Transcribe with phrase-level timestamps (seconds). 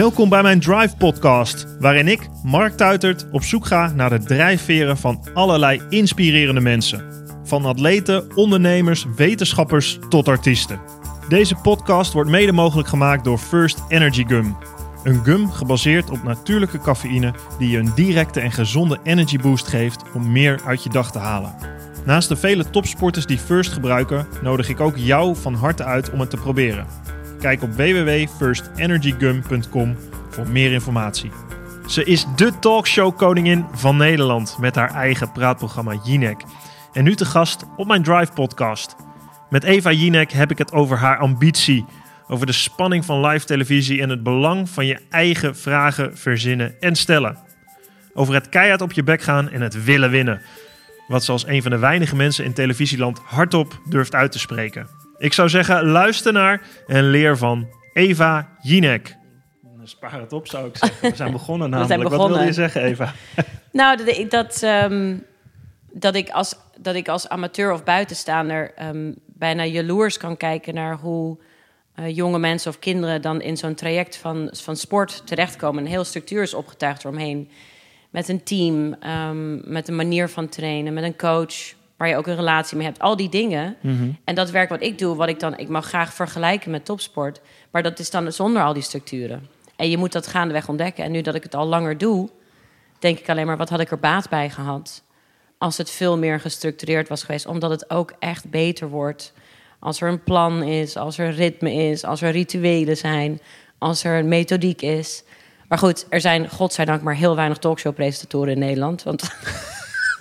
[0.00, 4.96] Welkom bij mijn Drive Podcast, waarin ik, Mark Tuitert, op zoek ga naar de drijfveren
[4.96, 7.04] van allerlei inspirerende mensen.
[7.44, 10.80] Van atleten, ondernemers, wetenschappers tot artiesten.
[11.28, 14.56] Deze podcast wordt mede mogelijk gemaakt door First Energy Gum.
[15.04, 20.02] Een gum gebaseerd op natuurlijke cafeïne die je een directe en gezonde energy boost geeft
[20.14, 21.54] om meer uit je dag te halen.
[22.04, 26.20] Naast de vele topsporters die First gebruiken, nodig ik ook jou van harte uit om
[26.20, 26.86] het te proberen.
[27.40, 29.96] Kijk op www.firstenergygum.com
[30.28, 31.30] voor meer informatie.
[31.86, 36.42] Ze is de talkshow-koningin van Nederland met haar eigen praatprogramma Jinek.
[36.92, 38.96] En nu te gast op mijn Drive podcast.
[39.50, 41.84] Met Eva Jinek heb ik het over haar ambitie,
[42.28, 46.96] over de spanning van live televisie en het belang van je eigen vragen verzinnen en
[46.96, 47.38] stellen.
[48.14, 50.42] Over het keihard op je bek gaan en het willen winnen.
[51.06, 54.99] Wat ze als een van de weinige mensen in televisieland hardop durft uit te spreken.
[55.20, 59.16] Ik zou zeggen, luister naar en leer van Eva Jinek.
[59.84, 61.10] Spaar het op, zou ik zeggen.
[61.10, 61.88] We zijn begonnen namelijk.
[62.00, 62.28] zijn begonnen.
[62.28, 63.12] Wat wil je zeggen, Eva?
[63.72, 65.16] Nou, dat, ik- dat, ehm,
[65.92, 70.96] dat, ik als, dat ik als amateur of buitenstaander ehm, bijna jaloers kan kijken naar
[70.98, 71.38] hoe
[71.94, 75.82] eh, jonge mensen of kinderen dan in zo'n traject van, van sport terechtkomen.
[75.84, 77.50] Een heel structuur is opgetuigd eromheen.
[78.10, 81.54] Met een team, ehm, met een manier van trainen, met een coach
[82.00, 82.98] waar je ook een relatie mee hebt.
[82.98, 83.76] Al die dingen.
[84.24, 87.40] En dat werk wat ik doe, wat ik dan, ik mag graag vergelijken met topsport.
[87.70, 89.48] Maar dat is dan zonder al die structuren.
[89.76, 91.04] En je moet dat gaandeweg ontdekken.
[91.04, 92.28] En nu dat ik het al langer doe,
[92.98, 95.02] denk ik alleen maar, wat had ik er baat bij gehad?
[95.58, 97.46] Als het veel meer gestructureerd was geweest.
[97.46, 99.32] Omdat het ook echt beter wordt.
[99.78, 103.40] Als er een plan is, als er ritme is, als er rituelen zijn,
[103.78, 105.24] als er een methodiek is.
[105.68, 109.02] Maar goed, er zijn godzijdank maar heel weinig talkshow-presentatoren in Nederland.
[109.02, 109.22] Want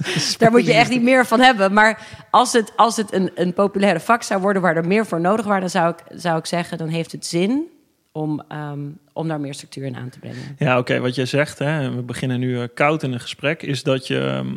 [0.38, 1.74] daar moet je echt niet meer van hebben.
[1.74, 5.22] Maar als het, als het een, een populaire vak zou worden waar er meer voor
[5.22, 7.64] nodig was, dan zou ik, zou ik zeggen, dan heeft het zin
[8.12, 8.80] om, ehm,
[9.14, 10.56] om daar meer structuur in aan te brengen.
[10.58, 11.00] Ja, oké.
[11.00, 14.20] wat jij zegt, hè, we beginnen nu eh, koud in een gesprek, is dat je,
[14.20, 14.48] ehm,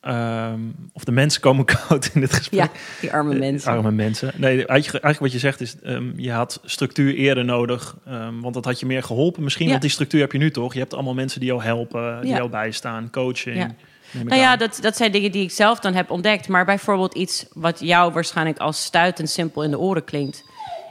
[0.00, 0.60] ehm,
[0.92, 2.60] of de mensen komen koud in dit gesprek.
[2.60, 2.68] Ja,
[3.00, 3.72] die arme Eh, mensen.
[3.72, 4.32] Arme mensen.
[4.36, 5.76] Nee, eigenlijk, eigenlijk wat je zegt is,
[6.16, 7.96] je had structuur eerder nodig,
[8.40, 9.42] want dat had je meer geholpen.
[9.42, 9.70] Misschien, Ja.
[9.70, 10.72] want die structuur heb je nu toch?
[10.72, 12.36] Je hebt allemaal mensen die jou helpen, die Ja.
[12.36, 13.74] jou bijstaan, coaching.
[14.12, 16.48] Nou ja, dat, dat zijn dingen die ik zelf dan heb ontdekt.
[16.48, 20.44] Maar bijvoorbeeld iets wat jou waarschijnlijk als stuitend simpel in de oren klinkt.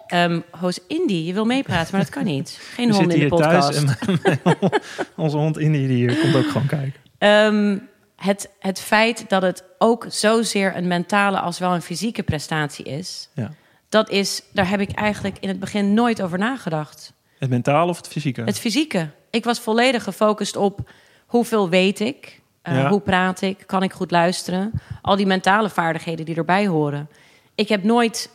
[0.08, 2.60] Ehm Hoos Indy, je wil meepraten, maar dat kan niet.
[2.76, 3.84] Geen hond in de podcast.
[3.84, 3.98] en
[5.16, 7.02] onze hond Indy die hier komt ook gewoon kijken.
[7.18, 7.78] Ehm,
[8.16, 13.30] het, het feit dat het ook zozeer een mentale als wel een fysieke prestatie is...
[13.34, 13.52] Ja.
[13.90, 17.14] dat is, daar heb ik eigenlijk in het begin nooit over nagedacht.
[17.40, 18.42] Het mentale of het fysieke?
[18.42, 19.10] Het fysieke.
[19.30, 20.90] Ik was volledig gefocust op
[21.26, 22.90] hoeveel weet ik, eh, Ja.
[22.90, 24.72] hoe praat ik, kan ik goed luisteren.
[25.02, 27.10] Al die mentale vaardigheden die erbij horen.
[27.56, 28.30] Ik heb nooit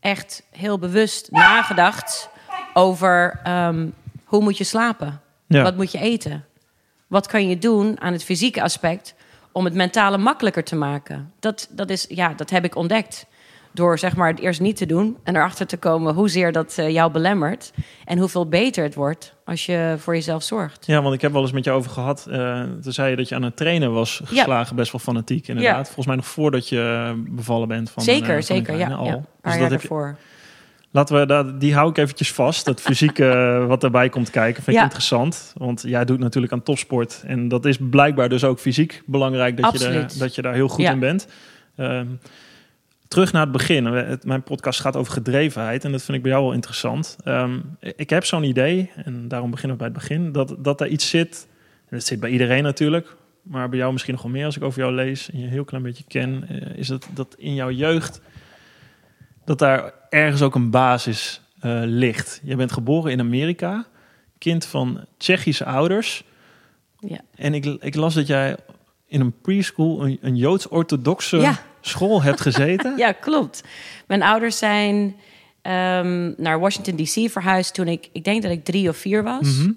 [0.00, 2.28] echt heel bewust nagedacht
[2.74, 3.88] over ehm,
[4.24, 5.62] hoe moet je slapen, Ja.
[5.62, 6.44] wat moet je eten,
[7.06, 9.14] wat kan je doen aan het fysieke aspect
[9.52, 11.32] om het mentale makkelijker te maken.
[11.40, 13.26] Dat, dat, is, ja, dat heb ik ontdekt.
[13.72, 16.90] Door zeg maar, het eerst niet te doen en erachter te komen hoezeer dat eh,
[16.90, 17.72] jou belemmert.
[18.04, 20.86] En hoeveel beter het wordt als je voor jezelf zorgt.
[20.86, 22.26] Ja, want ik heb wel eens met je over gehad.
[22.30, 25.76] eh toen zei je dat je aan het trainen was geslagen, best wel fanatiek inderdaad.
[25.76, 25.84] Ja.
[25.84, 28.76] Volgens mij nog voordat je bevallen bent van zeker, eh, van zeker.
[28.76, 28.94] Ja, ja.
[28.94, 29.06] al.
[29.06, 30.14] Een Dus paar dat heb je,
[30.90, 32.64] laten we dat, die hou ik eventjes vast.
[32.64, 34.82] Dat fysieke eh, wat erbij komt kijken, vind ik Ja.
[34.82, 35.52] interessant.
[35.56, 37.22] Want jij doet natuurlijk aan topsport.
[37.26, 40.18] En dat is blijkbaar dus ook fysiek belangrijk dat, je, Absoluut.
[40.18, 40.92] dat je daar heel goed Ja.
[40.92, 41.26] in bent.
[41.76, 42.06] Ehm,
[43.10, 43.84] terug naar het begin.
[43.84, 45.84] Het, mijn podcast gaat over gedrevenheid.
[45.84, 47.16] En dat vind ik bij jou wel interessant.
[47.24, 50.86] Ehm, ik heb zo'n idee, en daarom beginnen we bij het begin, dat, dat er
[50.86, 51.48] iets zit.
[51.88, 53.16] En dat zit bij iedereen natuurlijk.
[53.42, 55.50] Maar bij jou misschien nog wel meer als ik over jou lees en je een
[55.50, 56.44] heel klein beetje ken.
[56.48, 58.20] eh, is het dat in jouw jeugd
[59.44, 62.40] dat daar ergens ook een basis eh, ligt.
[62.44, 63.86] Je bent geboren in Amerika,
[64.38, 66.24] kind van Tsjechische ouders.
[66.98, 67.20] Ja.
[67.34, 68.56] En ik, ik las dat jij
[69.06, 71.68] in een preschool, een, een Joods-orthodoxe Ja.
[71.80, 72.96] School hebt gezeten.
[73.04, 73.62] Ja, klopt.
[74.06, 75.16] Mijn ouders zijn
[75.62, 77.30] ehm, naar Washington D.C.
[77.30, 79.56] verhuisd toen ik, ik denk dat ik drie of vier was.
[79.58, 79.72] Mhm.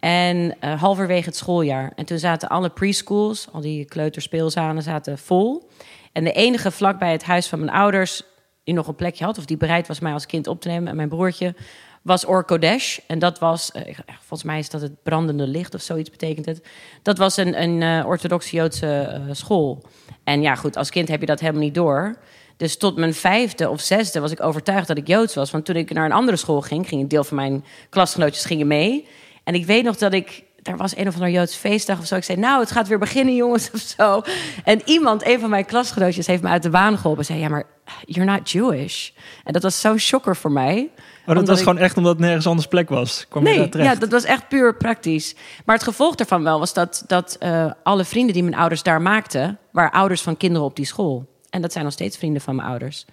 [0.00, 1.92] En eh, halverwege het schooljaar.
[1.96, 5.68] En toen zaten alle preschools, al die kleuterspeelzalen, zaten vol.
[6.12, 8.22] En de enige vlak bij het huis van mijn ouders
[8.64, 10.88] die nog een plekje had, of die bereid was mij als kind op te nemen
[10.88, 11.54] en mijn broertje,
[12.02, 12.98] was Or Kodesh.
[13.06, 16.66] En dat was, eh, volgens mij is dat het brandende licht of zoiets betekent het.
[17.02, 19.82] Dat was een, een uh, orthodoxe Joodse eh, school.
[20.24, 22.16] En ja, goed, als kind heb je dat helemaal niet door.
[22.56, 25.50] Dus tot mijn vijfde of zesde was ik overtuigd dat ik Joods was.
[25.50, 28.66] Want toen ik naar een andere school ging, ging een deel van mijn klasgenootjes gingen
[28.66, 29.06] mee.
[29.44, 32.16] En ik weet nog dat ik er was een of ander Joods feestdag of zo.
[32.16, 34.22] Ik zei, nou, het gaat weer beginnen, jongens, of zo.
[34.64, 37.24] En iemand, een van mijn klasgenootjes, heeft me uit de baan geholpen.
[37.24, 37.64] Zei, ja, maar
[38.04, 39.10] you're not Jewish.
[39.44, 40.90] En dat was zo'n shocker voor mij.
[41.34, 43.26] Maar dat was gewoon echt omdat het nergens anders plek was?
[43.28, 45.34] Kwam nee, ja, dat was echt puur praktisch.
[45.64, 49.02] Maar het gevolg daarvan wel was dat, dat uh, alle vrienden die mijn ouders daar
[49.02, 49.58] maakten...
[49.70, 51.26] waren ouders van kinderen op die school.
[51.50, 53.04] En dat zijn nog steeds vrienden van mijn ouders.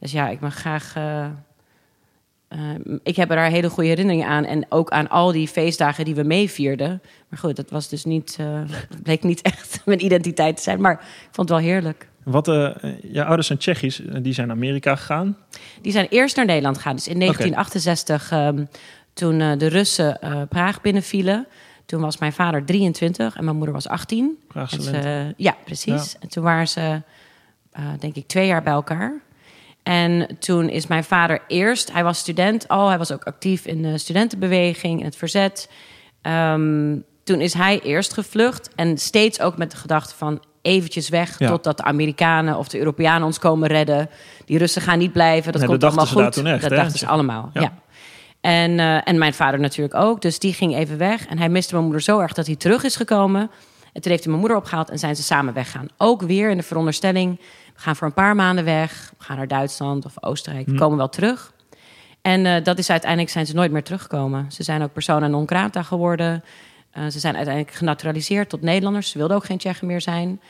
[0.00, 0.94] Dus ja, ik mag graag...
[0.96, 1.26] Uh,
[2.48, 4.44] uh, ik heb er daar hele goede herinneringen aan.
[4.44, 7.02] En ook aan al die feestdagen die we meevierden.
[7.28, 8.36] Maar goed, dat was dus niet.
[8.88, 10.80] Dat bleek niet echt mijn identiteit te zijn.
[10.80, 12.08] Maar ik vond het wel heerlijk.
[12.30, 12.70] Wat, uh,
[13.02, 15.36] je ouders zijn Tsjechisch, die zijn naar Amerika gegaan?
[15.82, 16.94] Die zijn eerst naar Nederland gegaan.
[16.94, 18.46] Dus in 1968, okay.
[18.46, 18.68] um,
[19.12, 21.46] toen de Russen Praag binnenvielen.
[21.86, 24.38] Toen was mijn vader 23 en mijn moeder was 18.
[24.66, 26.12] Ze, ja, precies.
[26.12, 26.18] Ja.
[26.20, 27.02] En toen waren ze,
[27.98, 29.20] denk ik, twee jaar bij elkaar.
[29.82, 33.82] En toen is mijn vader eerst, hij was student al, hij was ook actief in
[33.82, 35.70] de studentenbeweging, in het verzet.
[36.22, 41.38] Um, toen is hij eerst gevlucht en steeds ook met de gedachte van eventjes weg
[41.38, 41.48] ja.
[41.48, 44.10] totdat de Amerikanen of de Europeanen ons komen redden.
[44.44, 46.32] Die Russen gaan niet blijven, dat nee, komt dat allemaal goed.
[46.32, 46.76] Toen echt, dat hè?
[46.76, 47.60] dachten ze allemaal, ja.
[47.60, 47.72] ja.
[48.40, 51.26] En, uh, en mijn vader natuurlijk ook, dus die ging even weg.
[51.26, 53.50] En hij miste mijn moeder zo erg dat hij terug is gekomen.
[53.92, 55.88] En toen heeft hij mijn moeder opgehaald en zijn ze samen weggaan.
[55.96, 57.40] Ook weer in de veronderstelling
[57.78, 59.12] we gaan voor een paar maanden weg.
[59.18, 60.66] We gaan naar Duitsland of Oostenrijk.
[60.66, 61.52] We komen wel terug.
[62.22, 64.52] En uh, dat is uiteindelijk zijn ze nooit meer teruggekomen.
[64.52, 66.44] Ze zijn ook persona non grata geworden.
[66.98, 69.10] Uh, ze zijn uiteindelijk genaturaliseerd tot Nederlanders.
[69.10, 70.40] Ze wilden ook geen Tsjechen meer zijn.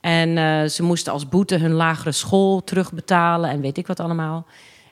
[0.00, 4.46] En uh, ze moesten als boete hun lagere school terugbetalen en weet ik wat allemaal.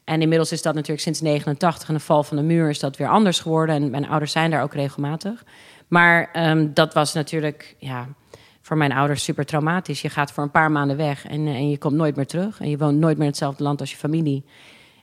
[0.05, 2.97] En inmiddels is dat natuurlijk sinds 89 en de val van de muur is dat
[2.97, 3.75] weer anders geworden.
[3.75, 5.45] En mijn ouders zijn daar ook regelmatig.
[5.89, 8.09] Maar um, dat was natuurlijk, ja,
[8.61, 10.03] voor mijn ouders super traumatisch.
[10.03, 12.61] Je gaat voor een paar maanden weg en, en je komt nooit meer terug.
[12.61, 14.45] En je woont nooit meer in hetzelfde land als je familie.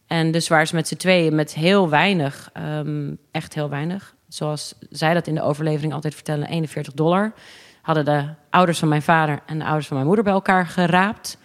[0.07, 4.15] En dus waren ze met z'n tweeën met heel weinig, um, echt heel weinig.
[4.33, 7.33] Zoals zij dat in de overlevering altijd vertellen, 41 dollar.
[7.81, 11.37] Hadden de ouders van mijn vader en de ouders van mijn moeder bij elkaar geraapt.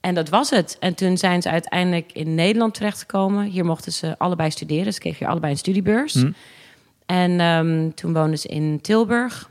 [0.00, 0.76] En dat was het.
[0.80, 3.44] En toen zijn ze uiteindelijk in Nederland terechtgekomen.
[3.44, 4.92] Hier mochten ze allebei studeren.
[4.92, 6.14] Ze kregen hier allebei een studiebeurs.
[6.14, 6.32] Hm.
[7.06, 9.50] En um, toen woonden ze in Tilburg.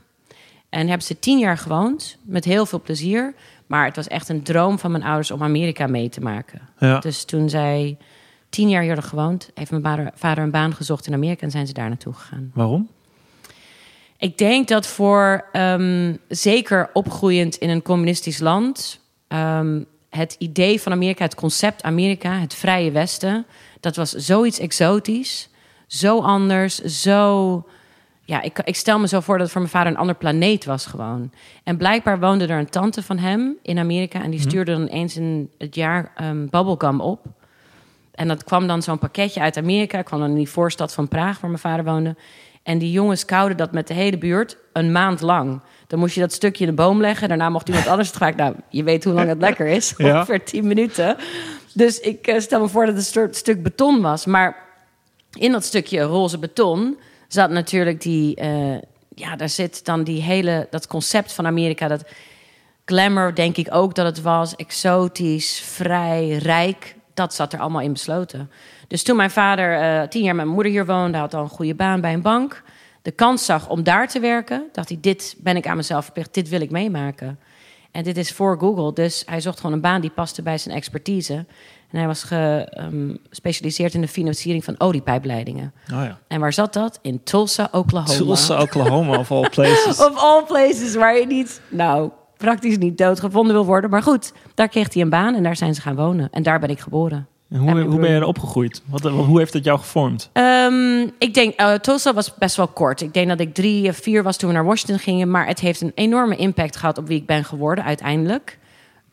[0.68, 3.34] En hebben ze tien jaar gewoond, met heel veel plezier.
[3.66, 6.60] Maar het was echt een droom van mijn ouders om Amerika mee te maken.
[6.78, 6.98] Ja.
[6.98, 7.96] Dus toen zij
[8.48, 11.72] tien jaar hier gewoond, heeft mijn vader een baan gezocht in Amerika en zijn ze
[11.72, 12.50] daar naartoe gegaan.
[12.54, 12.88] Waarom?
[14.18, 20.92] Ik denk dat voor um, zeker opgroeiend in een communistisch land, um, het idee van
[20.92, 23.46] Amerika, het concept Amerika, het vrije Westen,
[23.80, 25.48] dat was zoiets exotisch,
[25.86, 27.64] zo anders, zo
[28.24, 30.64] ja, ik, ik, stel me zo voor dat het voor mijn vader een ander planeet
[30.64, 31.30] was gewoon.
[31.64, 34.22] En blijkbaar woonde er een tante van hem in Amerika...
[34.22, 37.26] en die stuurde dan eens in het jaar um, bubblegum op.
[38.18, 40.02] En dat kwam dan zo'n pakketje uit Amerika.
[40.02, 42.16] kwam dan in die voorstad van Praag, waar mijn vader woonde.
[42.62, 45.60] En die jongens kouden dat met de hele buurt een maand lang.
[45.86, 47.28] Dan moest je dat stukje in de boom leggen.
[47.28, 48.36] Daarna mocht iemand anders het vaak...
[48.36, 49.94] Nou, je weet hoe lang het lekker is.
[49.96, 50.14] Ja.
[50.14, 51.16] Ongeveer tien minuten.
[51.74, 54.26] Dus ik uh, stel me voor dat het een stuk beton was.
[54.26, 54.56] Maar
[55.32, 56.98] in dat stukje roze beton
[57.28, 58.40] zat natuurlijk die.
[58.40, 58.76] Uh,
[59.14, 60.66] ja, daar zit dan die hele.
[60.70, 61.88] dat concept van Amerika.
[61.88, 62.04] Dat
[62.84, 64.56] glamour, denk ik ook dat het was.
[64.56, 66.96] Exotisch, vrij, rijk.
[67.18, 68.50] Dat zat er allemaal in besloten.
[68.88, 71.48] Dus toen mijn vader uh, tien jaar met mijn moeder hier woonde, had al een
[71.48, 72.62] goede baan bij een bank.
[73.02, 76.34] De kans zag om daar te werken, dacht hij: dit ben ik aan mezelf verplicht,
[76.34, 77.38] dit wil ik meemaken.
[77.90, 80.76] En dit is voor Google, dus hij zocht gewoon een baan die paste bij zijn
[80.76, 81.34] expertise.
[81.90, 85.72] En hij was gespecialiseerd um, in de financiering van oliepijpleidingen.
[85.92, 86.18] Oh ja.
[86.28, 86.98] En waar zat dat?
[87.02, 88.16] In Tulsa, Oklahoma.
[88.16, 90.04] Tulsa, Oklahoma, of all places.
[90.04, 93.90] of all places, waar je niet, nou, praktisch niet doodgevonden wil worden.
[93.90, 96.28] Maar goed, daar kreeg hij een baan en daar zijn ze gaan wonen.
[96.30, 97.26] En daar ben ik geboren.
[97.48, 98.82] En hoe, hoe ben je er opgegroeid?
[98.86, 100.30] Wat, hoe heeft het jou gevormd?
[100.32, 103.00] Um, ik denk, uh, Tulsa was best wel kort.
[103.00, 105.30] Ik denk dat ik drie of vier was toen we naar Washington gingen.
[105.30, 108.58] Maar het heeft een enorme impact gehad op wie ik ben geworden uiteindelijk.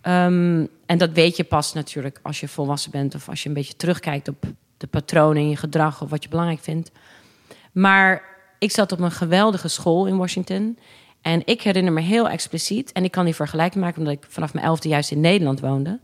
[0.01, 3.55] Um, en dat weet je pas natuurlijk als je volwassen bent of als je een
[3.55, 4.43] beetje terugkijkt op
[4.77, 6.91] de patronen in je gedrag of wat je belangrijk vindt.
[7.71, 8.23] Maar
[8.59, 10.77] ik zat op een geweldige school in Washington.
[11.25, 14.53] En ik herinner me heel expliciet, en ik kan die vergelijking maken omdat ik vanaf
[14.53, 15.99] mijn elfde juist in Nederland woonde,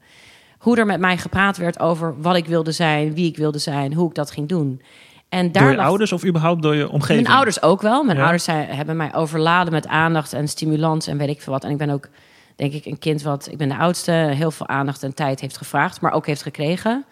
[0.58, 3.94] hoe er met mij gepraat werd over wat ik wilde zijn, wie ik wilde zijn,
[3.94, 4.82] hoe ik dat ging doen.
[5.30, 5.86] En daar door je lag...
[5.88, 7.22] ouders of überhaupt door je omgeving?
[7.24, 8.04] Mijn ouders ook wel.
[8.04, 8.24] Mijn Ja.
[8.24, 11.64] ouders zijn, hebben mij overladen met aandacht en stimulans en weet ik veel wat.
[11.64, 12.10] En ik ben ook,
[12.56, 13.48] denk ik, een kind wat...
[13.52, 17.06] Ik ben de oudste, heel veel aandacht en tijd heeft gevraagd, maar ook heeft gekregen.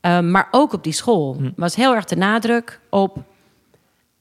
[0.00, 1.50] Ehm, maar ook op die school Hm.
[1.56, 3.18] was heel erg de nadruk op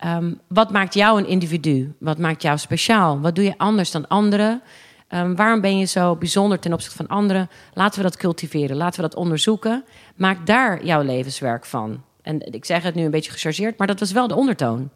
[0.06, 1.96] ehm, wat maakt jou een individu?
[2.00, 3.20] Wat maakt jou speciaal?
[3.20, 4.62] Wat doe je anders dan anderen?
[5.08, 7.50] Ehm, waarom ben je zo bijzonder ten opzichte van anderen?
[7.74, 9.84] Laten we dat cultiveren, laten we dat onderzoeken.
[10.16, 12.04] Maak daar jouw levenswerk van.
[12.22, 14.90] En ik zeg het nu een beetje gechargeerd, maar dat was wel de ondertoon.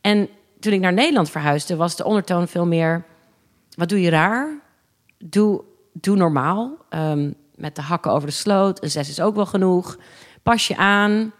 [0.00, 0.28] En
[0.60, 3.04] toen ik naar Nederland verhuisde, was de ondertoon veel meer:
[3.76, 4.60] wat doe je raar?
[5.18, 5.62] Doe,
[5.92, 6.76] doe normaal.
[6.88, 8.82] Ehm, met de hakken over de sloot.
[8.82, 9.98] Een zes is ook wel genoeg.
[10.42, 11.32] Pas je aan.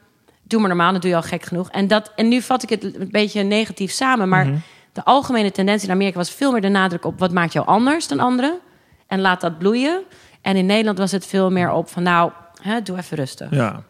[0.49, 1.71] Doe maar normaal, dan doe je al gek genoeg.
[1.71, 4.29] En, dat, en nu vat ik het een beetje negatief samen.
[4.29, 4.47] Maar
[4.93, 8.09] de algemene tendens in Amerika was veel meer de nadruk op wat maakt jou anders
[8.09, 8.59] dan anderen.
[9.07, 10.03] En laat dat bloeien.
[10.41, 12.31] En in Nederland was het veel meer op van nou,
[12.63, 13.51] hè, doe even rustig.
[13.51, 13.83] Ja.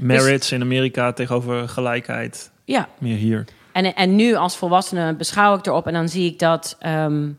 [0.00, 2.50] Marriage in Amerika tegenover gelijkheid.
[2.64, 2.88] Ja.
[2.98, 3.44] Meer hier.
[3.72, 7.30] En, en nu als volwassene beschouw ik erop en dan zie ik dat, ehm,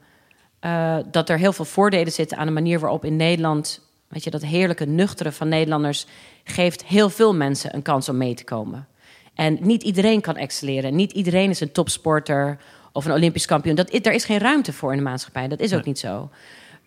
[0.60, 3.85] eh, dat er heel veel voordelen zitten aan de manier waarop in Nederland,
[4.16, 6.06] weet je, dat heerlijke nuchtere van Nederlanders
[6.44, 8.88] geeft heel veel mensen een kans om mee te komen.
[9.34, 10.96] En niet iedereen kan excelleren.
[10.96, 12.58] Niet iedereen is een topsporter
[12.92, 13.76] of een Olympisch kampioen.
[13.76, 15.48] Dat, daar is geen ruimte voor in de maatschappij.
[15.48, 15.88] Dat is ook Nee.
[15.88, 16.30] niet zo.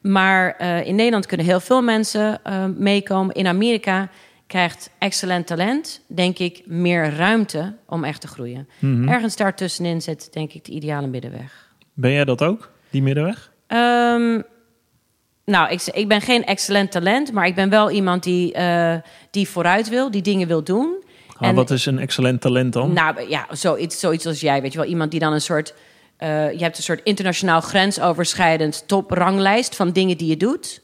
[0.00, 3.34] Maar eh, in Nederland kunnen heel veel mensen eh, meekomen.
[3.34, 4.08] In Amerika
[4.46, 8.68] krijgt excellent talent, denk ik, meer ruimte om echt te groeien.
[8.78, 9.08] Mhm.
[9.08, 11.72] Ergens daartussenin zit, denk ik, de ideale middenweg.
[11.94, 12.70] Ben jij dat ook?
[12.90, 13.52] Die middenweg?
[13.66, 14.40] Ehm,
[15.48, 18.94] nou, ik, ik ben geen excellent talent, maar ik ben wel iemand die, eh,
[19.30, 21.04] die vooruit wil, die dingen wil doen.
[21.36, 22.92] Ah, wat is een excellent talent dan?
[22.92, 24.86] Nou ja, zoiets, zoiets als jij, weet je wel.
[24.88, 25.74] Iemand die dan een soort...
[26.16, 30.82] eh, je hebt een soort internationaal grensoverschrijdend topranglijst van dingen die je doet.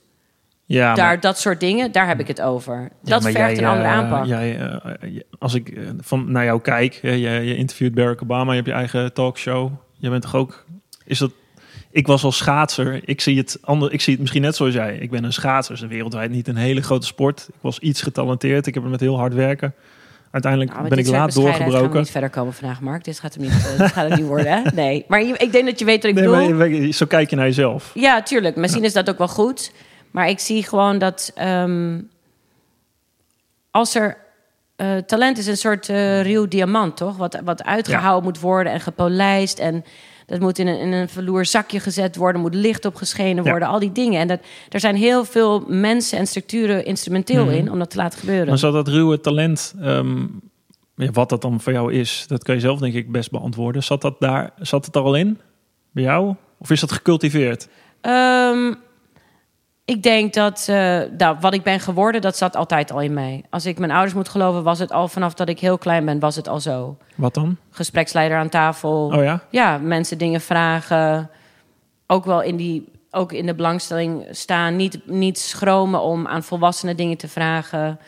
[0.64, 2.80] ja, maar- daar, dat soort dingen, daar heb ik het over.
[2.80, 4.26] Ja, dat vergt jij, een andere eh, aanpak.
[4.26, 4.80] Jij,
[5.38, 9.12] als ik van naar jou kijk, je, je interviewt Barack Obama, je hebt je eigen
[9.12, 9.72] talkshow.
[9.98, 10.64] Je bent toch ook.
[11.04, 11.32] Is dat.
[11.94, 13.00] Ik was als schaatser.
[13.04, 14.96] Ik zie het ander, Ik zie het misschien net zoals jij.
[14.96, 15.74] Ik ben een schaatser.
[15.74, 17.46] Is wereldwijd niet een hele grote sport.
[17.48, 18.66] Ik was iets getalenteerd.
[18.66, 19.74] Ik heb het met heel hard werken.
[20.30, 22.00] Uiteindelijk Nou, ben ik dit laat bescheidenheid gaan we doorgebroken.
[22.00, 23.04] niet verder komen vandaag, Mark.
[23.04, 24.70] Dit gaat hem niet, eh, dit gaat het niet worden, hè?
[24.82, 25.04] Nee.
[25.08, 26.82] Maar ik denk dat je weet wat ik Nee, bedoel.
[26.84, 27.90] maar zo kijk je naar jezelf.
[27.94, 28.56] Ja, tuurlijk.
[28.56, 29.72] Misschien is dat ook wel goed.
[30.10, 32.00] Maar ik zie gewoon dat ehm,
[33.70, 34.16] als er
[34.76, 37.16] eh, talent is een soort eh ruw diamant, toch?
[37.16, 39.58] Wat, wat uitgehouden moet worden en gepolijst.
[39.58, 39.84] En
[40.26, 43.50] dat moet in een, in een verloer zakje gezet worden, moet licht opgeschenen Ja.
[43.50, 44.20] worden, al die dingen.
[44.20, 47.54] En dat, er zijn heel veel mensen en structuren instrumenteel Mhm.
[47.54, 48.48] in om dat te laten gebeuren.
[48.48, 50.20] Maar zat dat ruwe talent, ehm,
[50.96, 53.82] ja, wat dat dan voor jou is, dat kan je zelf denk ik best beantwoorden.
[53.82, 55.38] Zat, dat daar, zat het er al in
[55.90, 56.34] bij jou?
[56.58, 57.68] Of is dat gecultiveerd?
[58.00, 58.74] Ehm,
[59.84, 63.44] ik denk dat eh, nou, wat ik ben geworden, dat zat altijd al in mij.
[63.50, 66.18] Als ik mijn ouders moet geloven, was het al vanaf dat ik heel klein ben,
[66.18, 66.96] was het al zo.
[67.14, 67.56] Wat dan?
[67.70, 69.10] Gespreksleider aan tafel.
[69.14, 69.42] Oh ja?
[69.50, 71.30] Ja, mensen dingen vragen.
[72.06, 74.76] Ook wel in, die, ook in de belangstelling staan.
[74.76, 77.98] Niet, niet schromen om aan volwassenen dingen te vragen.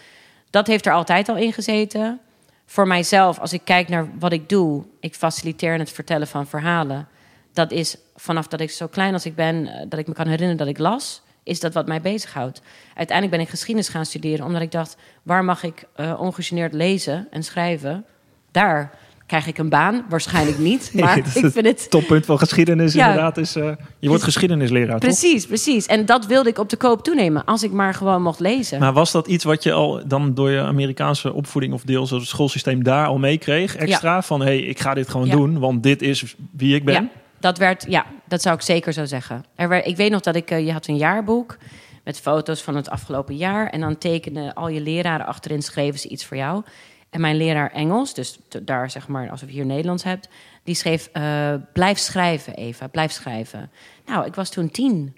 [0.50, 2.20] Dat heeft er altijd al in gezeten.
[2.66, 7.08] Voor mijzelf, als ik kijk naar wat ik doe, ik faciliteer het vertellen van verhalen.
[7.52, 10.26] Dat is vanaf dat ik zo klein als ik ben, eh, dat ik me kan
[10.26, 12.60] herinneren dat ik las, is dat wat mij bezighoudt.
[12.94, 17.26] Uiteindelijk ben ik geschiedenis gaan studeren, omdat ik dacht, waar mag ik eh, ongegeneerd lezen
[17.30, 18.04] en schrijven?
[18.50, 18.90] Daar
[19.26, 20.90] krijg ik een baan, waarschijnlijk niet.
[20.94, 23.06] Maar ik vind het Toppunt van geschiedenis Ja.
[23.06, 23.56] inderdaad is...
[23.56, 25.10] eh, je wordt geschiedenisleraar, toch?
[25.10, 25.86] Precies, precies.
[25.86, 27.44] En dat wilde ik op de koop toenemen.
[27.44, 28.78] Als ik maar gewoon mocht lezen.
[28.80, 32.26] Maar was dat iets wat je al dan door je Amerikaanse opvoeding of deels het
[32.26, 33.76] schoolsysteem daar al meekreeg?
[33.76, 35.32] Extra van, hé, hey, ik ga dit gewoon Ja.
[35.32, 37.10] doen, want dit is wie ik ben.
[37.46, 39.44] Dat werd, ja, dat zou ik zeker zo zeggen.
[39.54, 41.56] Er werd, ik weet nog dat ik, eh, je had een jaarboek
[42.04, 43.70] met foto's van het afgelopen jaar.
[43.70, 46.62] En dan tekenen al je leraren achterin, schreven ze iets voor jou.
[47.10, 50.28] En mijn leraar Engels, dus daar zeg maar alsof je hier Nederlands hebt,
[50.64, 53.70] die schreef: eh, Blijf schrijven, Eva, blijf schrijven.
[54.06, 55.16] Nou, ik was toen tien.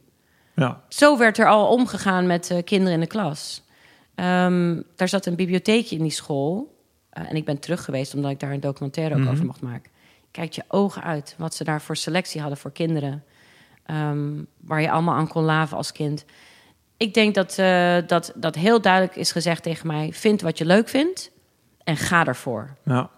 [0.54, 0.82] Ja.
[0.88, 3.62] Zo werd er al omgegaan met eh, kinderen in de klas.
[4.14, 6.76] Ehm, daar zat een bibliotheekje in die school.
[7.11, 9.30] En ik ben terug geweest omdat ik daar een documentaire ook Mhm.
[9.30, 9.90] over mocht maken.
[10.38, 13.25] Kijk je ogen uit wat ze daar voor selectie hadden voor kinderen.
[13.85, 16.25] Ehm, waar je allemaal aan kon laven als kind.
[16.97, 20.64] Ik denk dat, eh, dat, dat heel duidelijk is gezegd tegen mij: vind wat je
[20.64, 21.30] leuk vindt
[21.85, 22.76] en ga ervoor.
[22.85, 23.11] Ja.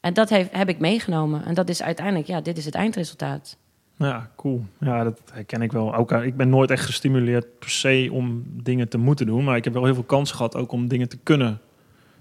[0.00, 1.44] En dat heeft, heb ik meegenomen.
[1.44, 3.56] En dat is uiteindelijk, ja, dit is het eindresultaat.
[3.96, 4.64] ja, cool.
[4.80, 5.94] Ja, dat herken ik wel.
[5.94, 9.44] Ook, eh, ik ben nooit echt gestimuleerd per se om dingen te moeten doen.
[9.44, 11.60] Maar ik heb wel heel veel kansen gehad ook om dingen te kunnen,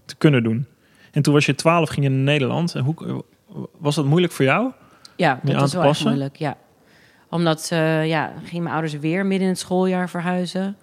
[0.05, 0.65] te kunnen doen.
[1.11, 2.75] En toen was je twaalf, ging je naar Nederland.
[2.75, 3.23] En hoe,
[3.77, 4.71] was dat moeilijk voor jou?
[5.15, 6.35] Ja, dat was wel echt moeilijk.
[6.35, 6.57] Ja.
[7.29, 10.77] Omdat eh ja, gingen mijn ouders weer midden in het schooljaar verhuizen.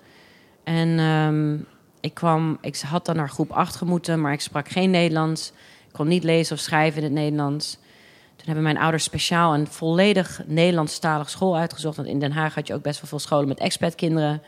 [0.64, 1.54] En ehm,
[2.00, 5.52] ik kwam, ik had dan naar groep 8 gemoeten, maar ik sprak geen Nederlands.
[5.86, 7.72] Ik kon niet lezen of schrijven in het Nederlands.
[8.36, 11.96] Toen hebben mijn ouders speciaal een volledig Nederlandstalig school uitgezocht.
[11.96, 14.42] Want in Den Haag had je ook best wel veel scholen met expatkinderen.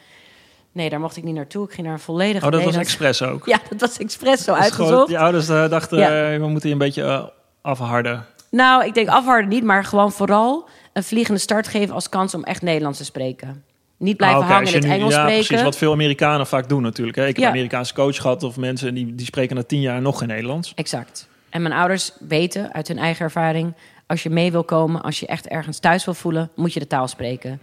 [0.72, 1.64] Nee, daar mocht ik niet naartoe.
[1.66, 3.46] Ik ging naar een volledige Oh, dat was Nederlandse- expres ook.
[3.54, 5.06] Ja, dat was expres zo Dat is gewoon- uitgezocht.
[5.08, 6.32] Die ouders eh, dachten, Ja.
[6.32, 7.32] eh, we moeten je een beetje
[7.66, 8.24] afharden.
[8.50, 12.44] Nou, ik denk afharden niet, maar gewoon vooral een vliegende start geven als kans om
[12.44, 13.64] echt Nederlands te spreken.
[13.96, 15.46] Niet blijven Ah, hangen in het Engels ja, spreken.
[15.46, 15.64] precies.
[15.64, 17.16] Wat veel Amerikanen vaak doen natuurlijk.
[17.16, 17.22] Hè.
[17.22, 17.42] Ik heb Ja.
[17.44, 20.72] een Amerikaanse coach gehad of mensen die, die spreken na tien jaar nog geen Nederlands.
[20.74, 21.28] Exact.
[21.50, 23.74] En mijn ouders weten uit hun eigen ervaring...
[24.06, 26.50] als je mee wil komen, als je echt ergens thuis wil voelen...
[26.56, 27.60] moet je de taal spreken.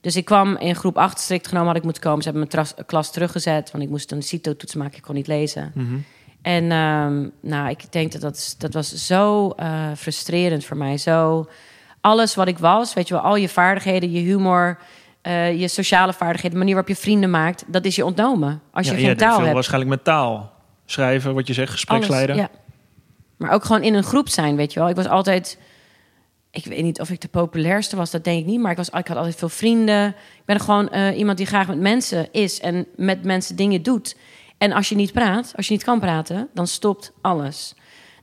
[0.00, 2.22] Dus ik kwam in groep 8, strikt genomen had ik moeten komen.
[2.22, 4.96] Ze hebben mijn klas teruggezet, want ik moest een CITO-toets maken.
[4.96, 5.72] Ik kon niet lezen.
[6.48, 10.98] En ehm, nou, ik denk dat dat, dat was zo eh, frustrerend voor mij.
[10.98, 11.48] Zo
[12.00, 14.78] alles wat ik was, weet je wel, al je vaardigheden, je humor...
[15.22, 17.64] eh, je sociale vaardigheden, de manier waarop je vrienden maakt...
[17.66, 19.52] dat is je ontnomen als je Ja, geen taal hebt.
[19.52, 20.52] waarschijnlijk met taal.
[20.86, 22.34] Schrijven, wat je zegt, gespreksleider.
[22.34, 22.58] Alles, ja.
[23.36, 24.88] Maar ook gewoon in een groep zijn, weet je wel.
[24.88, 25.58] Ik was altijd...
[26.50, 28.60] Ik weet niet of ik de populairste was, dat denk ik niet.
[28.60, 30.08] Maar ik, was, ik had altijd veel vrienden.
[30.08, 34.16] Ik ben gewoon eh, iemand die graag met mensen is en met mensen dingen doet.
[34.58, 37.74] En als je niet praat, als je niet kan praten, dan stopt alles.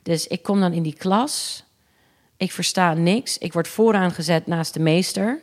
[0.02, 1.64] Dus ik kom dan in die klas.
[2.36, 3.38] Ik versta niks.
[3.38, 5.40] Ik word vooraan gezet naast de meester.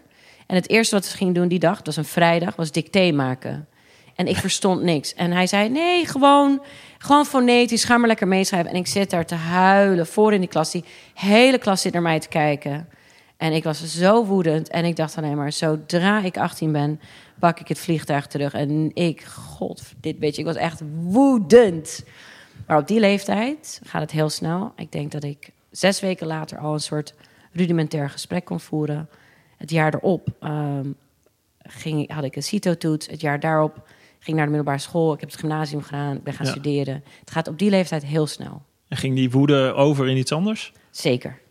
[0.48, 3.12] En het eerste wat ze ging doen die dag, het was een vrijdag, was dicté
[3.12, 3.68] maken.
[4.16, 5.14] En ik verstond niks.
[5.14, 6.64] En hij zei: Nee, gewoon,
[6.98, 8.72] gewoon fonetisch, ga maar lekker meeschrijven.
[8.72, 10.72] En ik zit daar te huilen voor in die klas.
[10.72, 10.84] Die
[11.14, 12.90] hele klas zit naar mij te kijken.
[13.38, 14.70] En ik was zo woedend.
[14.70, 17.00] En ik dacht alleen maar: zodra ik 18 ben,
[17.40, 18.54] pak ik het vliegtuig terug.
[18.54, 22.04] En ik, god, dit weet je, ik was echt woedend.
[22.68, 24.74] Maar op die leeftijd gaat het heel snel.
[24.76, 27.14] Ik denk dat ik zes weken later al een soort
[27.52, 29.10] rudimentair gesprek kon voeren.
[29.58, 30.88] Het jaar erop ehm,
[31.60, 33.08] ging, had ik een CITO-toets.
[33.08, 33.74] Het jaar daarop
[34.20, 35.14] ging ik naar de middelbare school.
[35.14, 36.16] Ik heb het gymnasium gedaan.
[36.16, 36.52] Ik ben gaan Ja.
[36.52, 37.04] studeren.
[37.20, 38.62] Het gaat op die leeftijd heel snel.
[38.88, 40.74] En ging die woede over in iets anders?
[40.92, 41.42] Zeker.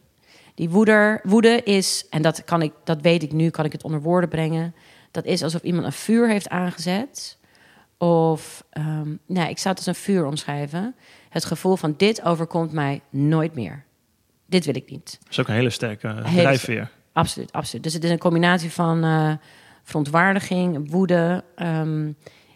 [0.55, 3.83] Die woede, woede is, en dat, kan ik, dat weet ik nu, kan ik het
[3.85, 4.75] onder woorden brengen.
[5.13, 7.39] Dat is alsof iemand een vuur heeft aangezet.
[7.99, 10.95] Of, ehm nou, ik zou het als een vuur omschrijven.
[11.29, 13.85] Het gevoel van dit overkomt mij nooit meer.
[14.47, 15.19] Dit wil ik niet.
[15.21, 16.91] Dat is ook een hele sterke Hele drijfveer.
[17.13, 17.85] Absoluut, absoluut.
[17.85, 19.33] Dus het is een combinatie van eh,
[19.83, 22.13] verontwaardiging, woede ehm,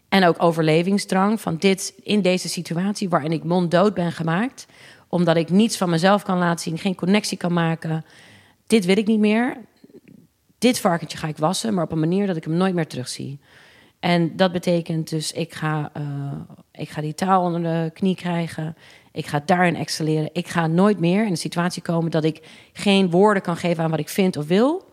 [0.08, 1.40] en ook overlevingsdrang.
[1.40, 4.66] Van dit in deze situatie waarin ik monddood ben gemaakt,
[5.08, 8.04] omdat ik niets van mezelf kan laten zien, geen connectie kan maken.
[8.66, 9.56] Dit wil ik niet meer.
[10.58, 13.40] Dit varkentje ga ik wassen, maar op een manier dat ik hem nooit meer terugzie.
[14.00, 16.02] En dat betekent dus, ik ga, eh,
[16.72, 18.76] ik ga die taal onder de knie krijgen.
[19.12, 20.30] Ik ga daarin excelleren.
[20.32, 23.90] Ik ga nooit meer in een situatie komen dat ik geen woorden kan geven aan
[23.90, 24.84] wat ik vind of wil.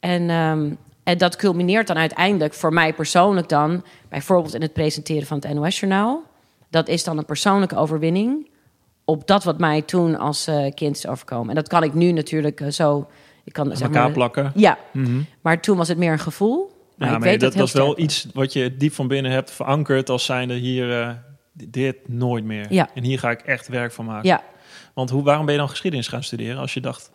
[0.00, 5.26] En, ehm, en dat culmineert dan uiteindelijk voor mij persoonlijk dan, bijvoorbeeld in het presenteren
[5.26, 6.22] van het NOS-journaal.
[6.70, 8.48] Dat is dan een persoonlijke overwinning
[9.04, 11.48] op dat wat mij toen als eh, kind is overkomen.
[11.48, 13.06] En dat kan ik nu natuurlijk eh, zo.
[13.44, 14.52] Ik kan, zeg elkaar maar, plakken.
[14.54, 15.20] Ja, Mhm.
[15.40, 16.72] maar toen was het meer een gevoel.
[16.96, 19.32] Maar Ja, ik maar weet dat was wel sterk iets wat je diep van binnen
[19.32, 21.10] hebt verankerd als zijnde hier, eh,
[21.52, 22.66] dit nooit meer.
[22.72, 22.88] Ja.
[22.94, 24.28] En hier ga ik echt werk van maken.
[24.28, 24.42] Ja,
[24.94, 27.10] Want hoe, waarom ben je dan geschiedenis gaan studeren als je dacht...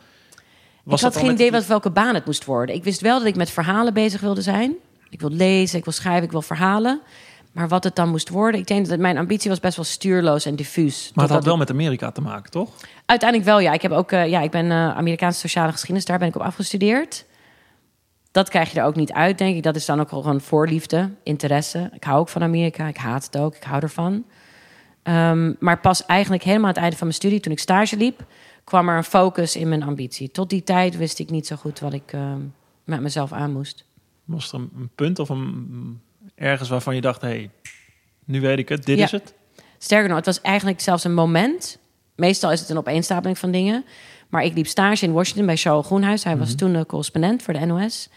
[0.85, 2.75] ik had geen idee wat, welke baan het moest worden.
[2.75, 4.73] Ik wist wel dat ik met verhalen bezig wilde zijn.
[5.09, 7.01] Ik wil lezen, ik wil schrijven, ik wil verhalen.
[7.51, 10.45] Maar wat het dan moest worden, ik denk dat mijn ambitie was best wel stuurloos
[10.45, 11.11] en diffuus.
[11.13, 12.69] Maar het had wel met Amerika te maken, toch?
[13.05, 13.73] Uiteindelijk wel, ja.
[13.73, 16.41] Ik heb ook, eh, ja, ik ben eh, Amerikaanse sociale geschiedenis, daar ben ik op
[16.41, 17.25] afgestudeerd.
[18.31, 19.63] Dat krijg je er ook niet uit, denk ik.
[19.63, 21.89] Dat is dan ook gewoon voorliefde, interesse.
[21.93, 24.25] Ik hou ook van Amerika, ik haat het ook, ik hou ervan.
[25.03, 28.25] Ehm, maar pas eigenlijk helemaal aan het einde van mijn studie, toen ik stage liep,
[28.63, 30.31] kwam er een focus in mijn ambitie.
[30.31, 32.41] Tot die tijd wist ik niet zo goed wat ik ehm,
[32.83, 33.85] met mezelf aan moest.
[34.25, 36.01] Was er een punt of een,
[36.39, 37.21] ergens waarvan je dacht...
[37.21, 37.49] hé, hey,
[38.25, 39.03] nu weet ik het, dit Ja.
[39.05, 39.33] is het?
[39.77, 41.77] Sterker nog, het was eigenlijk zelfs een moment.
[42.15, 43.85] Meestal is het een opeenstapeling van dingen.
[44.29, 46.23] Maar ik liep stage in Washington bij Charles Groenhuis.
[46.23, 48.09] Hij was toen de correspondent voor de NOS.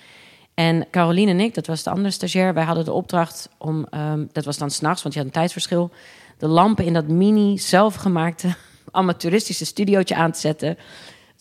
[0.54, 2.54] En Caroline en ik, dat was de andere stagiair...
[2.54, 3.87] wij hadden de opdracht om...
[3.90, 5.90] ehm, dat was dan s'nachts, want je had een tijdsverschil...
[6.38, 8.54] de lampen in dat mini, zelfgemaakte,
[8.90, 10.78] amateuristische studiootje aan te zetten...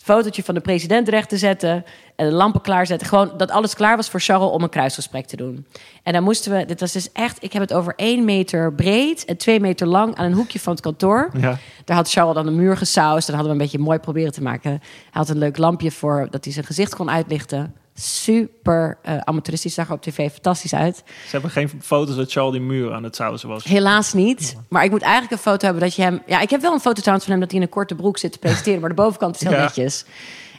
[0.01, 1.85] het fotootje van de president recht te zetten...
[2.15, 3.07] en de lampen klaarzetten.
[3.07, 5.65] Gewoon dat alles klaar was voor Charles om een kruisgesprek te doen.
[6.03, 6.65] En dan moesten we...
[6.65, 7.43] Dit was dus echt...
[7.43, 10.15] Ik heb het over één meter breed en twee meter lang...
[10.15, 11.29] aan een hoekje van het kantoor.
[11.33, 11.57] Ja.
[11.85, 13.27] Daar had Charles dan de muur gesausd.
[13.27, 14.71] Dan hadden we een beetje mooi proberen te maken.
[14.71, 17.75] Hij had een leuk lampje voor dat hij zijn gezicht kon uitlichten.
[18.01, 20.95] Super eh, amateuristisch, zag er op tv fantastisch uit.
[20.95, 23.63] Ze hebben geen foto's dat Charles die muur aan het sausen was.
[23.63, 24.55] Helaas niet.
[24.69, 26.21] Maar ik moet eigenlijk een foto hebben dat je hem...
[26.25, 28.17] Ja, ik heb wel een foto trouwens van hem dat hij in een korte broek
[28.17, 28.79] zit te presenteren.
[28.79, 29.61] Maar de bovenkant is heel Ja.
[29.63, 30.05] netjes.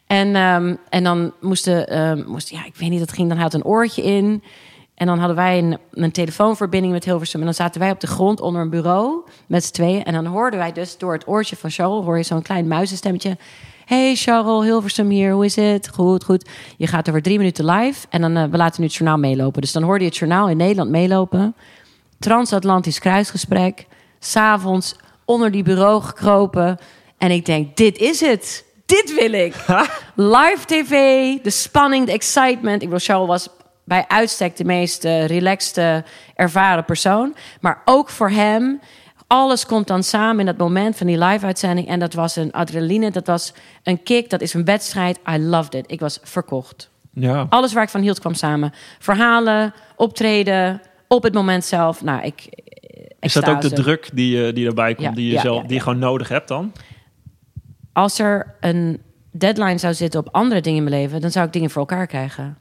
[0.06, 2.24] En, ehm, en dan moesten...
[2.26, 4.42] moest, ja, ik weet niet, dat ging dan had een oortje in.
[4.94, 7.38] En dan hadden wij een, een telefoonverbinding met Hilversum.
[7.40, 10.04] En dan zaten wij op de grond onder een bureau met z'n tweeën.
[10.04, 12.04] En dan hoorden wij dus door het oortje van Charles...
[12.04, 13.36] hoor je zo'n klein muizenstemmetje...
[13.84, 15.88] Hey Charles, Hilversum hier, hoe is het?
[15.94, 16.48] Goed, goed.
[16.76, 19.60] Je gaat over drie minuten live en dan uh, we laten nu het journaal meelopen.
[19.60, 21.54] Dus dan hoorde je het journaal in Nederland meelopen.
[22.18, 23.86] transatlantisch kruisgesprek.
[24.18, 26.78] S'avonds onder die bureau gekropen.
[27.18, 28.64] En ik denk, dit is het.
[28.86, 29.54] Dit wil ik.
[30.14, 30.92] Live tv,
[31.42, 32.82] de spanning, de excitement.
[32.82, 33.48] Ik bedoel, Charles was
[33.84, 37.34] bij uitstek de meest uh, relaxte, ervaren persoon.
[37.60, 38.80] Maar ook voor hem,
[39.32, 41.88] alles komt dan samen in dat moment van die live-uitzending.
[41.88, 45.18] En dat was een adrenaline, dat was een kick, dat is een wedstrijd.
[45.30, 45.84] I loved it.
[45.90, 46.90] Ik was verkocht.
[47.12, 47.46] Ja.
[47.48, 48.72] Alles waar ik van hield kwam samen.
[48.98, 52.02] Verhalen, optreden, op het moment zelf.
[52.02, 52.60] Nou, ik.
[53.20, 55.60] Is dat ook de druk die, eh, die erbij komt, Ja, die je, ja, zelf,
[55.60, 56.72] ja, die je gewoon nodig hebt dan?
[57.92, 61.52] Als er een deadline zou zitten op andere dingen in mijn leven, dan zou ik
[61.52, 62.56] dingen voor elkaar krijgen.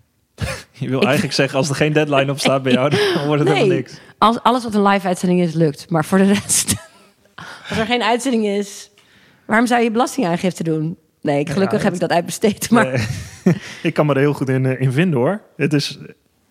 [0.82, 3.54] Je wil eigenlijk zeggen, als er geen deadline op staat bij jou, dan wordt het
[3.54, 4.00] helemaal niks.
[4.17, 5.89] Als, alles wat een live uitzending is, lukt.
[5.89, 6.76] Maar voor de rest,
[7.70, 8.89] als er geen uitzending is,
[9.46, 10.98] waarom zou je belastingaangifte doen?
[11.22, 12.70] Nee, ik- gelukkig Ja, heb ik dat uitbesteed.
[12.70, 12.86] Maar
[13.44, 13.56] Nee.
[13.84, 15.41] ik kan me er heel goed in, eh, in vinden hoor.
[15.58, 15.98] Het is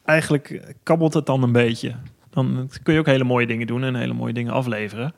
[0.05, 1.95] eigenlijk eh, kabbelt het dan een beetje.
[2.31, 5.15] Dan kun je ook hele mooie dingen doen en hele mooie dingen afleveren.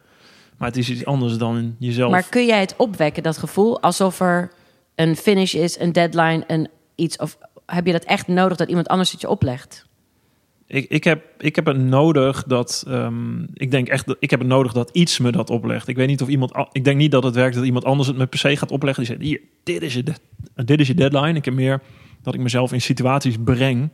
[0.57, 2.11] Maar het is iets anders dan jezelf.
[2.11, 4.51] Maar kun jij het opwekken, dat gevoel, alsof er
[4.94, 7.16] een finish is, een deadline, een iets?
[7.16, 7.38] Of
[7.74, 9.87] heb je dat echt nodig dat iemand anders het je oplegt?
[10.66, 12.85] Ik, ik, heb, ik heb het nodig dat.
[12.87, 15.88] ehm, ik denk echt dat ik heb het nodig dat iets me dat oplegt.
[15.88, 16.52] Ik weet niet of iemand.
[16.72, 19.04] Ik denk niet dat het werkt dat iemand anders het me per se gaat opleggen.
[19.04, 20.04] Die zegt: Hier, dit is je,
[20.54, 21.35] dit is je deadline.
[21.35, 21.82] Ik heb meer
[22.22, 23.85] dat ik mezelf in situaties breng.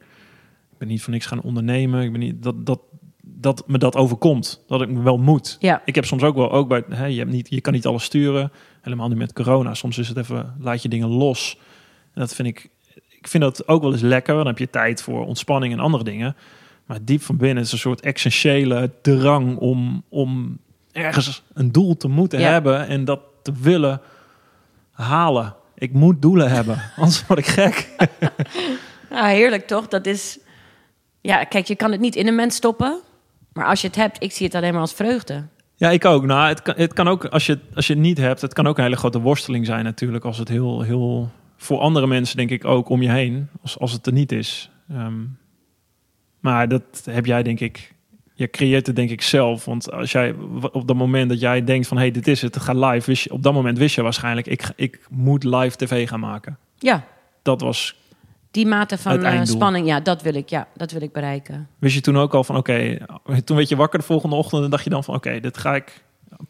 [0.73, 2.03] Ik ben niet voor niks gaan ondernemen.
[2.03, 2.81] Ik ben niet dat, dat,
[3.23, 4.65] dat me dat overkomt.
[4.67, 5.57] Dat ik me wel moet.
[5.61, 5.83] Ja.
[5.85, 8.05] Ik heb soms ook wel, ook bij, hè, je, hebt niet, je kan niet alles
[8.05, 8.53] sturen.
[8.83, 9.75] Helemaal niet met corona.
[9.75, 11.59] Soms is het even, laat je dingen los.
[12.15, 12.71] En dat vind ik,
[13.19, 14.35] ik vind dat ook wel eens lekker.
[14.37, 16.37] Dan heb je tijd voor ontspanning en andere dingen.
[16.87, 20.59] Maar diep van binnen is een soort essentiële drang om, om
[20.93, 22.51] ergens een doel te moeten Ja.
[22.51, 24.01] hebben en dat te willen
[24.91, 25.55] halen.
[25.75, 27.89] Ik moet doelen hebben, anders word ik gek.
[29.11, 29.89] Nou, heerlijk toch?
[29.89, 30.39] Dat is.
[31.21, 33.01] Ja, kijk, je kan het niet in een mens stoppen.
[33.53, 35.45] Maar als je het hebt, ik zie het alleen maar als vreugde.
[35.75, 36.25] Ja, ik ook.
[36.25, 38.67] Nou, het kan, het kan ook, als je, als je het niet hebt, het kan
[38.67, 40.25] ook een hele grote worsteling zijn natuurlijk.
[40.25, 43.93] Als het heel, heel, voor andere mensen denk ik ook om je heen, als, als
[43.93, 44.71] het er niet is.
[44.91, 45.15] Ehm,
[46.41, 47.95] maar dat heb jij denk ik,
[48.35, 49.65] je creëert het denk ik zelf.
[49.65, 50.35] Want als jij
[50.73, 53.07] op dat moment dat jij denkt van, hé, hey, dit is het, het gaat live.
[53.07, 56.59] Wist je, op dat moment wist je waarschijnlijk, ik, ik moet live tv gaan maken.
[56.79, 57.05] Ja,
[57.43, 57.97] Dat was,
[58.51, 60.49] die mate van eh, spanning, ja, dat wil ik.
[60.49, 61.69] Ja, dat wil ik bereiken.
[61.79, 62.99] wist je toen ook al van, oké,
[63.45, 65.75] toen werd je wakker de volgende ochtend en dacht je dan van, oké, dit ga
[65.75, 66.03] ik,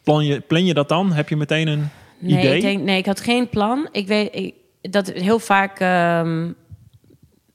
[0.03, 1.13] plan je, plan je dat dan?
[1.13, 1.89] Heb je meteen een
[2.21, 2.57] Nee, idee?
[2.57, 3.89] ik denk, nee, ik had geen plan.
[3.93, 5.81] Ik weet ik, dat heel vaak.
[5.81, 6.53] ehm,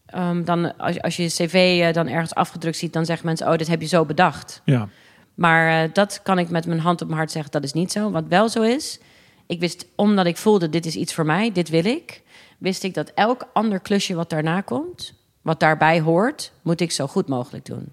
[0.06, 3.48] ehm, dan, als, als je je cv eh, dan ergens afgedrukt ziet, dan zeggen mensen:
[3.48, 4.62] Oh, dit heb je zo bedacht.
[4.66, 4.90] Ja.
[5.34, 7.92] Maar eh, dat kan ik met mijn hand op mijn hart zeggen, dat is niet
[7.92, 8.12] zo.
[8.12, 9.00] Wat wel zo is,
[9.48, 12.22] ik wist, omdat ik voelde, dit is iets voor mij, dit wil ik...
[12.58, 16.52] wist ik dat elk ander klusje wat daarna komt, wat daarbij hoort...
[16.62, 17.92] moet ik zo goed mogelijk doen.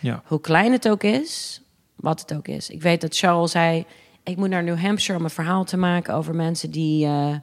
[0.00, 0.22] Ja.
[0.26, 1.62] Hoe klein het ook is,
[1.94, 2.70] wat het ook is.
[2.70, 3.86] Ik weet dat Charles zei,
[4.22, 5.18] ik moet naar New Hampshire...
[5.18, 7.34] om een verhaal te maken over mensen die eh,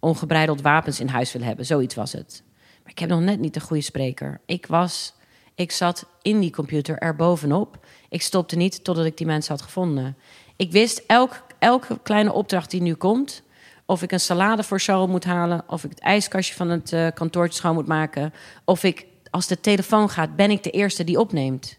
[0.00, 1.66] ongebreideld wapens in huis willen hebben.
[1.66, 2.42] Zoiets was het.
[2.82, 4.40] Maar ik heb nog net niet de goede spreker.
[4.46, 5.16] Ik was...
[5.54, 7.86] Ik zat in die computer er bovenop.
[8.08, 10.16] Ik stopte niet totdat ik die mensen had gevonden.
[10.56, 13.42] Ik wist elk, elke kleine opdracht die nu komt...
[13.86, 15.62] of ik een salade voor Charles moet halen...
[15.66, 18.32] of ik het ijskastje van het eh, kantoortje schoon moet maken...
[18.64, 21.78] of ik, als de telefoon gaat, ben ik de eerste die opneemt.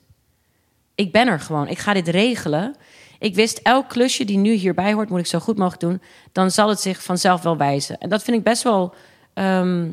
[0.95, 1.67] Ik ben er gewoon.
[1.67, 2.75] Ik ga dit regelen.
[3.19, 5.09] Ik wist, elk klusje die nu hierbij hoort...
[5.09, 6.01] moet ik zo goed mogelijk doen.
[6.31, 7.97] Dan zal het zich vanzelf wel wijzen.
[7.97, 8.93] En dat vind ik best wel...
[9.33, 9.87] ehm,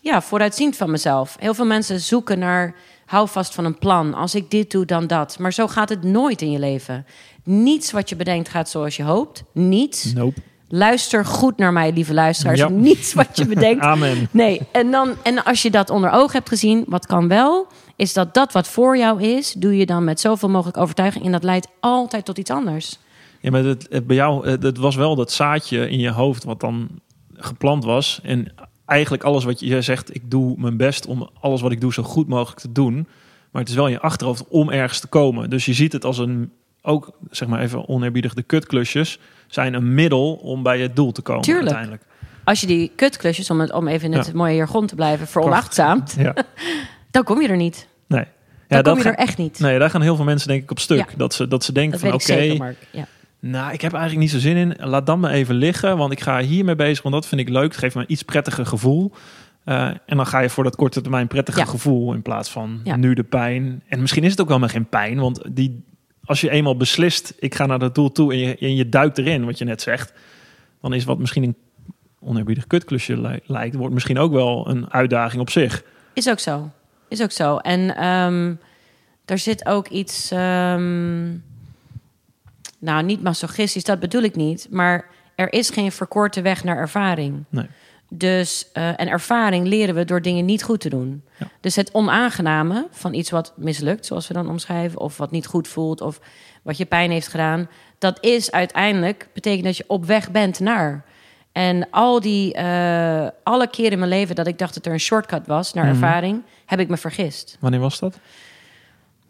[0.00, 1.36] ja, vooruitziend van mezelf.
[1.38, 2.74] Heel veel mensen zoeken naar
[3.06, 4.14] hou vast van een plan.
[4.14, 5.38] Als ik dit doe, dan dat.
[5.38, 7.06] Maar zo gaat het nooit in je leven.
[7.44, 9.44] Niets wat je bedenkt gaat zoals je hoopt.
[9.52, 10.12] Niets.
[10.12, 10.40] Nope.
[10.68, 12.58] Luister goed naar mij, lieve luisteraars.
[12.58, 12.68] Ja.
[12.68, 13.82] Niets wat je bedenkt.
[13.94, 14.28] Amen.
[14.30, 18.12] Nee, en, dan, en als je dat onder ogen hebt gezien, wat kan wel, is
[18.12, 21.24] dat dat wat voor jou is, doe je dan met zoveel mogelijk overtuiging.
[21.24, 22.98] En dat leidt altijd tot iets anders.
[23.40, 26.60] Ja, maar het, het, bij jou, het, was wel dat zaadje in je hoofd wat
[26.60, 26.88] dan
[27.34, 28.20] geplant was.
[28.22, 28.52] En
[28.86, 32.02] eigenlijk alles wat je, zegt, ik doe mijn best om alles wat ik doe zo
[32.02, 32.94] goed mogelijk te doen.
[33.50, 35.50] Maar het is wel in je achterhoofd om ergens te komen.
[35.50, 39.94] Dus je ziet het als een, ook zeg maar even oneerbiedig, de kutklusjes zijn een
[39.94, 41.66] middel om bij het doel te komen Tuurlijk.
[41.66, 42.04] uiteindelijk.
[42.44, 44.32] Als je die kutklusjes, om, het, om even in het Ja.
[44.34, 46.34] mooie jargon te blijven, veronachtzaamt, Ja,
[47.16, 47.88] dan kom je er niet.
[48.06, 48.24] nee.
[48.68, 49.58] Dan Ja, kom je er echt niet.
[49.58, 50.98] Nee, daar gaan heel veel mensen denk ik op stuk.
[50.98, 51.16] Ja.
[51.16, 52.74] Dat, ze, dat ze denken dat van oké.
[52.92, 53.06] Ja.
[53.40, 54.74] Nou, ik heb eigenlijk niet zo zin in.
[54.78, 57.64] Laat dan maar even liggen, want ik ga hiermee bezig, want dat vind ik leuk.
[57.64, 59.12] Het geeft me een iets prettiger gevoel.
[59.64, 61.64] Eh, en dan ga je voor dat korte termijn prettige Ja.
[61.64, 62.96] gevoel in plaats van Ja.
[62.96, 63.82] nu de pijn.
[63.88, 65.84] En misschien is het ook wel maar geen pijn, want die,
[66.24, 69.18] als je eenmaal beslist, ik ga naar dat doel toe en je, en je duikt
[69.18, 70.12] erin, wat je net zegt,
[70.80, 71.56] dan is wat misschien een
[72.20, 75.82] oneerbiedig kutklusje li- lijkt, wordt misschien ook wel een uitdaging op zich.
[76.12, 76.70] Is ook zo.
[77.08, 77.56] Is ook zo.
[77.56, 78.54] En ehm,
[79.24, 81.26] er zit ook iets, ehm,
[82.78, 87.44] nou niet masochistisch, dat bedoel ik niet, maar er is geen verkorte weg naar ervaring.
[87.48, 87.66] Nee.
[88.08, 91.24] Dus, eh, en ervaring leren we door dingen niet goed te doen.
[91.38, 91.48] Ja.
[91.60, 95.68] Dus het onaangename van iets wat mislukt, zoals we dan omschrijven, of wat niet goed
[95.68, 96.20] voelt, of
[96.62, 101.04] wat je pijn heeft gedaan, dat is uiteindelijk, betekent dat je op weg bent naar.
[101.56, 105.00] En al die, eh, alle keren in mijn leven dat ik dacht dat er een
[105.00, 105.92] shortcut was naar Mhm.
[105.94, 107.56] ervaring, heb ik me vergist.
[107.60, 108.18] Wanneer was dat?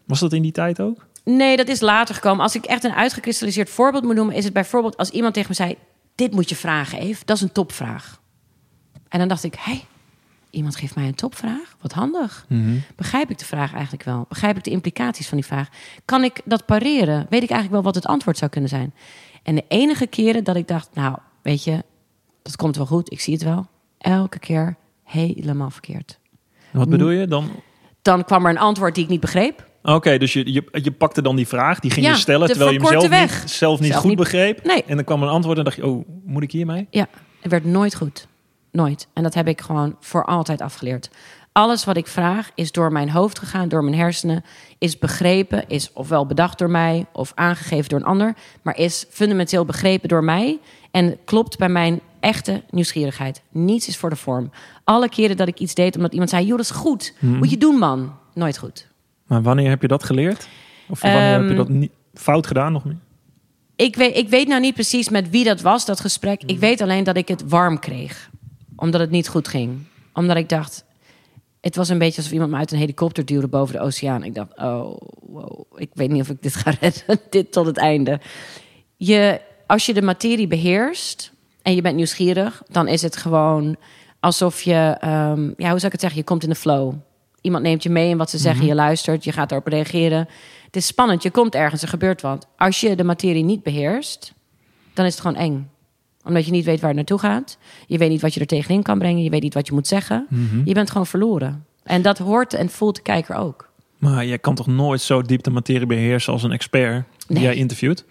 [0.05, 1.07] Was dat in die tijd ook?
[1.25, 2.43] Nee, dat is later gekomen.
[2.43, 5.55] Als ik echt een uitgekristalliseerd voorbeeld moet noemen, is het bijvoorbeeld als iemand tegen me
[5.57, 5.77] zei:
[6.15, 7.23] Dit moet je vragen, Eve.
[7.25, 8.21] Dat is een topvraag.
[9.09, 9.85] En dan dacht ik: Hé,
[10.51, 11.77] iemand geeft mij een topvraag?
[11.81, 12.47] Wat handig.
[12.97, 14.25] Begrijp ik de vraag eigenlijk wel?
[14.29, 15.69] Begrijp ik de implicaties van die vraag?
[16.05, 17.19] Kan ik dat pareren?
[17.31, 18.95] Weet ik eigenlijk wel wat het antwoord zou kunnen zijn?
[19.43, 21.85] En de enige keren dat ik dacht: Nou, weet je,
[22.46, 23.66] dat komt wel goed, ik zie het wel.
[23.98, 26.18] Elke keer helemaal verkeerd.
[26.72, 27.50] Wat bedoel je dan?
[28.02, 29.66] Dan kwam er een antwoord die ik niet begreep.
[29.82, 32.70] Oké, dus je, je, je pakte dan die vraag, die ging Ja, je stellen, terwijl
[32.70, 34.64] je hem zelf niet, zelf niet Zelf goed niet- begreep.
[34.64, 34.85] Nee.
[34.87, 36.87] En dan kwam een antwoord en dacht je, oh, moet ik hiermee?
[36.90, 37.06] Ja,
[37.40, 38.26] het werd nooit goed.
[38.72, 39.09] Nooit.
[39.12, 41.11] En dat heb ik gewoon voor altijd afgeleerd.
[41.52, 44.44] Alles wat ik vraag is door mijn hoofd gegaan, door mijn hersenen,
[44.78, 49.64] is begrepen, is ofwel bedacht door mij of aangegeven door een ander, maar is fundamenteel
[49.64, 50.59] begrepen door mij
[50.96, 53.42] en klopt bij mijn echte nieuwsgierigheid.
[53.50, 54.50] Niets is voor de vorm.
[54.85, 57.56] Alle keren dat ik iets deed omdat iemand zei, joh, dat is goed, moet je
[57.56, 58.12] doen man.
[58.35, 58.87] Nooit goed.
[59.26, 60.48] Maar wanneer heb je dat geleerd?
[60.88, 62.96] Of wanneer heb je Ehm, dat niet, fout gedaan nog meer?
[63.76, 66.42] Ik weet, ik weet nou niet precies met wie dat was, dat gesprek.
[66.46, 68.30] Ik weet alleen dat ik het warm kreeg.
[68.76, 69.78] Omdat het niet goed ging.
[70.12, 70.85] Omdat ik dacht...
[71.61, 74.24] Het was een beetje alsof iemand me uit een helikopter duwde boven de oceaan.
[74.24, 77.20] Ik dacht, oh, wow, ik weet niet of ik dit ga redden.
[77.30, 78.20] dit tot het einde.
[78.96, 82.62] Je, als je de materie beheerst en je bent nieuwsgierig...
[82.68, 83.76] dan is het gewoon
[84.20, 84.96] alsof je...
[85.00, 86.18] ehm, ja, hoe zou ik het zeggen?
[86.18, 86.94] Je komt in de flow.
[87.40, 88.66] Iemand neemt je mee in wat ze zeggen.
[88.66, 90.29] Je luistert, je gaat erop reageren.
[90.64, 92.46] Het is spannend, je komt ergens, er gebeurt wat.
[92.57, 94.33] Als je de materie niet beheerst,
[94.94, 95.70] dan is het gewoon eng.
[96.24, 97.59] Omdat je niet weet waar het naartoe gaat.
[97.87, 99.22] Je weet niet wat je er tegenin kan brengen.
[99.22, 100.26] Je weet niet wat je moet zeggen.
[100.64, 101.64] Je bent gewoon verloren.
[101.83, 103.70] En dat hoort en voelt de kijker ook.
[103.98, 107.44] Maar je kan toch nooit zo diep de materie beheersen als een expert die Nee.
[107.44, 108.05] jij interviewt?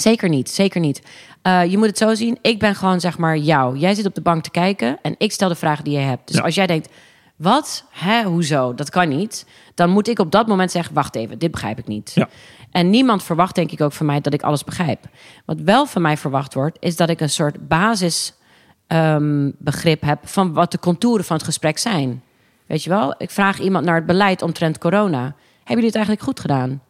[0.00, 1.02] Zeker niet, zeker niet.
[1.42, 2.38] Eh, je moet het zo zien.
[2.42, 3.76] Ik ben gewoon zeg maar jou.
[3.76, 6.26] Jij zit op de bank te kijken en ik stel de vragen die jij hebt.
[6.26, 6.42] Dus Ja.
[6.42, 6.88] als jij denkt,
[7.36, 7.84] wat?
[7.90, 8.74] Hè, hoezo?
[8.74, 9.46] Dat kan niet.
[9.74, 12.12] Dan moet ik op dat moment zeggen, wacht even, dit begrijp ik niet.
[12.14, 12.28] Ja.
[12.70, 15.04] En niemand verwacht denk ik ook van mij dat ik alles begrijp.
[15.44, 20.52] Wat wel van mij verwacht wordt, is dat ik een soort basisbegrip begrip heb van
[20.52, 22.22] wat de contouren van het gesprek zijn.
[22.66, 23.14] Weet je wel?
[23.18, 25.22] Ik vraag iemand naar het beleid omtrent corona.
[25.22, 26.82] Hebben jullie het eigenlijk goed gedaan?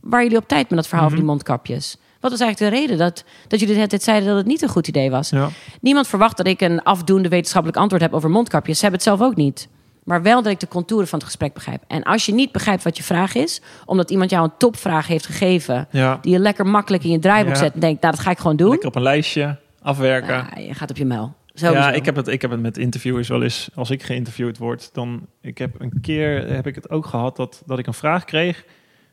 [0.00, 1.96] Waren jullie op tijd met dat verhaal van die mondkapjes?
[2.22, 4.68] Wat was eigenlijk de reden dat, dat jullie net dit zeiden dat het niet een
[4.68, 5.30] goed idee was?
[5.30, 5.48] Ja.
[5.80, 8.76] Niemand verwacht dat ik een afdoende wetenschappelijk antwoord heb over mondkapjes.
[8.78, 9.68] Ze hebben het zelf ook niet.
[10.04, 11.82] Maar wel dat ik de contouren van het gesprek begrijp.
[11.88, 15.26] En als je niet begrijpt wat je vraag is, omdat iemand jou een topvraag heeft
[15.26, 16.18] gegeven, Ja.
[16.22, 17.58] die je lekker makkelijk in je draaiboek Ja.
[17.60, 18.68] zet en denkt, nou dat ga ik gewoon doen.
[18.70, 20.34] Lekker op een lijstje, afwerken.
[20.54, 21.34] Ja, je gaat op je muil.
[21.54, 21.80] Sowieso.
[21.82, 23.68] Ja, ik heb, het, ik heb het met interviewers wel eens.
[23.74, 25.26] Als ik geïnterviewd word, dan...
[25.40, 28.64] Ik heb een keer heb ik het ook gehad dat, dat ik een vraag kreeg...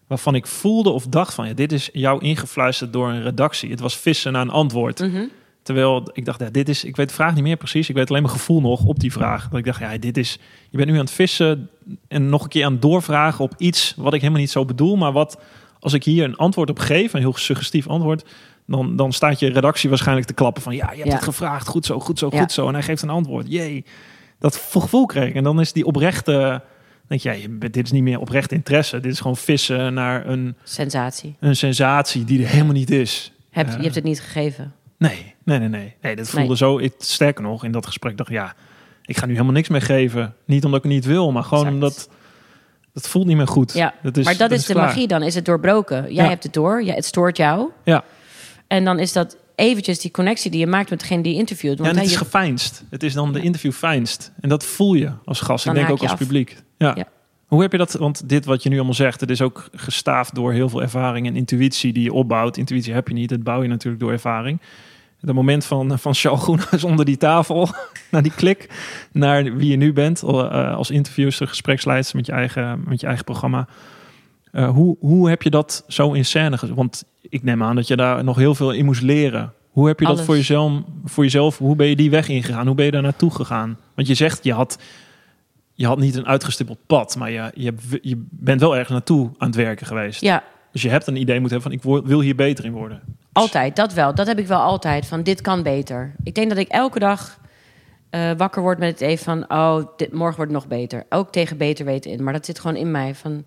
[0.10, 1.48] waarvan ik voelde of dacht van...
[1.48, 3.70] Ja, dit is jou ingefluisterd door een redactie.
[3.70, 5.00] Het was vissen naar een antwoord.
[5.00, 5.24] Mhm.
[5.64, 6.84] Terwijl ik dacht, ja, dit is...
[6.84, 7.90] Ik weet de vraag niet meer precies.
[7.90, 9.50] Ik weet alleen mijn gevoel nog op die vraag.
[9.50, 10.40] Dat ik dacht, ja, dit is...
[10.70, 11.70] Je bent nu aan het vissen
[12.08, 13.94] en nog een keer aan het doorvragen op iets...
[13.98, 15.40] wat ik helemaal niet zo bedoel, maar wat...
[15.80, 18.26] Als ik hier een antwoord op geef, een heel suggestief antwoord...
[18.66, 20.76] Dan, dan staat je redactie waarschijnlijk te klappen van...
[20.76, 21.14] ja, je hebt Ja.
[21.16, 22.40] het gevraagd, goed zo, goed zo, Ja.
[22.40, 22.68] goed zo.
[22.68, 23.86] En hij geeft een antwoord, jee.
[24.40, 25.36] Dat gevoel kreeg ik.
[25.36, 26.62] En dan is die oprechte...
[27.10, 29.00] denk je, ja, dit is niet meer oprecht interesse.
[29.00, 31.36] Dit is gewoon vissen naar een, Sensatie.
[31.40, 33.32] een sensatie die er helemaal niet is.
[33.52, 33.68] Heb.
[33.76, 34.74] Je hebt het niet gegeven.
[34.98, 35.96] Nee, nee, nee, nee.
[36.02, 36.58] nee dat voelde Nee.
[36.58, 36.78] zo...
[36.80, 38.54] Ik, sterker nog, in dat gesprek dacht ik, ja...
[39.06, 40.36] ik ga nu helemaal niks meer geven.
[40.46, 41.84] Niet omdat ik het niet wil, maar gewoon Exact.
[41.84, 42.10] omdat...
[42.94, 43.74] Dat voelt niet meer goed.
[43.74, 44.86] Ja, dat is, maar dat is de klaar.
[44.86, 45.24] magie dan.
[45.24, 46.04] Is het doorbroken.
[46.14, 46.30] Jij Ja.
[46.30, 46.84] hebt het door.
[46.84, 47.70] Ja, het stoort jou.
[47.84, 48.04] Ja,
[48.68, 51.78] En dan is dat eventjes die connectie die je maakt met degene die je interviewt.
[51.78, 52.84] ja Want en het is je- gefijnst.
[52.90, 54.32] Het is dan de interview fijnst.
[54.42, 55.66] En dat voel je als gast.
[55.66, 56.18] Dan ik denk ook als af.
[56.18, 56.56] publiek.
[56.78, 56.94] Ja.
[56.96, 57.08] Ja.
[57.48, 57.94] Hoe heb je dat?
[57.94, 61.28] Want dit wat je nu allemaal zegt, het is ook gestaafd door heel veel ervaring
[61.28, 62.58] en intuïtie die je opbouwt.
[62.58, 64.62] Intuïtie heb je niet, dat bouw je natuurlijk door ervaring.
[65.20, 67.70] Het moment van, van Charles Groenhuis onder die tafel,
[68.12, 68.70] naar die klik,
[69.12, 73.26] naar wie je nu bent eh, als interviewster, gespreksleidster met je eigen, met je eigen
[73.26, 73.68] programma.
[74.52, 76.76] Eh, hoe, hoe heb je dat zo in scène gezet?
[76.76, 79.54] Want ik neem aan dat je daar nog heel veel in moest leren.
[79.70, 82.66] Hoe heb je dat voor jezelf, voor jezelf, hoe ben je die weg ingegaan?
[82.66, 83.78] Hoe ben je daar naartoe gegaan?
[83.96, 84.80] Want je zegt, je had,
[85.74, 87.52] je had niet een uitgestippeld pad, maar je,
[88.02, 90.22] je, bent wel ergens naartoe aan het werken geweest.
[90.22, 93.02] Ja, Dus je hebt een idee moeten hebben van, ik wil hier beter in worden.
[93.32, 93.76] altijd.
[93.76, 94.16] Dat wel.
[94.16, 95.06] Dat heb ik wel altijd.
[95.06, 96.16] Van dit kan beter.
[96.24, 97.40] Ik denk dat ik elke dag
[98.10, 99.58] eh, wakker word met het even van...
[99.58, 101.06] oh, dit, morgen wordt het nog beter.
[101.10, 102.24] Ook tegen beter weten in.
[102.24, 103.16] Maar dat zit gewoon in mij.
[103.16, 103.46] Van,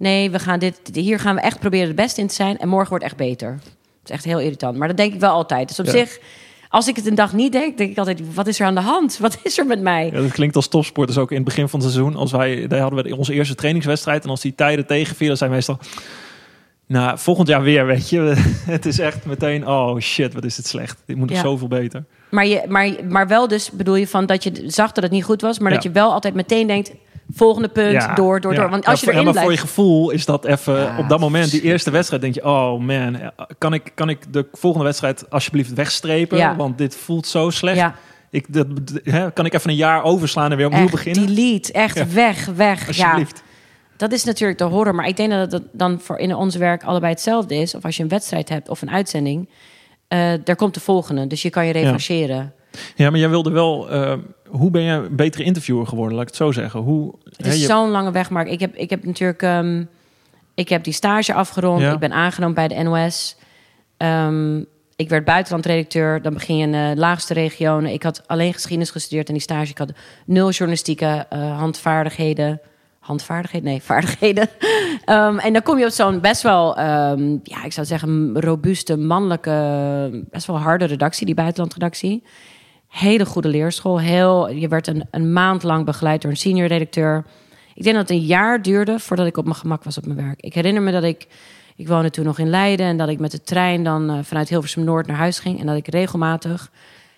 [0.00, 2.58] nee, we gaan dit, hier gaan we echt proberen het beste in te zijn.
[2.58, 3.50] En morgen wordt echt beter.
[3.52, 3.60] Het
[4.04, 4.76] is echt heel irritant.
[4.76, 5.68] Maar dat denk ik wel altijd.
[5.68, 5.90] Dus op Ja.
[5.90, 6.18] zich,
[6.68, 8.80] als ik het een dag niet denk, denk ik altijd, wat is er aan de
[8.80, 9.18] hand?
[9.18, 10.10] Wat is er met mij?
[10.12, 12.16] Ja, dat klinkt als topsporters ook in het begin van het seizoen.
[12.16, 14.24] Als wij, daar hadden we onze eerste trainingswedstrijd.
[14.24, 15.78] En als die tijden tegenvielen, zijn meestal...
[16.86, 18.18] Nou, volgend jaar weer, weet je.
[18.66, 21.02] Het is echt meteen, oh shit, wat is het slecht.
[21.06, 21.42] Dit moet nog Ja.
[21.42, 22.04] zoveel beter.
[22.30, 25.24] Maar, je, maar, maar wel dus bedoel je van dat je zag dat het niet
[25.24, 25.74] goed was, maar Ja.
[25.74, 26.92] dat je wel altijd meteen denkt,
[27.34, 28.60] volgende punt, door, door, ja.
[28.60, 28.70] door.
[28.70, 29.68] Want als Ja, je erin maar voor je blijft...
[29.74, 30.74] gevoel is dat even...
[30.78, 32.44] Ja, op dat moment, die eerste wedstrijd, denk je...
[32.44, 33.18] Oh man,
[33.58, 36.38] kan ik, kan ik de volgende wedstrijd alsjeblieft wegstrepen?
[36.38, 36.56] Ja.
[36.56, 37.76] Want dit voelt zo slecht.
[37.76, 37.94] Ja,
[38.30, 38.66] Ik, dat,
[39.04, 41.26] hè, kan ik even een jaar overslaan en weer opnieuw echt, beginnen?
[41.26, 42.06] delete, echt Ja.
[42.06, 42.80] weg, weg.
[42.80, 43.42] Ja, Alsjeblieft.
[43.96, 44.94] dat is natuurlijk de horror.
[44.94, 47.74] Maar ik denk dat het dan voor in ons werk allebei hetzelfde is.
[47.74, 49.48] Of als je een wedstrijd hebt of een uitzending,
[50.08, 51.26] eh daar komt de volgende.
[51.26, 52.52] Dus je kan je revancheren.
[52.94, 53.90] Ja, maar jij wilde wel...
[53.90, 54.12] eh,
[54.48, 56.80] hoe ben je een betere interviewer geworden, laat ik het zo zeggen?
[56.80, 59.42] Hoe, Het is je- zo'n lange weg, maar ik heb, ik heb natuurlijk...
[59.42, 59.84] ehm,
[60.54, 61.80] ik heb die stage afgerond.
[61.80, 61.92] Ja.
[61.92, 63.36] Ik ben aangenomen bij de NOS.
[63.96, 64.58] Ehm,
[64.96, 66.22] ik werd buitenlandredacteur.
[66.22, 67.92] Dan begin je in de laagste regionen.
[67.92, 69.70] Ik had alleen geschiedenis gestudeerd in die stage.
[69.70, 69.92] Ik had
[70.26, 72.60] nul journalistieke eh, handvaardigheden.
[72.98, 73.68] Handvaardigheden?
[73.68, 74.48] Nee, vaardigheden.
[75.04, 76.78] Ehm, en dan kom je op zo'n best wel,
[77.42, 82.22] ja, ik zou zeggen, robuuste, mannelijke, best wel harde redactie, die buitenlandredactie.
[82.90, 84.00] Hele goede leerschool.
[84.00, 87.24] Heel, je werd een, een maand lang begeleid door een senior redacteur.
[87.74, 90.26] Ik denk dat het een jaar duurde voordat ik op mijn gemak was op mijn
[90.26, 90.40] werk.
[90.40, 91.26] Ik herinner me dat ik,
[91.76, 92.86] ik woonde toen nog in Leiden...
[92.86, 95.60] en dat ik met de trein dan eh, vanuit Hilversum Noord naar huis ging...
[95.60, 96.70] en dat ik regelmatig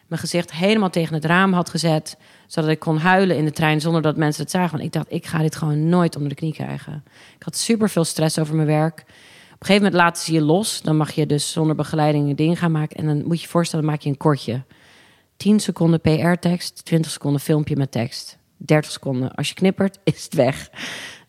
[0.07, 2.17] mijn gezicht helemaal tegen het raam had gezet...
[2.47, 4.71] zodat ik kon huilen in de trein zonder dat mensen het zagen.
[4.71, 7.05] Want ik dacht, ik ga dit gewoon nooit onder de knie krijgen.
[7.37, 9.01] Ik had super veel stress over mijn werk.
[9.01, 10.83] Op een gegeven moment laten ze je los.
[10.83, 12.97] Dan mag je dus zonder begeleiding een ding gaan maken.
[12.97, 14.63] En dan moet je je voorstellen, maak je een kortje.
[15.43, 18.39] 10 seconden PR-tekst, 20 seconden filmpje met tekst.
[18.57, 19.35] 30 seconden.
[19.35, 20.71] Als je knippert, is het weg.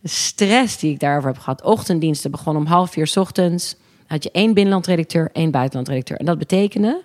[0.04, 1.64] Stress die ik daarover heb gehad.
[1.64, 3.76] Ochtenddiensten begon om half vier ochtends.
[4.08, 6.18] Had je één binnenlandredacteur, één buitenlandredacteur.
[6.18, 7.04] En dat betekende,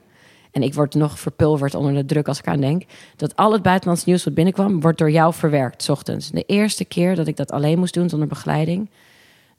[0.50, 2.82] en ik word nog verpulverd onder de druk als ik aan denk,
[3.16, 6.30] dat al het buitenlands nieuws wat binnenkwam, wordt door jou verwerkt ochtends.
[6.30, 8.90] De eerste keer dat ik dat alleen moest doen zonder begeleiding,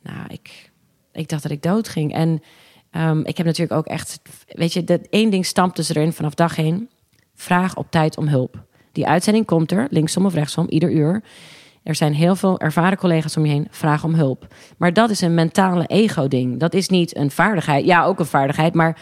[0.01, 0.71] nou, ik,
[1.11, 2.13] ik dacht dat ik dood ging.
[2.13, 2.43] En
[2.91, 6.33] ehm, ik heb natuurlijk ook echt, weet je, dat één ding stampt dus erin vanaf
[6.33, 6.89] dag één.
[7.41, 8.63] Vraag op tijd om hulp.
[8.91, 11.23] Die uitzending komt er, linksom of rechtsom, ieder uur.
[11.83, 13.67] Er zijn heel veel ervaren collega's om je heen.
[13.69, 14.47] Vraag om hulp.
[14.77, 16.59] Maar dat is een mentale ego-ding.
[16.59, 17.85] Dat is niet een vaardigheid.
[17.85, 18.73] Ja, ook een vaardigheid.
[18.73, 18.97] Maar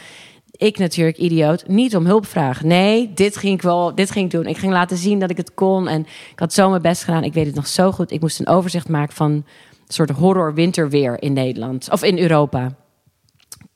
[0.51, 2.67] ik natuurlijk, idioot, niet om hulp vragen.
[2.67, 4.45] Nee, dit ging ik wel, dit ging ik doen.
[4.45, 5.87] Ik ging laten zien dat ik het kon.
[5.87, 7.23] En ik had zo mijn best gedaan.
[7.23, 8.11] Ik weet het nog zo goed.
[8.11, 9.45] Ik moest een overzicht maken van een
[9.87, 11.91] soort horror winterweer in Nederland.
[11.91, 12.75] Of in Europa.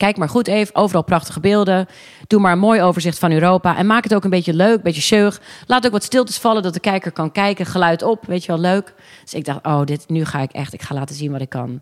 [0.02, 1.86] Kijk maar goed even, overal prachtige beelden.
[2.26, 3.76] Doe maar een mooi overzicht van Europa.
[3.76, 5.40] En maak het ook een beetje leuk, een beetje scheug.
[5.66, 7.66] Laat ook wat stiltes vallen, dat de kijker kan kijken.
[7.66, 8.94] Geluid op, weet je wel, leuk.
[9.22, 11.48] Dus ik dacht, oh, dit, nu ga ik echt, ik ga laten zien wat ik
[11.48, 11.80] kan.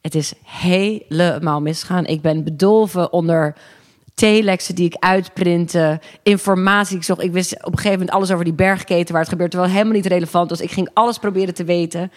[0.00, 2.06] Het is helemaal misgaan.
[2.06, 3.54] Ik ben bedolven onder
[4.14, 6.96] telexen die ik uitprintte, informatie.
[6.96, 9.50] Ik, zocht, ik wist op een gegeven moment alles over die bergketen waar het gebeurt,
[9.50, 10.60] terwijl helemaal niet relevant was.
[10.60, 12.12] Ik ging alles proberen te weten.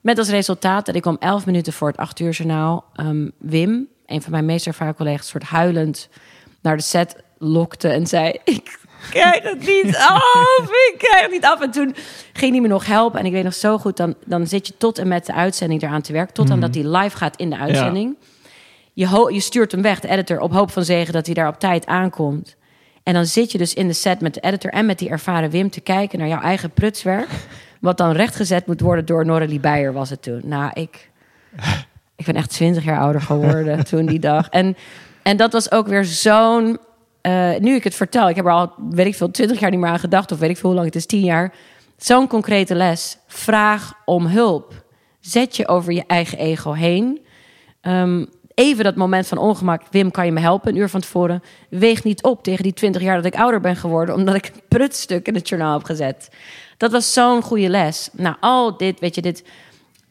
[0.00, 3.88] Met als resultaat dat ik om elf minuten voor het acht uur journaal ehm, Wim,
[4.08, 6.08] een van mijn meest ervaren collega's, soort huilend
[6.62, 8.78] naar de set lokte en zei: Ik
[9.10, 11.60] krijg het niet af, ik krijg het niet af.
[11.60, 11.94] En toen
[12.32, 13.20] ging hij me nog helpen.
[13.20, 15.82] En ik weet nog zo goed, dan, dan zit je tot en met de uitzending
[15.82, 18.16] eraan te werken, tot aan dat hij live gaat in de uitzending.
[18.92, 21.58] Je, je stuurt hem weg, de editor, op hoop van zegen dat hij daar op
[21.58, 22.56] tijd aankomt.
[23.02, 25.50] En dan zit je dus in de set met de editor en met die ervaren
[25.50, 27.28] Wim te kijken naar jouw eigen prutswerk.
[27.80, 30.40] Wat dan rechtgezet moet worden door Noralie Beyer was het toen.
[30.44, 31.10] Nou, ik,
[32.18, 34.48] ik ben echt twintig jaar ouder geworden toen die dag.
[34.48, 34.76] En,
[35.22, 36.78] en dat was ook weer zo'n...
[37.20, 39.80] eh, nu ik het vertel, ik heb er al, weet ik veel, twintig jaar niet
[39.80, 40.32] meer aan gedacht...
[40.32, 41.54] of weet ik veel hoe lang het is, tien jaar.
[41.96, 43.18] Zo'n concrete les.
[43.26, 44.84] Vraag om hulp.
[45.20, 47.20] Zet je over je eigen ego heen.
[47.80, 49.82] Ehm, even dat moment van ongemak.
[49.90, 50.70] Wim, kan je me helpen?
[50.70, 51.42] Een uur van tevoren.
[51.70, 54.14] Weeg niet op tegen die 20 jaar dat ik ouder ben geworden.
[54.14, 56.28] omdat ik een prutstuk in het journaal heb gezet.
[56.76, 58.08] Dat was zo'n goede les.
[58.12, 59.44] Nou, al dit, weet je, dit,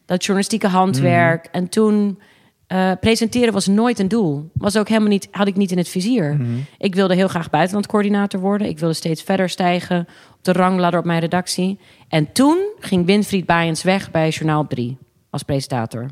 [0.08, 1.48] dat journalistieke handwerk.
[1.52, 2.18] En toen.
[2.66, 4.50] eh, presenteren was nooit een doel.
[4.54, 6.36] Was ook helemaal niet, had ik niet in het vizier.
[6.78, 8.66] Ik wilde heel graag buitenlandcoördinator worden.
[8.68, 10.00] Ik wilde steeds verder stijgen
[10.32, 11.78] op de rangladder op mijn redactie.
[12.08, 14.98] En toen ging Winfried Baaiens weg bij Journaal 3
[15.30, 16.06] als presentator.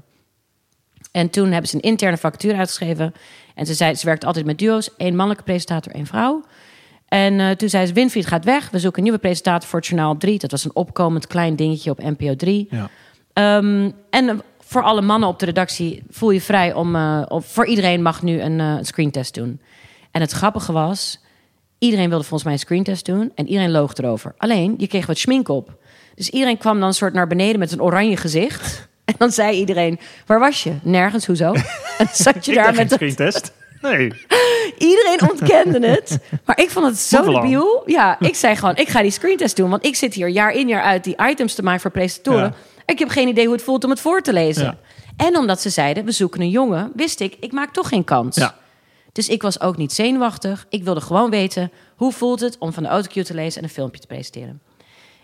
[1.12, 3.12] En toen hebben ze een interne vacature uitgeschreven.
[3.55, 4.91] En ze zei, ze werkt altijd met duo's.
[4.97, 6.45] één mannelijke presentator, één vrouw.
[7.09, 8.70] En eh, toen zei ze, Winfried gaat weg.
[8.70, 10.39] We zoeken een nieuwe presentator voor het Journaal op 3.
[10.39, 12.66] Dat was een opkomend klein dingetje op NPO 3.
[12.70, 12.91] Ja.
[13.37, 16.97] Ehm, en voor alle mannen op de redactie voel je vrij om...
[17.28, 19.61] of voor iedereen mag nu een, een screentest doen.
[20.11, 21.24] En het grappige was...
[21.78, 23.32] Iedereen wilde volgens mij een screentest doen.
[23.34, 24.34] En iedereen loog erover.
[24.39, 25.74] Alleen, je kreeg wat schmink op.
[26.14, 28.64] Dus iedereen kwam dan soort naar beneden met een oranje gezicht.
[29.07, 30.72] En dan zei iedereen, waar was je?
[30.82, 31.53] Nergens, hoezo?
[31.99, 33.53] En dan zat je daar met dat, screentest.
[33.80, 34.12] Nee.
[34.89, 36.18] Iedereen ontkende het.
[36.45, 37.82] Maar ik vond het zo debiel.
[37.87, 39.70] Ja, ik zei gewoon, ik ga die screentest doen.
[39.70, 42.43] Want ik zit hier jaar in jaar uit die items te maken voor presentatoren.
[42.45, 42.55] Ja.
[42.87, 44.64] Ik heb geen idee hoe het voelt om het voor te lezen.
[44.64, 44.78] Ja.
[45.16, 48.37] En omdat ze zeiden, we zoeken een jongen, wist ik, ik maak toch geen kans.
[48.37, 48.55] Ja.
[49.12, 50.66] Dus ik was ook niet zenuwachtig.
[50.68, 53.74] Ik wilde gewoon weten, hoe voelt het om van de autocue te lezen en een
[53.74, 54.62] filmpje te presenteren.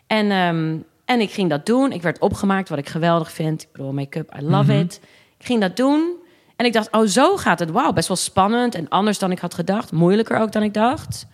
[0.07, 1.93] En, ehm, en ik ging dat doen.
[1.93, 3.63] Ik werd opgemaakt, wat ik geweldig vind.
[3.63, 5.01] Ik bedoel, make-up, I love it.
[5.39, 6.17] Ik ging dat doen.
[6.57, 7.71] En ik dacht, oh, zo gaat het.
[7.71, 9.93] Wauw, best wel spannend en anders dan ik had gedacht.
[9.93, 11.27] Moeilijker ook dan ik dacht.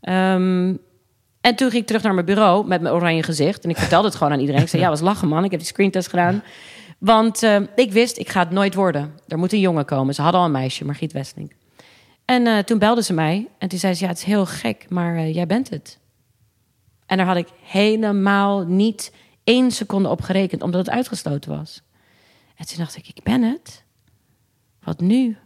[0.00, 0.74] Ehm,
[1.44, 3.64] en toen ging ik terug naar mijn bureau met mijn oranje gezicht.
[3.64, 4.62] En ik vertelde het gewoon aan iedereen.
[4.62, 5.44] Ik zei, ja, was lachen man.
[5.44, 6.42] Ik heb die screentest gedaan.
[6.98, 9.18] Want ehm, ik wist, ik ga het nooit worden.
[9.28, 10.14] Er moet een jongen komen.
[10.14, 11.54] Ze hadden al een meisje, Margriet Westling.
[12.24, 13.48] En eh, toen belde ze mij.
[13.58, 15.98] En toen zei ze, ja, het is heel gek, maar eh, jij bent het.
[17.06, 19.12] En daar had ik helemaal niet
[19.44, 21.82] één seconde op gerekend, omdat het uitgesloten was.
[22.56, 23.84] En toen dacht ik, ik ben het.
[24.82, 25.36] Wat nu?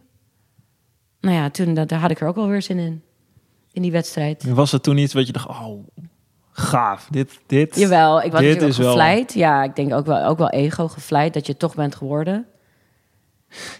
[1.21, 3.03] Nou ja, toen daar had ik er ook wel weer zin in.
[3.79, 4.43] In die wedstrijd.
[4.43, 5.87] Was het toen iets wat je dacht, oh,
[6.51, 7.07] gaaf.
[7.09, 7.75] Dit, dit.
[7.75, 9.25] Jawel, ik was Dit natuurlijk is wel-.
[9.33, 12.45] Ja, ik denk ook wel, ook wel ego gevleid dat je toch bent geworden.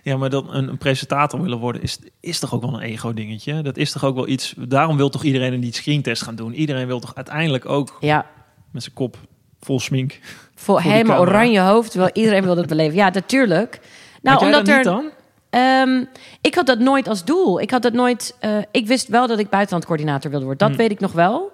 [0.04, 3.62] Ja, maar dan een, een presentator willen worden is, is toch ook wel een ego-dingetje?
[3.62, 4.54] Dat is toch ook wel iets...
[4.58, 6.54] Daarom wil toch iedereen een die screentest gaan doen?
[6.54, 8.26] Iedereen wil toch uiteindelijk ook Ja,
[8.72, 9.18] met zijn kop
[9.60, 10.20] vol smink...
[10.56, 11.94] voor die helemaal oranje hoofd.
[11.94, 12.96] Wel, iedereen wil het beleven.
[12.96, 13.80] Ja, natuurlijk.
[14.22, 14.84] Nou, omdat dat er.
[14.84, 15.10] dan?
[15.50, 16.04] Ehm,
[16.42, 17.62] ik had dat nooit als doel.
[17.62, 18.36] Ik had dat nooit.
[18.40, 20.68] eh, ik wist wel dat ik buitenlandcoördinator wilde worden.
[20.68, 20.86] Dat Hmm.
[20.88, 21.52] weet ik nog wel.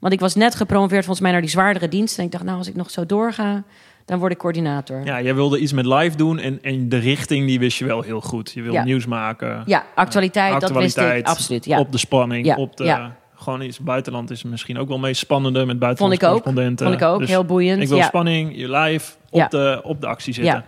[0.00, 2.18] Want ik was net gepromoveerd volgens mij naar die zwaardere dienst.
[2.18, 3.62] En ik dacht, nou, als ik nog zo doorga,
[4.04, 5.04] dan word ik coördinator.
[5.04, 8.02] Ja, jij wilde iets met live doen en, en de richting die wist je wel
[8.02, 8.52] heel goed.
[8.52, 8.84] Je wilde Ja.
[8.84, 9.62] nieuws maken.
[9.66, 11.64] Ja, actualiteit, dat wist ik absoluut.
[11.64, 11.78] Ja.
[11.78, 12.84] Op de spanning, Ja, op de...
[12.84, 13.16] ja.
[13.38, 16.42] Gewoon iets buitenland is misschien ook wel meest spannende met Vond ik buitenlandse ook.
[16.78, 17.82] Vond ik ook Dus heel boeiend.
[17.82, 20.54] Ik wil spanning, je live op, de, op de actie zitten.
[20.54, 20.64] Ja.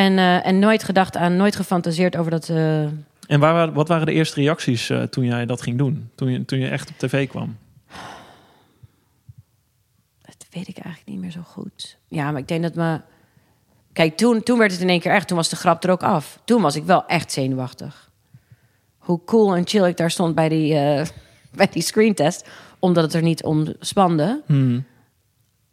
[0.00, 2.48] En, eh, en nooit gedacht aan, nooit gefantaseerd over dat.
[2.48, 2.82] eh,
[3.26, 6.10] En waar, wat waren de eerste reacties eh, toen jij dat ging doen?
[6.14, 7.56] Toen je, toen je echt op tv kwam?
[10.20, 11.96] Dat weet ik eigenlijk niet meer zo goed.
[12.08, 13.00] Ja, maar ik denk dat me.
[13.92, 15.28] Kijk, toen, toen werd het in één keer echt.
[15.28, 16.40] Toen was de grap er ook af.
[16.44, 18.10] Toen was ik wel echt zenuwachtig.
[18.98, 21.06] Hoe cool en chill ik daar stond bij die, eh,
[21.56, 22.48] bij die screentest.
[22.78, 24.42] Omdat het er niet om spande.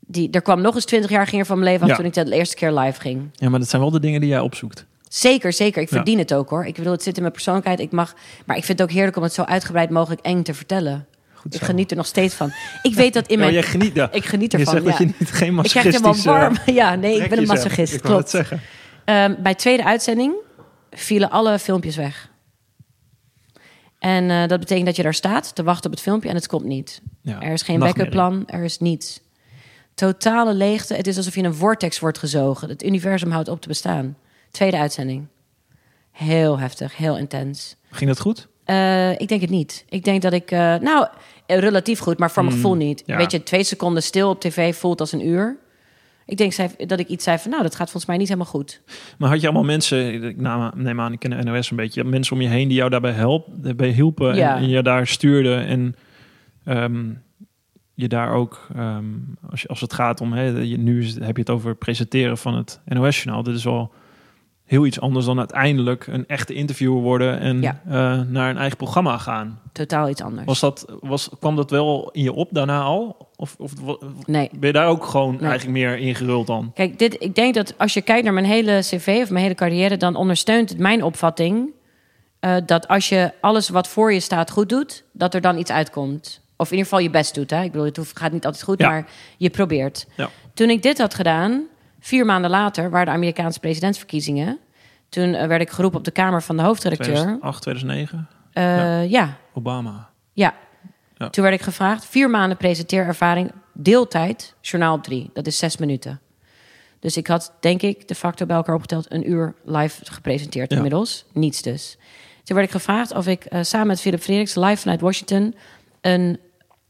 [0.09, 1.95] Die, er kwam nog eens twintig jaar ging er van mijn leven af Ja.
[1.95, 3.29] toen ik de eerste keer live ging.
[3.33, 4.85] Ja, maar dat zijn wel de dingen die jij opzoekt.
[5.09, 5.81] Zeker, zeker.
[5.81, 5.95] Ik Ja.
[5.95, 6.65] verdien het ook hoor.
[6.65, 7.79] Ik bedoel, het zit in mijn persoonlijkheid.
[7.79, 10.53] Ik mag, maar ik vind het ook heerlijk om het zo uitgebreid mogelijk eng te
[10.53, 11.07] vertellen.
[11.33, 12.51] Goed Ik geniet er nog steeds van.
[12.81, 13.53] Ik weet dat in Ja, mijn.
[13.53, 14.11] jij geniet, ja.
[14.11, 14.73] Ik geniet je ervan.
[14.73, 14.99] zegt dat ja.
[15.05, 16.55] je niet geen Ik krijg helemaal masochistische warm.
[16.75, 17.43] Ja, nee, ik ben een.
[17.77, 18.29] Ik wou Klopt.
[18.29, 18.61] zeggen.
[19.05, 20.33] Ehm, bij tweede uitzending
[20.91, 22.29] vielen alle filmpjes weg.
[23.99, 26.47] En eh, dat betekent dat je daar staat te wachten op het filmpje en het
[26.47, 27.01] komt niet.
[27.21, 29.19] Ja, Er is geen backup plan, er is niets.
[29.97, 30.93] Totale leegte.
[30.93, 32.69] Het is alsof je in een vortex wordt gezogen.
[32.69, 34.17] Het universum houdt op te bestaan.
[34.51, 35.27] Tweede uitzending.
[36.11, 37.75] Heel heftig, heel intens.
[37.91, 38.47] Ging dat goed?
[38.63, 39.85] Eh, ik denk het niet.
[39.89, 41.07] Ik denk dat ik, eh, nou,
[41.45, 43.03] eh, relatief goed, maar voor mijn gevoel niet.
[43.05, 43.17] ja.
[43.17, 45.57] Weet je, twee seconden stil op tv voelt als een uur.
[46.25, 46.53] Ik denk
[46.89, 48.81] dat ik iets zei van, nou, dat gaat volgens mij niet helemaal goed.
[49.17, 52.03] Maar had je allemaal mensen, ik naam- neem aan, ik ken de NOS een beetje,
[52.03, 54.55] mensen om je heen die jou daarbij helpen, bij hielpen Ja.
[54.55, 55.95] en, en je daar stuurden en
[56.65, 57.05] ehm,
[57.97, 59.03] je daar ook, ehm,
[59.51, 62.37] als, je, als het gaat om, hè, je, nu is- heb je het over presenteren
[62.37, 63.43] van het NOS-journaal.
[63.43, 63.91] Dit is wel
[64.65, 67.81] heel iets anders dan uiteindelijk een echte interviewer worden en Ja.
[67.85, 67.91] eh,
[68.27, 69.59] naar een eigen programma gaan.
[69.71, 70.45] Totaal iets anders.
[70.45, 73.29] Was dat, was, kwam dat wel in je op daarna al?
[73.35, 73.73] Of, of
[74.25, 74.49] Nee.
[74.51, 75.49] ben je daar ook gewoon Nee.
[75.49, 76.71] eigenlijk meer ingeruld dan?
[76.73, 79.55] Kijk, dit, ik denk dat als je kijkt naar mijn hele cv of mijn hele
[79.55, 81.69] carrière, dan ondersteunt het mijn opvatting
[82.39, 85.71] eh, dat als je alles wat voor je staat goed doet, dat er dan iets
[85.71, 86.45] uitkomt.
[86.57, 87.49] Of in ieder geval je best doet.
[87.49, 87.63] Hè?
[87.63, 88.89] Ik bedoel, het gaat niet altijd goed, Ja.
[88.89, 89.05] maar
[89.37, 90.05] je probeert.
[90.15, 90.29] Ja.
[90.53, 91.63] Toen ik dit had gedaan,
[91.99, 94.59] vier maanden later, waren de Amerikaanse presidentsverkiezingen.
[95.09, 97.13] Toen eh, werd ik geroepen op de kamer van de hoofdredacteur.
[97.15, 98.27] 2008, 2009?
[98.53, 99.01] Eh, Ja.
[99.01, 100.09] ja, Obama.
[100.33, 100.53] ja.
[101.31, 105.29] Toen werd ik gevraagd, vier maanden presenteerervaring, deeltijd, journaal op drie.
[105.33, 106.19] Dat is zes minuten.
[106.99, 109.11] Dus ik had, denk ik, de facto bij elkaar opgeteld...
[109.11, 111.25] een uur live gepresenteerd inmiddels.
[111.33, 111.97] Niets dus.
[112.43, 114.55] Toen werd ik gevraagd of ik eh, samen met Philip Frederiks...
[114.55, 115.55] live vanuit Washington
[116.01, 116.39] een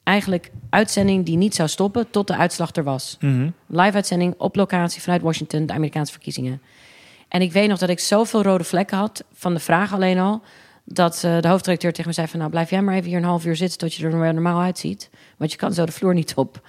[0.08, 2.10] eigenlijk uitzending die niet zou stoppen...
[2.10, 3.18] tot de uitslag er was.
[3.20, 3.50] Mhm.
[3.68, 6.62] Live uitzending op locatie vanuit Washington, de Amerikaanse verkiezingen.
[7.28, 10.42] En ik weet nog dat ik zoveel rode vlekken had van de vraag alleen al.
[10.84, 12.40] Dat eh, de hoofddirecteur tegen me zei van...
[12.40, 13.78] nou, blijf jij maar even hier een half uur zitten...
[13.78, 15.10] tot je er normaal uitziet.
[15.38, 16.62] Want je kan zo de vloer niet op.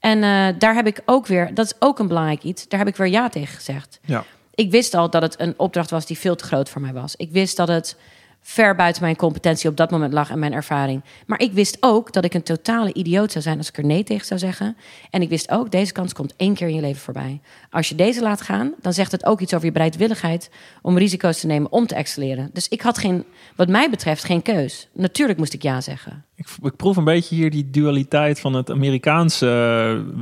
[0.00, 1.54] En eh, daar heb ik ook weer...
[1.54, 2.68] dat is ook een belangrijk iets.
[2.68, 4.00] Daar heb ik weer ja tegen gezegd.
[4.04, 4.24] Ja.
[4.54, 7.16] Ik wist al dat het een opdracht was die veel te groot voor mij was.
[7.16, 7.96] Ik wist dat het
[8.42, 11.02] ver buiten mijn competentie op dat moment lag en mijn ervaring.
[11.26, 14.04] Maar ik wist ook dat ik een totale idioot zou zijn als ik er nee
[14.04, 14.76] tegen zou zeggen.
[15.10, 17.40] En ik wist ook, deze kans komt één keer in je leven voorbij.
[17.70, 20.50] Als je deze laat gaan, dan zegt het ook iets over je bereidwilligheid
[20.82, 22.50] om risico's te nemen om te excelleren.
[22.52, 23.24] Dus ik had geen,
[23.56, 24.88] wat mij betreft, geen keus.
[24.92, 26.24] Natuurlijk moest ik ja zeggen.
[26.34, 29.46] Ik, ik proef een beetje hier die dualiteit van het Amerikaanse.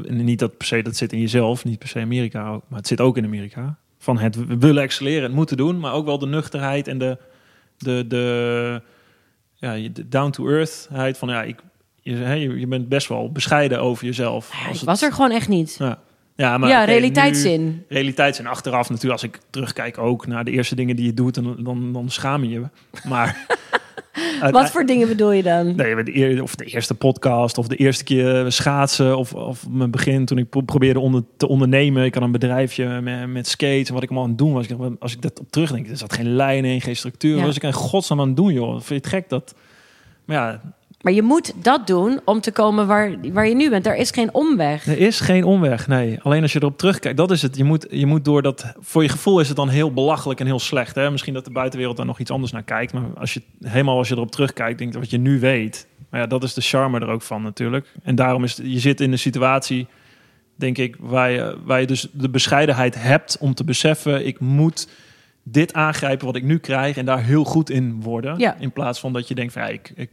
[0.08, 2.86] eh, niet dat per se dat zit in jezelf, niet per se Amerika, maar het
[2.86, 3.78] zit ook in Amerika.
[3.98, 7.18] Van het willen excelleren, het moeten doen, maar ook wel de nuchterheid en de,
[7.78, 8.82] de, de,
[9.54, 11.56] ja, de down-to-earthheid van ja, ik,
[12.00, 14.50] je, hè, je je bent best wel bescheiden over jezelf.
[14.52, 15.76] Ja, Als ik het- was er gewoon echt niet.
[15.78, 15.98] Ja,
[16.36, 17.64] ja, maar ja, realiteitszin.
[17.64, 19.12] nu- realiteitszin achteraf natuurlijk.
[19.22, 22.44] Als ik terugkijk ook naar de eerste dingen die je doet, dan, dan, dan schaam
[22.44, 22.62] je je.
[23.08, 23.46] Maar
[24.50, 25.76] Wat voor dingen bedoel je dan?
[25.76, 30.24] Nee, de, of de eerste podcast, of de eerste keer schaatsen, of, of mijn begin
[30.24, 32.04] toen ik pro- probeerde onder, te ondernemen.
[32.04, 34.66] Ik had een bedrijfje met, met skates en wat ik allemaal aan het doen was.
[34.98, 37.36] Als ik dat op terugdenk, er zat geen lijn in, geen structuur.
[37.36, 37.44] Ja.
[37.44, 38.72] Was ik in godsnaam aan het doen, joh?
[38.72, 39.54] Vind je het gek dat...
[40.24, 40.60] Maar ja,
[41.00, 43.86] Maar je moet dat doen om te komen waar, waar je nu bent.
[43.86, 44.86] Er is geen omweg.
[44.86, 46.18] er is geen omweg, nee.
[46.22, 47.56] Alleen als je erop terugkijkt, dat is het.
[47.56, 48.72] Je moet, je moet door dat...
[48.80, 50.94] Voor je gevoel is het dan heel belachelijk en heel slecht.
[50.94, 51.10] Hè?
[51.10, 52.92] Misschien dat de buitenwereld daar nog iets anders naar kijkt.
[52.92, 55.86] Maar als je helemaal als je erop terugkijkt, denk ik wat je nu weet.
[56.10, 57.92] Maar ja, dat is de charme er ook van natuurlijk.
[58.02, 59.86] En daarom is het- je zit in een situatie,
[60.54, 64.88] denk ik, waar je, waar je dus de bescheidenheid hebt om te beseffen, ik moet
[65.42, 68.38] dit aangrijpen wat ik nu krijg en daar heel goed in worden.
[68.38, 68.56] Ja.
[68.58, 70.10] In plaats van dat je denkt van ja, ik, ik,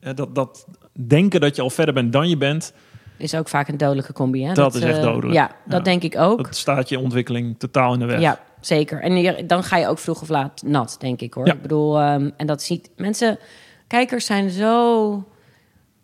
[0.00, 2.72] dat, dat denken dat je al verder bent dan je bent,
[3.16, 4.44] Is ook vaak een dodelijke combi.
[4.44, 4.52] Hè?
[4.54, 5.32] Dat is echt eh, dodelijk.
[5.34, 5.84] Ja, dat Ja.
[5.84, 6.44] denk ik ook.
[6.44, 8.20] dat staat je ontwikkeling totaal in de weg.
[8.20, 9.00] Ja, zeker.
[9.02, 11.46] En dan ga je ook vroeg of laat nat, denk ik hoor.
[11.46, 11.52] Ja.
[11.52, 13.38] Ik bedoel, ehm, en dat ziet mensen,
[13.86, 15.24] kijkers zijn zo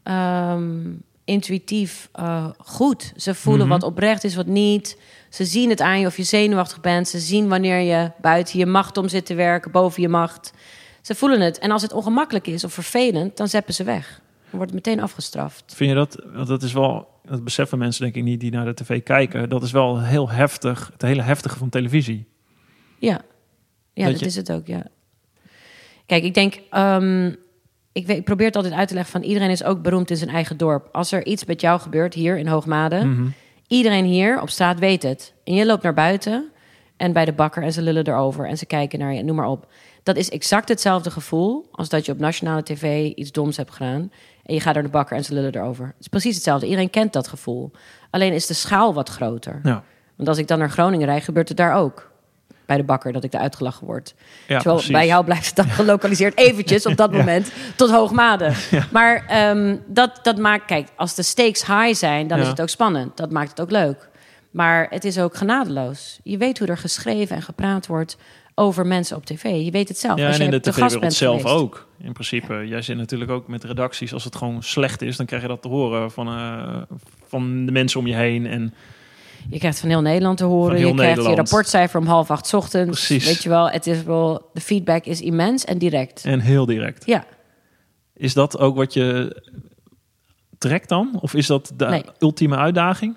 [0.02, 0.90] ehm,
[1.24, 3.12] intuïtief eh, goed.
[3.16, 3.78] Ze voelen Mhm.
[3.78, 4.98] wat oprecht is, wat niet.
[5.28, 7.08] Ze zien het aan je of je zenuwachtig bent.
[7.08, 10.52] Ze zien wanneer je buiten je macht om zit te werken, boven je macht.
[11.04, 11.58] Ze voelen het.
[11.58, 14.20] En als het ongemakkelijk is of vervelend, dan zeppen ze weg.
[14.50, 15.72] Dan wordt het meteen afgestraft.
[15.76, 18.64] Vind je dat, want dat is wel, dat beseffen mensen denk ik niet die naar
[18.64, 22.26] de tv kijken, dat is wel heel heftig, het hele heftige van televisie.
[22.98, 23.20] Ja,
[23.92, 24.86] ja Dat dat je- is het ook, ja.
[26.06, 26.60] Kijk, ik denk...
[26.70, 27.26] ehm,
[27.92, 29.22] ik, weet, ik probeer het altijd uit te leggen van...
[29.22, 30.88] iedereen is ook beroemd in zijn eigen dorp.
[30.92, 33.04] Als er iets met jou gebeurt hier in Hoogmade...
[33.04, 33.26] Mhm.
[33.66, 35.32] iedereen hier op straat weet het.
[35.44, 36.48] En je loopt naar buiten
[36.96, 37.62] en bij de bakker...
[37.62, 39.66] en ze lullen erover en ze kijken naar je, noem maar op.
[40.04, 41.68] Dat is exact hetzelfde gevoel...
[41.72, 44.10] als dat je op nationale tv iets doms hebt gedaan...
[44.44, 45.86] en je gaat naar de bakker en ze lullen erover.
[45.86, 46.66] Het is precies hetzelfde.
[46.66, 47.70] Iedereen kent dat gevoel.
[48.10, 49.60] Alleen is de schaal wat groter.
[49.62, 49.82] Ja,
[50.16, 52.12] Want als ik dan naar Groningen rijd, gebeurt het daar ook.
[52.66, 54.14] Bij de bakker, dat ik daar uitgelachen word.
[54.16, 54.92] ja Terwijl precies.
[54.94, 57.16] bij jou blijft het dan gelokaliseerd eventjes op dat Ja.
[57.16, 58.52] moment tot Hoogmade.
[58.92, 62.68] Maar ehm, dat, dat maakt, kijk, als de stakes high zijn, dan is het ook
[62.68, 63.16] spannend.
[63.16, 64.08] Dat maakt het ook leuk.
[64.50, 66.18] Maar het is ook genadeloos.
[66.22, 68.16] Je weet hoe er geschreven en gepraat wordt
[68.54, 69.42] over mensen op tv.
[69.64, 70.18] Je weet het zelf.
[70.18, 71.56] Ja, als en je in de tv-wereld zelf geweest.
[71.56, 71.86] ook.
[71.98, 74.12] In principe, jij zit natuurlijk ook met redacties.
[74.12, 76.76] Als het gewoon slecht is, dan krijg je dat te horen van, eh,
[77.26, 78.46] van de mensen om je heen.
[78.46, 78.74] En
[79.50, 80.66] Je krijgt van heel Nederland te horen.
[80.70, 81.36] Van heel je krijgt Nederland.
[81.36, 83.06] je rapportcijfer om half acht 's ochtends.
[83.06, 83.26] Precies.
[83.26, 86.24] Weet je wel, het is wel, de feedback is immens en direct.
[86.24, 87.06] En heel direct.
[87.06, 87.24] Ja.
[88.16, 89.42] Is dat ook wat je
[90.58, 91.18] trekt dan?
[91.20, 92.04] Of is dat de Nee.
[92.18, 93.16] ultieme uitdaging?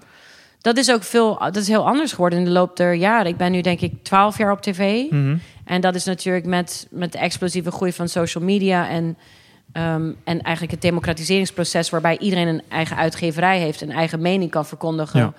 [0.68, 3.26] Dat is ook veel, dat is heel anders geworden in de loop der jaren.
[3.26, 5.11] Ik ben nu denk ik twaalf jaar op tv.
[5.11, 5.38] Mhm.
[5.65, 9.18] En dat is natuurlijk met, met de explosieve groei van social media en,
[9.72, 14.65] ehm, en eigenlijk het democratiseringsproces waarbij iedereen een eigen uitgeverij heeft, een eigen mening kan
[14.65, 15.20] verkondigen.
[15.20, 15.34] Ja.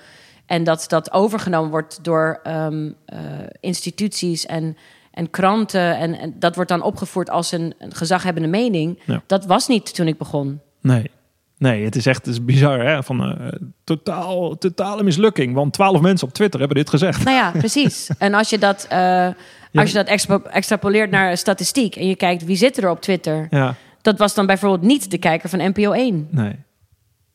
[0.47, 3.19] En dat dat overgenomen wordt door ehm, eh,
[3.61, 4.77] instituties en,
[5.11, 5.97] en kranten.
[5.97, 8.99] En, en dat wordt dan opgevoerd als een, een gezaghebbende mening.
[9.05, 9.23] Ja.
[9.27, 10.61] Dat was niet toen ik begon.
[10.81, 11.11] Nee.
[11.59, 12.81] Nee, het is echt het is bizar.
[12.87, 13.03] Hè?
[13.03, 13.49] Van, eh,
[13.85, 15.55] totaal, totale mislukking.
[15.55, 17.25] Want twaalf mensen op Twitter hebben dit gezegd.
[17.25, 18.11] Nou ja, precies.
[18.19, 19.29] En als je dat, eh,
[19.75, 23.47] als je dat extra- extrapoleert naar statistiek en je kijkt wie zit er op Twitter,
[23.51, 26.29] Ja, dat was dan bijvoorbeeld niet de kijker van NPO 1.
[26.31, 26.57] nee.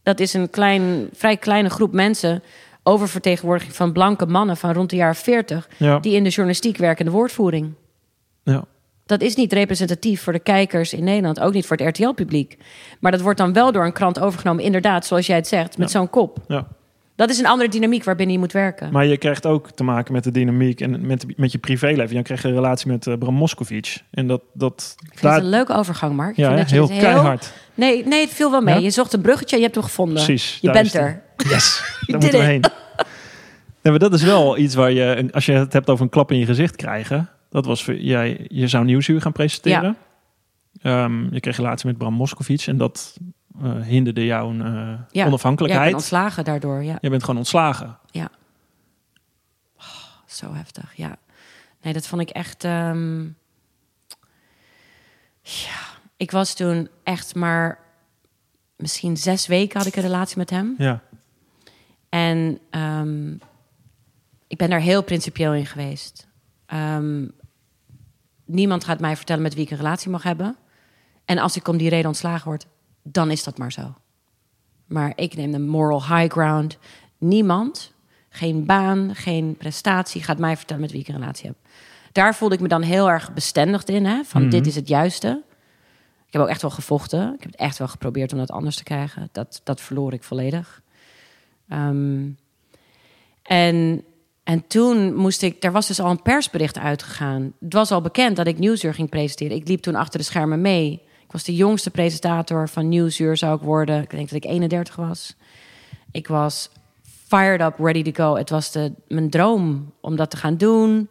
[0.04, 2.44] Dat is een klein, vrij kleine groep mensen,
[2.84, 6.00] oververtegenwoordiging van blanke mannen van rond de jaren 40, Ja.
[6.00, 7.74] die in de journalistiek werken en de woordvoering.
[8.44, 8.64] ja.
[9.14, 12.58] Dat is niet representatief voor de kijkers in Nederland, ook niet voor het RTL-publiek.
[13.00, 15.92] Maar dat wordt dan wel door een krant overgenomen, inderdaad, zoals jij het zegt, met
[15.92, 16.00] Ja.
[16.00, 16.38] zo'n kop.
[16.48, 16.68] ja.
[17.16, 18.92] Dat is een andere dynamiek waarbinnen je moet werken.
[18.92, 22.16] Maar je krijgt ook te maken met de dynamiek en met, met je privéleven.
[22.16, 24.02] Je krijgt een relatie met eh, Bram Moskovic.
[24.12, 26.30] En dat, dat Ik vind daar, het een leuke overgang, Mark.
[26.32, 27.54] Ik ja, vind dat heel het keihard.
[27.76, 28.76] Nee, nee, het viel wel mee.
[28.76, 28.82] Ja?
[28.82, 30.24] Je zocht een bruggetje en je hebt hem gevonden.
[30.24, 30.58] Precies.
[30.62, 31.22] Je bent er.
[31.50, 32.64] Yes, daar moeten we heen.
[33.82, 36.32] Ja, maar dat is wel iets waar je, als je het hebt over een klap
[36.32, 37.30] in je gezicht krijgen.
[37.54, 39.98] Dat was voor jij, je zou Nieuwsuur gaan presenteren.
[40.82, 43.18] Ehm, je kreeg relatie met Bram Moskovic en dat
[43.62, 45.08] eh, hinderde jouw eh, Ja.
[45.12, 45.86] Ja, ik onafhankelijkheid.
[45.86, 46.98] ben ontslagen daardoor, ja.
[47.02, 47.98] je bent gewoon ontslagen.
[50.26, 51.18] Zo heftig, ja.
[51.82, 52.64] Nee, dat vond ik echt...
[52.64, 53.24] ehm,
[55.42, 55.80] Ja,
[56.18, 57.80] ik was toen echt maar
[58.76, 60.76] misschien zes weken had ik een relatie met hem.
[60.78, 61.02] Ja.
[62.10, 63.34] En ehm,
[64.48, 66.28] ik ben daar heel principieel in geweest.
[68.46, 70.56] Niemand gaat mij vertellen met wie ik een relatie mag hebben.
[71.26, 72.68] En als ik om die reden ontslagen word,
[73.04, 73.94] dan is dat maar zo.
[74.86, 76.78] Maar ik neem de moral high ground.
[77.18, 77.94] Niemand,
[78.30, 81.56] geen baan, geen prestatie, gaat mij vertellen met wie ik een relatie heb.
[82.12, 84.06] Daar voelde ik me dan heel erg bestendigd in.
[84.06, 84.24] Hè?
[84.24, 84.50] Van Mhm.
[84.50, 85.44] dit is het juiste.
[86.28, 87.34] Ik heb ook echt wel gevochten.
[87.34, 89.30] Ik heb het echt wel geprobeerd om dat anders te krijgen.
[89.32, 90.82] Dat, dat verloor ik volledig.
[91.68, 92.30] Ehm,
[93.44, 94.04] en,
[94.44, 95.64] en toen moest ik...
[95.64, 97.54] Er was dus al een persbericht uitgegaan.
[97.60, 99.58] Het was al bekend dat ik Nieuwsuur ging presenteren.
[99.58, 101.02] Ik liep toen achter de schermen mee.
[101.26, 104.02] Ik was de jongste presentator van Nieuwsuur, zou ik worden.
[104.02, 105.36] Ik denk dat ik 31 was.
[106.12, 106.70] Ik was
[107.28, 108.36] fired up, ready to go.
[108.36, 111.10] Het was de, mijn droom om dat te gaan doen.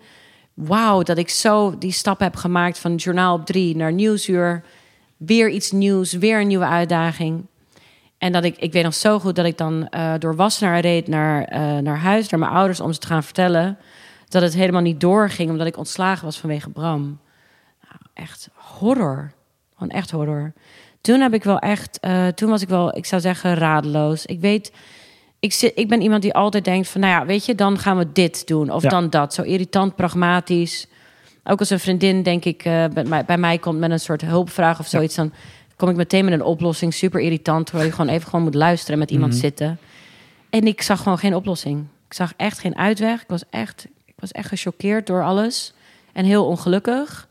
[0.55, 4.65] Wauw, dat ik zo die stap heb gemaakt van journaal op drie naar Nieuwsuur.
[5.17, 7.47] Weer iets nieuws, weer een nieuwe uitdaging.
[8.23, 11.09] En dat ik, ik weet nog zo goed dat ik dan eh, door Wassenaar reed
[11.09, 13.79] naar, eh, naar huis, naar mijn ouders, om ze te gaan vertellen
[14.29, 17.03] dat het helemaal niet doorging, omdat ik ontslagen was vanwege Bram.
[17.83, 19.33] Nou, echt horror.
[19.77, 20.53] Gewoon echt horror.
[21.01, 24.27] Toen heb ik wel echt, eh, toen was ik wel, ik zou zeggen, radeloos.
[24.27, 24.73] Ik weet,
[25.41, 27.99] ik, zit, ik ben iemand die altijd denkt van, nou ja, weet je, dan gaan
[27.99, 28.89] we dit doen of Ja.
[28.89, 29.35] dan dat.
[29.35, 30.87] Zo irritant, pragmatisch.
[31.45, 34.79] Ook als een vriendin, denk ik, bij, mij, bij mij komt met een soort hulpvraag
[34.79, 35.33] of zoiets, dan
[35.77, 36.95] kom ik meteen met een oplossing.
[36.95, 39.41] Super irritant, terwijl je gewoon even gewoon moet luisteren en met iemand Mhm.
[39.41, 39.79] zitten.
[40.51, 41.85] En ik zag gewoon geen oplossing.
[42.07, 43.23] Ik zag echt geen uitweg.
[43.23, 45.73] Ik was echt, ik was echt gechoqueerd door alles
[46.13, 47.29] en heel ongelukkig.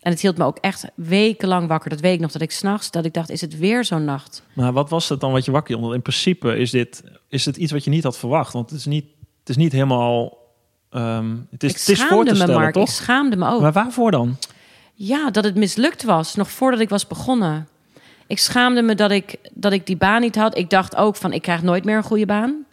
[0.00, 1.90] En het hield me ook echt wekenlang wakker.
[1.90, 4.42] Dat weet ik nog dat ik s'nachts dat ik dacht: is het weer zo'n nacht?
[4.52, 5.94] Maar wat was het dan wat je wakker hield?
[5.94, 8.52] In principe is dit is het iets wat je niet had verwacht.
[8.52, 9.04] Want het is niet,
[9.40, 10.38] het is niet helemaal...
[10.90, 12.68] ehm, het is, ik het is voor schaamde te me, stellen, Mark.
[12.76, 12.90] Ik toch?
[12.90, 13.60] schaamde me ook.
[13.60, 14.36] Maar waarvoor dan?
[14.94, 17.68] Ja, dat het mislukt was, nog voordat ik was begonnen.
[18.30, 20.56] Ik schaamde me dat ik, dat ik die baan niet had.
[20.58, 22.64] Ik dacht ook van, ik krijg nooit meer een goede baan.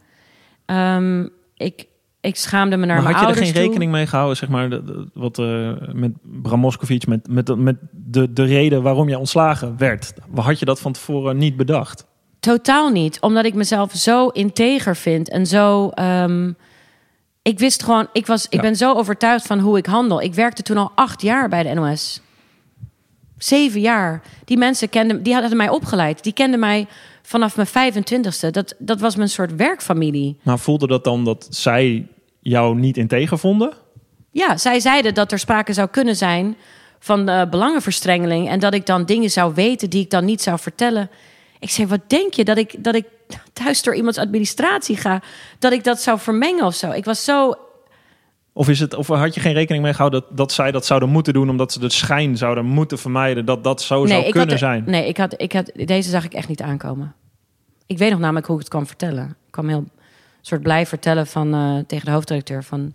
[0.65, 1.85] Ehm, ik,
[2.21, 3.63] ik schaamde me naar maar mijn had je er ouders geen toe.
[3.67, 4.79] rekening mee gehouden, zeg maar,
[5.13, 9.77] wat eh, met Bram Moskovic, met, met, de- met de, de reden waarom je ontslagen
[9.77, 10.13] werd?
[10.35, 12.05] Had je dat van tevoren niet bedacht?
[12.39, 15.89] Totaal niet, omdat ik mezelf zo integer vind en zo.
[15.89, 16.51] ehm,
[17.41, 18.61] ik wist gewoon, ik, was, ik Ja.
[18.61, 20.21] ben zo overtuigd van hoe ik handel.
[20.21, 22.21] Ik werkte toen al acht jaar bij de NOS.
[23.37, 24.21] Zeven jaar.
[24.45, 26.23] Die mensen kenden, die hadden mij opgeleid.
[26.23, 26.87] Die kenden mij
[27.21, 28.49] vanaf mijn 25ste.
[28.51, 30.37] Dat, dat was mijn soort werkfamilie.
[30.43, 32.07] Maar voelde dat dan dat zij
[32.39, 33.73] jou niet integer vonden?
[34.31, 36.55] Ja, zij zeiden dat er sprake zou kunnen zijn
[36.99, 38.49] van eh, belangenverstrengeling.
[38.49, 41.09] En dat ik dan dingen zou weten die ik dan niet zou vertellen.
[41.59, 42.43] Ik zei, wat denk je?
[42.43, 43.05] Dat ik, dat ik
[43.53, 45.21] thuis door iemands administratie ga?
[45.59, 46.91] Dat ik dat zou vermengen of zo?
[46.91, 47.53] Ik was zo...
[48.57, 51.09] Of, is het, of had je geen rekening mee gehouden dat, dat zij dat zouden
[51.09, 51.49] moeten doen...
[51.49, 54.83] omdat ze de schijn zouden moeten vermijden dat dat zo zou kunnen er- zijn?
[54.85, 57.13] Nee, ik had, ik had, deze zag ik echt niet aankomen.
[57.85, 59.23] Ik weet nog namelijk hoe ik het kwam vertellen.
[59.23, 59.85] Ik kwam heel
[60.41, 62.93] soort blij vertellen van, eh, tegen de hoofddirecteur van...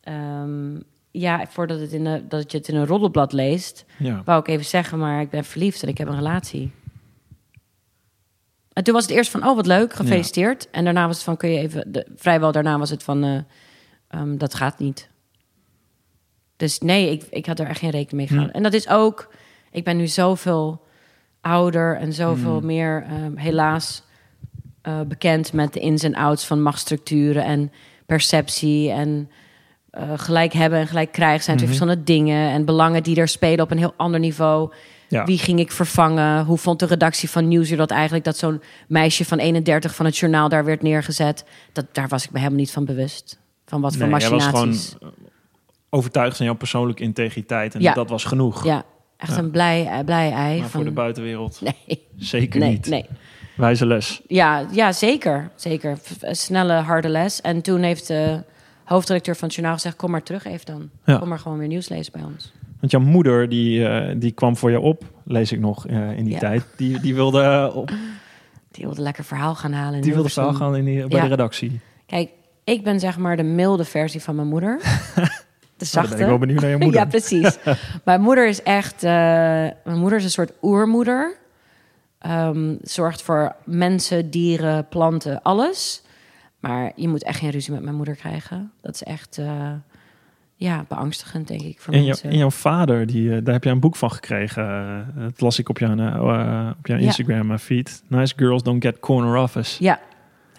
[0.00, 0.74] ehm,
[1.10, 3.84] ja, voordat het in de, dat je het in een roddelblad leest...
[3.98, 4.22] Ja.
[4.24, 6.70] wou ik even zeggen, maar ik ben verliefd en ik heb een relatie.
[8.72, 10.70] En toen was het eerst van, oh wat leuk, gefeliciteerd.
[10.70, 13.38] En daarna was het van, kun je even, de, vrijwel daarna was het van, eh,
[14.16, 15.08] ehm, dat gaat niet.
[16.56, 18.54] Dus nee, ik, ik had er echt geen rekening mee gehouden.
[18.54, 19.34] En dat is ook,
[19.70, 20.84] ik ben nu zoveel
[21.40, 24.02] ouder en zoveel meer, ehm, helaas,
[24.82, 27.72] eh, bekend met de ins en outs van machtsstructuren en
[28.06, 29.30] perceptie en
[29.90, 33.64] eh, gelijk hebben en gelijk krijgen zijn twee verschillende dingen en belangen die er spelen
[33.64, 34.72] op een heel ander niveau.
[35.08, 35.24] Ja.
[35.24, 36.44] Wie ging ik vervangen?
[36.44, 40.16] Hoe vond de redactie van Nieuwsuur dat eigenlijk dat zo'n meisje van 31 van het
[40.16, 41.44] journaal daar werd neergezet?
[41.72, 43.38] Dat, daar was ik me helemaal niet van bewust.
[43.66, 44.74] Van wat voor Nee, jij was gewoon
[45.90, 47.74] overtuigd van jouw persoonlijke integriteit.
[47.74, 47.92] En Ja.
[47.92, 48.64] dat was genoeg.
[48.64, 48.84] Ja,
[49.16, 49.38] echt Ja.
[49.38, 50.52] een blij, eh, blij ei.
[50.60, 52.86] Maar van, voor de buitenwereld Nee, zeker nee, niet.
[52.86, 53.06] nee.
[53.56, 54.22] Wijze les.
[54.26, 55.50] Ja, ja zeker.
[55.54, 55.98] zeker.
[56.20, 57.40] Een snelle, harde les.
[57.40, 58.42] En toen heeft de
[58.84, 59.96] hoofddirecteur van het journaal gezegd...
[59.96, 60.90] kom maar terug even dan.
[61.04, 61.18] Ja.
[61.18, 62.52] Kom maar gewoon weer nieuws lezen bij ons.
[62.80, 66.24] Want jouw moeder, die, eh, die kwam voor je op, lees ik nog eh, in
[66.24, 66.66] die tijd.
[66.76, 67.88] Die, die wilde, eh, op,
[68.70, 70.00] Die wilde lekker verhaal gaan halen.
[70.00, 71.80] die wilde verhaal gaan in die, bij de redactie.
[72.06, 72.30] Kijk,
[72.74, 74.78] ik ben zeg maar de milde versie van mijn moeder.
[75.76, 76.10] De Nou, zachte.
[76.10, 77.00] ben ik wel benieuwd naar je moeder.
[77.00, 77.58] ja, precies.
[78.04, 79.02] mijn moeder is echt...
[79.02, 79.10] eh,
[79.84, 81.36] mijn moeder is een soort oermoeder.
[82.18, 86.02] Ehm, zorgt voor mensen, dieren, planten, alles.
[86.60, 88.72] Maar je moet echt geen ruzie met mijn moeder krijgen.
[88.80, 89.38] Dat is echt...
[89.38, 89.72] eh,
[90.58, 92.30] ja, beangstigend, denk ik, voor En, jou, mensen.
[92.30, 95.12] en jouw vader, die, eh, daar heb je een boek van gekregen.
[95.18, 97.04] Dat las ik op jouw, eh, op jouw Ja.
[97.04, 98.02] Instagram eh, feed.
[98.08, 99.82] Nice girls don't get corner office.
[99.84, 100.00] Ja,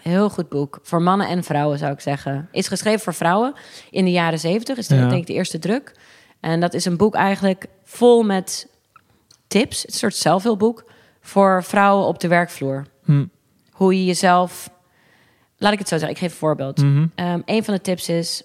[0.02, 0.78] heel goed boek.
[0.82, 2.48] Voor mannen en vrouwen zou ik zeggen.
[2.52, 3.54] Is geschreven voor vrouwen
[3.90, 4.76] in de jaren zeventig.
[4.76, 5.08] Is de, Ja.
[5.08, 5.92] denk ik de eerste druk.
[6.40, 8.68] En dat is een boek eigenlijk vol met
[9.46, 10.84] tips, het een soort zelfhulpboek
[11.20, 12.86] voor vrouwen op de werkvloer.
[13.04, 13.26] Hm.
[13.70, 14.70] Hoe je jezelf,
[15.56, 16.82] laat ik het zo zeggen, ik geef een voorbeeld.
[16.82, 17.06] Mhm.
[17.14, 18.42] Ehm, een van de tips is: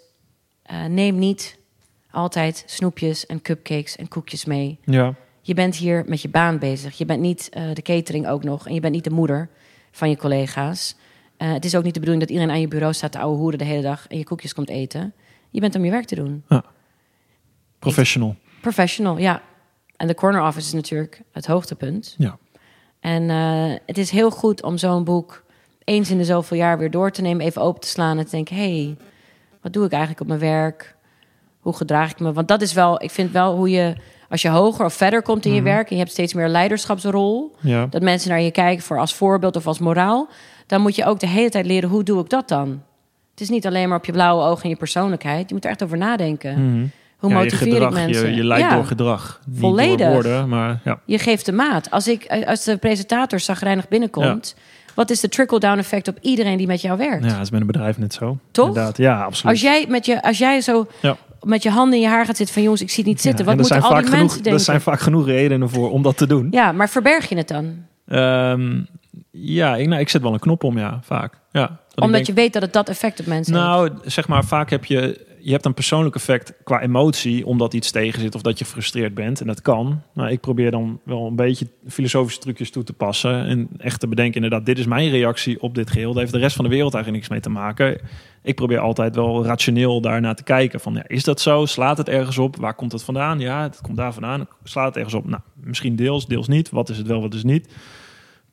[0.64, 1.58] eh, neem niet
[2.12, 4.80] altijd snoepjes en cupcakes en koekjes mee.
[4.86, 5.14] Ja.
[5.42, 6.98] Je bent hier met je baan bezig.
[6.98, 8.68] Je bent niet eh, de catering ook nog.
[8.68, 9.50] En je bent niet de moeder
[9.92, 10.96] van je collega's.
[11.38, 13.38] Eh, het is ook niet de bedoeling dat iedereen aan je bureau staat te ouwe
[13.38, 15.14] hoeren de hele dag en je koekjes komt eten.
[15.50, 16.44] Je bent om je werk te doen.
[17.80, 18.36] Professional.
[18.62, 19.42] Professional, ja.
[19.98, 22.16] En de corner office is natuurlijk het hoogtepunt.
[22.18, 22.38] Ja.
[23.00, 25.44] En eh, het is heel goed om zo'n boek
[25.84, 28.32] eens in de zoveel jaar weer door te nemen, even open te slaan en te
[28.32, 28.98] denken: hé, hey,
[29.62, 30.96] wat doe ik eigenlijk op mijn werk?
[31.60, 32.34] Hoe gedraag ik me?
[32.34, 33.96] Want dat is wel, ik vind wel hoe je,
[34.30, 37.56] als je hoger of verder komt in je werk en je hebt steeds meer leiderschapsrol,
[37.60, 37.86] Ja.
[37.86, 40.30] dat mensen naar je kijken voor als voorbeeld of als moraal,
[40.74, 42.82] dan moet je ook de hele tijd leren hoe doe ik dat dan?
[43.32, 45.48] Het is niet alleen maar op je blauwe ogen en je persoonlijkheid.
[45.50, 46.54] Je moet er echt over nadenken.
[46.70, 46.86] Mhm.
[47.18, 48.30] Hoe Ja, je motiveer gedrag, ik mensen?
[48.30, 48.76] Je, je leidt Ja.
[48.76, 49.40] door gedrag.
[49.46, 49.98] Niet Volledig.
[49.98, 51.00] door woorden, maar ja.
[51.06, 51.92] Je geeft de maat.
[51.92, 54.56] Als, ik, als de presentator zagrijnig binnenkomt,
[54.96, 57.24] wat is de trickle-down effect op iedereen die met jou werkt?
[57.26, 58.38] ja, dat is met een bedrijf net zo.
[58.52, 58.68] Toch?
[58.68, 58.98] Inderdaad.
[58.98, 59.52] Ja, absoluut.
[59.54, 60.88] Als jij, met je, als jij zo
[61.42, 63.46] met je handen in je haar gaat zitten van jongens, ik zie het niet zitten.
[63.46, 64.52] Wat moeten al die mensen denken?
[64.52, 66.48] Er zijn vaak genoeg redenen voor om dat te doen.
[66.52, 67.76] Ja, maar verberg je het dan?
[68.08, 68.82] Ehm,
[69.32, 71.42] ja, ik, nou, ik zet wel een knop om, ja, vaak.
[71.52, 73.66] Ja, Omdat denk- je weet dat het dat effect op mensen heeft.
[73.66, 77.92] Nou, zeg maar, vaak heb je, je hebt een persoonlijk effect qua emotie, omdat iets
[77.92, 79.42] tegen zit of dat je gefrustreerd bent.
[79.42, 80.02] En dat kan.
[80.14, 83.46] Maar ik probeer dan wel een beetje filosofische trucjes toe te passen.
[83.46, 86.12] En echt te bedenken, inderdaad, dit is mijn reactie op dit geheel.
[86.12, 88.02] Daar heeft de rest van de wereld eigenlijk niks mee te maken.
[88.44, 90.80] Ik probeer altijd wel rationeel daarnaar te kijken.
[90.80, 91.66] Van, ja, is dat zo?
[91.66, 92.56] Slaat het ergens op?
[92.56, 93.40] Waar komt het vandaan?
[93.40, 94.48] Ja, het komt daar vandaan.
[94.64, 95.28] Slaat het ergens op?
[95.28, 96.70] Nou, misschien deels, deels niet.
[96.70, 97.68] Wat is het wel, wat is het niet?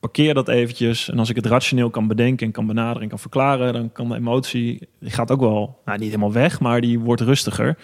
[0.00, 1.10] Parkeer dat eventjes.
[1.10, 4.08] En als ik het rationeel kan bedenken en kan benaderen en kan verklaren, dan kan
[4.08, 7.78] de emotie, die gaat ook wel, nou niet helemaal weg, maar die wordt rustiger.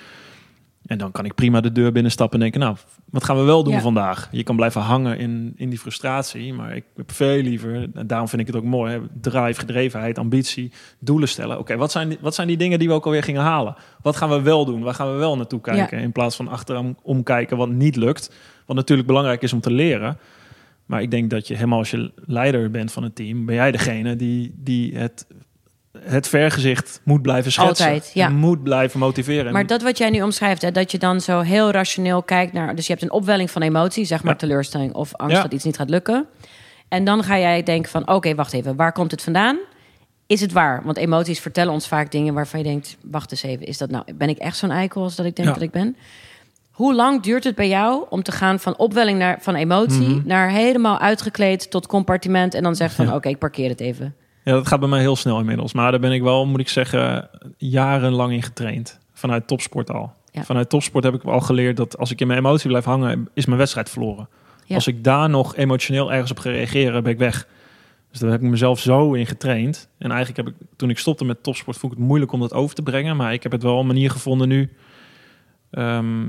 [0.86, 2.76] En dan kan ik prima de deur binnenstappen en denken, nou,
[3.10, 3.80] wat gaan we wel doen Ja.
[3.80, 4.28] vandaag?
[4.32, 8.28] Je kan blijven hangen in, in die frustratie, maar ik heb veel liever, en daarom
[8.28, 11.58] vind ik het ook mooi, hè, drive, gedrevenheid, ambitie, doelen stellen.
[11.58, 13.74] Oké, wat, zijn die, wat zijn die dingen die we ook alweer gingen halen?
[14.02, 14.82] Wat gaan we wel doen?
[14.82, 15.98] Waar gaan we wel naartoe kijken?
[15.98, 18.34] In plaats van achterom omkijken wat niet lukt.
[18.66, 20.18] Wat natuurlijk belangrijk is om te leren.
[20.86, 23.70] Maar ik denk dat je helemaal als je leider bent van het team, ben jij
[23.72, 25.26] degene die, die het,
[25.98, 27.86] het vergezicht moet blijven schetsen.
[27.86, 28.26] Altijd, ja.
[28.26, 29.52] En moet blijven motiveren.
[29.52, 32.74] Maar dat wat jij nu omschrijft, hè, dat je dan zo heel rationeel kijkt naar...
[32.74, 34.38] Dus je hebt een opwelling van emotie, zeg maar Ja.
[34.38, 35.42] teleurstelling of angst Ja.
[35.42, 36.26] dat iets niet gaat lukken.
[36.88, 39.58] En dan ga jij denken van, oké, wacht even, waar komt het vandaan?
[40.26, 40.82] Is het waar?
[40.84, 42.96] Want emoties vertellen ons vaak dingen waarvan je denkt...
[43.02, 45.48] wacht eens even, is dat nou, ben ik echt zo'n eikel als dat ik denk
[45.48, 45.54] Ja.
[45.54, 45.96] dat ik ben?
[46.76, 50.08] Hoe lang duurt het bij jou om te gaan van opwelling naar, van emotie...
[50.08, 50.26] Mhm.
[50.26, 52.54] naar helemaal uitgekleed tot compartiment...
[52.54, 53.14] en dan zeggen van, Ja.
[53.14, 54.14] oké, ik parkeer het even.
[54.44, 55.72] Ja, dat gaat bij mij heel snel inmiddels.
[55.72, 58.98] Maar daar ben ik wel, moet ik zeggen, jarenlang in getraind.
[59.12, 60.12] Vanuit topsport al.
[60.30, 60.44] Ja.
[60.44, 63.46] Vanuit topsport heb ik al geleerd dat als ik in mijn emotie blijf hangen, is
[63.46, 64.28] mijn wedstrijd verloren.
[64.64, 64.74] Ja.
[64.74, 67.46] Als ik daar nog emotioneel ergens op ga reageren, ben ik weg.
[68.10, 69.88] Dus daar heb ik mezelf zo in getraind.
[69.98, 72.52] En eigenlijk heb ik, toen ik stopte met topsport, vond ik het moeilijk om dat
[72.52, 73.16] over te brengen.
[73.16, 74.72] Maar ik heb het wel een manier gevonden nu,
[75.70, 76.28] ehm,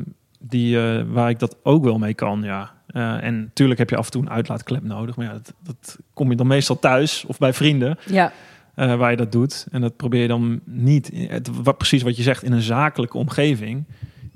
[0.50, 2.76] die, eh, waar ik dat ook wel mee kan, ja.
[2.88, 5.16] Eh, en natuurlijk heb je af en toe een uitlaatklep nodig.
[5.16, 8.32] Maar ja, dat, dat kom je dan meestal thuis of bij vrienden Ja,
[8.76, 9.68] eh, waar je dat doet.
[9.72, 13.18] En dat probeer je dan niet, het, wat, precies wat je zegt, in een zakelijke
[13.18, 13.86] omgeving.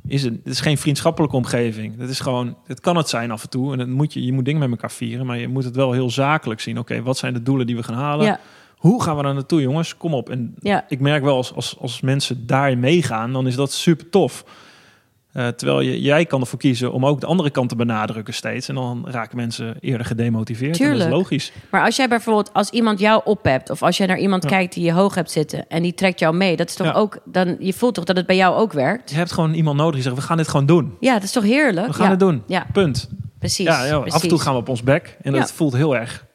[0.07, 1.99] Is het, het is geen vriendschappelijke omgeving.
[1.99, 3.71] Het is gewoon, het kan het zijn af en toe.
[3.71, 5.91] En dan moet je, je moet dingen met elkaar vieren, maar je moet het wel
[5.91, 6.79] heel zakelijk zien.
[6.79, 8.25] Oké, wat zijn de doelen die we gaan halen?
[8.25, 8.39] ja,
[8.75, 9.97] Hoe gaan we daar naartoe, jongens?
[9.97, 10.29] Kom op.
[10.29, 10.85] En ja.
[10.87, 14.45] ik merk wel, als, als, als mensen daarin meegaan, dan is dat super tof.
[15.33, 18.69] Eh, terwijl je, jij kan ervoor kiezen om ook de andere kant te benadrukken steeds.
[18.69, 20.71] En dan raken mensen eerder gedemotiveerd.
[20.71, 21.09] En dat Tuurlijk.
[21.09, 21.51] is logisch.
[21.71, 24.49] Maar als jij bijvoorbeeld, als iemand jou ophebt, of als jij naar iemand Ja.
[24.49, 26.93] kijkt die je hoog hebt zitten en die trekt jou mee, dat is toch Ja.
[26.93, 29.09] ook, dan je voelt toch dat het bij jou ook werkt?
[29.09, 30.95] Je hebt gewoon iemand nodig die zegt, we gaan dit gewoon doen.
[30.99, 31.87] Ja, dat is toch heerlijk?
[31.87, 32.11] We gaan ja.
[32.11, 32.43] het doen.
[32.47, 33.09] Ja, Punt.
[33.39, 33.65] precies.
[33.65, 35.17] Ja, af en toe gaan we op ons bek.
[35.21, 36.25] En dat voelt heel erg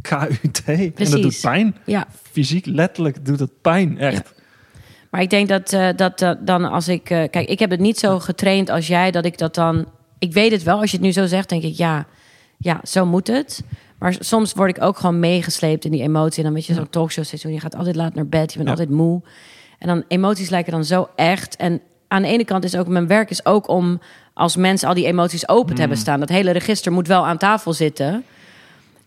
[0.00, 0.62] KUT.
[0.66, 1.76] En dat doet pijn.
[1.84, 3.98] Ja, Fysiek, letterlijk doet het pijn.
[3.98, 4.34] Echt.
[5.10, 7.80] Maar ik denk dat, eh, dat eh, dan als ik, eh, kijk, ik heb het
[7.80, 9.86] niet zo getraind als jij, dat ik dat dan,
[10.18, 12.06] ik weet het wel, als je het nu zo zegt, denk ik, ja,
[12.58, 13.62] ja, zo moet het.
[13.98, 16.38] Maar soms word ik ook gewoon meegesleept in die emotie.
[16.38, 18.68] En dan weet je, zo'n talkshow seizoen, je gaat altijd laat naar bed, je bent
[18.68, 18.74] Ja.
[18.74, 19.22] altijd moe.
[19.78, 21.56] En dan emoties lijken dan zo echt.
[21.56, 24.00] En aan de ene kant is ook mijn werk is ook om
[24.34, 26.20] als mensen al die emoties open te hebben staan.
[26.20, 28.24] Dat hele register moet wel aan tafel zitten.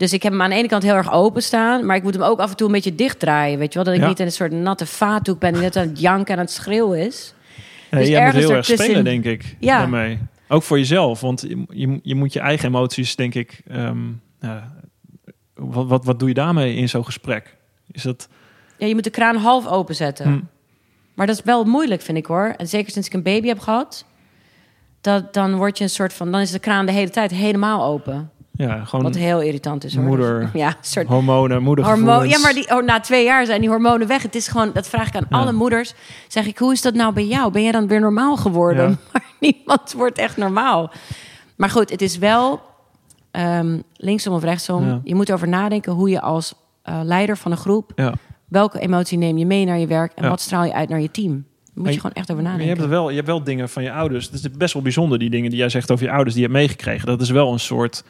[0.01, 2.13] Dus ik heb hem aan de ene kant heel erg open staan, maar ik moet
[2.13, 4.07] hem ook af en toe een beetje dichtdraaien, weet je wel, dat ik Ja.
[4.07, 6.53] niet in een soort natte vaatdoek ben die net aan het janken en aan het
[6.53, 7.33] schreeuwen is.
[7.91, 9.55] Ja, Dus jij moet heel erg spelen, denk ik.
[9.59, 9.77] Ja.
[9.77, 10.19] Daarmee.
[10.47, 11.21] Ook voor jezelf.
[11.21, 13.61] Want je, je, je moet je eigen emoties, denk ik...
[13.67, 13.97] ehm,
[15.53, 17.57] wat, wat, wat doe je daarmee in zo'n gesprek?
[17.91, 18.27] Is dat...
[18.77, 20.25] Ja, je moet de kraan half openzetten.
[20.25, 20.39] Hm.
[21.13, 22.53] Maar dat is wel moeilijk, vind ik hoor.
[22.57, 24.05] En zeker sinds ik een baby heb gehad.
[25.01, 27.83] dat, dan word je een soort van, dan is de kraan de hele tijd helemaal
[27.85, 28.31] open.
[28.61, 30.05] Ja, gewoon Wat heel irritant is hoor.
[30.05, 32.31] moeder- Ja, soort hormonen, moedergevoelens.
[32.33, 34.21] Ja, maar die, oh, na twee jaar zijn die hormonen weg.
[34.21, 35.37] Het is gewoon, dat vraag ik aan Ja.
[35.37, 35.93] alle moeders.
[36.27, 37.51] Zeg ik, hoe is dat nou bij jou?
[37.51, 38.89] Ben jij dan weer normaal geworden?
[38.89, 38.97] Ja.
[39.13, 40.91] Maar niemand wordt echt normaal.
[41.55, 42.61] Maar goed, het is wel
[43.31, 44.85] ehm, linksom of rechtsom.
[44.85, 45.01] Ja.
[45.03, 46.53] Je moet erover nadenken hoe je als
[46.83, 48.13] eh, leider van een groep, Ja.
[48.47, 51.11] welke emotie neem je mee naar je werk en wat straal je uit naar je
[51.11, 51.31] team?
[51.73, 52.81] Daar moet je gewoon echt over Maar je nadenken.
[52.81, 54.25] hebt, wel, je hebt wel dingen van je ouders.
[54.25, 56.49] Het is best wel bijzonder, die dingen die jij zegt over je ouders, die je
[56.49, 57.07] hebt meegekregen.
[57.07, 58.03] Dat is wel een soort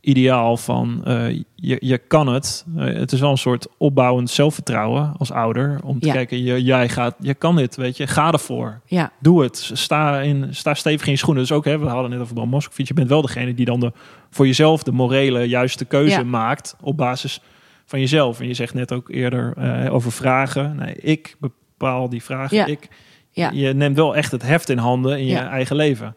[0.00, 2.64] ideaal van eh, je, je kan het.
[2.76, 5.80] Eh, het is wel een soort opbouwend zelfvertrouwen als ouder.
[5.84, 6.12] Om te Ja.
[6.12, 8.06] kijken, je, jij gaat, je kan dit, weet je.
[8.06, 8.80] Ga ervoor.
[8.86, 9.70] Ja, Doe het.
[9.72, 11.42] Sta, in, sta stevig in je schoenen.
[11.42, 12.88] Dus ook, hè, we hadden net over Bram Moskowitz.
[12.88, 13.92] Je bent wel degene die dan de,
[14.30, 16.22] voor jezelf de morele juiste keuze Ja.
[16.24, 17.40] maakt op basis
[17.84, 18.40] van jezelf.
[18.40, 20.76] En je zegt net ook eerder eh, over vragen.
[20.76, 22.56] Nee, ik bepaal die vragen.
[22.56, 22.66] Ja.
[22.66, 22.88] Ik,
[23.30, 23.50] ja.
[23.52, 26.14] Je neemt wel echt het heft in handen in je eigen leven.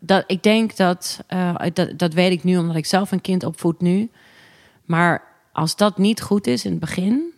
[0.00, 3.44] Dat, ik denk dat, eh, dat, dat weet ik nu omdat ik zelf een kind
[3.44, 4.10] opvoed nu.
[4.84, 5.22] Maar
[5.52, 7.32] als dat niet goed is in het begin,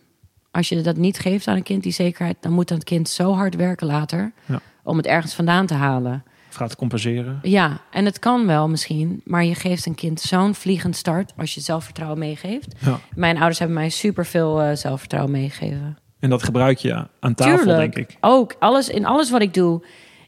[0.51, 3.33] als je dat niet geeft aan een kind, die zekerheid, dan moet dat kind zo
[3.33, 4.61] hard werken later Ja.
[4.83, 6.23] om het ergens vandaan te halen.
[6.49, 7.39] Of gaat compenseren.
[7.41, 11.53] Ja, en het kan wel misschien, maar je geeft een kind zo'n vliegend start als
[11.53, 12.75] je zelfvertrouwen meegeeft.
[12.79, 12.99] Ja.
[13.15, 15.97] Mijn ouders hebben mij superveel eh zelfvertrouwen meegegeven.
[16.19, 17.95] En dat gebruik je aan tafel, Tuurlijk.
[17.95, 18.17] denk ik.
[18.21, 19.83] Ook alles in alles wat ik doe.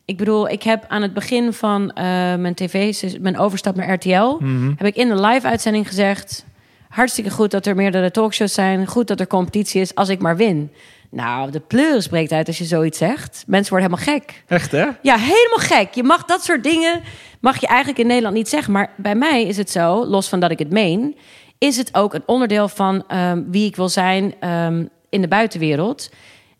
[0.05, 2.03] Ik bedoel, ik heb aan het begin van eh,
[2.35, 4.67] mijn tv, mijn overstap naar RTL, Mhm.
[4.77, 6.45] heb ik in de live-uitzending gezegd:
[6.89, 10.37] hartstikke goed dat er meerdere talkshows zijn, goed dat er competitie is, als ik maar
[10.37, 10.71] win.
[11.09, 13.43] Nou, de pleuris breekt uit als je zoiets zegt.
[13.47, 14.43] Mensen worden helemaal gek.
[14.47, 14.85] Echt, hè?
[15.01, 15.93] Ja, helemaal gek.
[15.93, 17.01] Je mag dat soort dingen
[17.39, 18.73] mag je eigenlijk in Nederland niet zeggen.
[18.73, 21.15] Maar bij mij is het zo, los van dat ik het meen,
[21.57, 26.09] is het ook een onderdeel van ehm, wie ik wil zijn ehm, in de buitenwereld.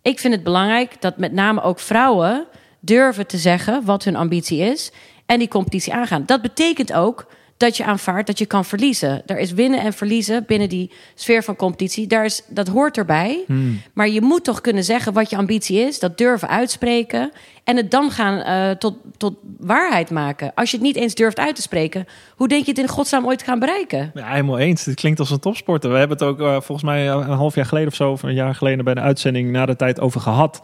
[0.01, 2.45] Ik vind het belangrijk dat met name ook vrouwen
[2.85, 4.91] durven te zeggen wat hun ambitie is
[5.25, 6.23] en die competitie aangaan.
[6.25, 7.25] Dat betekent ook
[7.57, 9.21] dat je aanvaardt dat je kan verliezen.
[9.25, 12.07] Er is winnen en verliezen binnen die sfeer van competitie.
[12.07, 13.45] Daar is, dat hoort erbij.
[13.93, 17.31] Maar je moet toch kunnen zeggen wat je ambitie is, dat durven uitspreken
[17.63, 20.51] en het dan gaan eh, tot, tot waarheid maken.
[20.55, 22.05] Als je het niet eens durft uit te spreken,
[22.35, 24.11] hoe denk je het in godsnaam ooit gaan bereiken?
[24.13, 24.85] Ja, helemaal eens.
[24.85, 25.91] Het klinkt als een topsporter.
[25.91, 28.33] We hebben het ook eh, volgens mij een half jaar geleden of zo, of een
[28.33, 30.61] jaar geleden bij de uitzending na de tijd over gehad.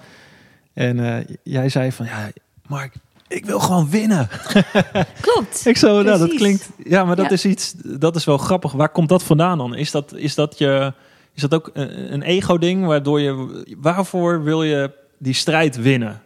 [0.73, 2.31] En eh, jij zei van, ja,
[2.67, 2.93] Mark,
[3.27, 4.27] ik wil gewoon winnen.
[5.21, 5.65] Klopt.
[5.65, 6.69] Ik zo, nou, dat klinkt.
[6.83, 7.31] Ja, maar dat Ja.
[7.31, 7.73] is iets.
[7.77, 8.71] Dat is wel grappig.
[8.71, 9.75] Waar komt dat vandaan dan?
[9.75, 10.93] Is dat, is dat je.
[11.33, 13.63] Is dat ook een, een ego-ding waardoor je.
[13.77, 16.21] Waarvoor wil je die strijd winnen?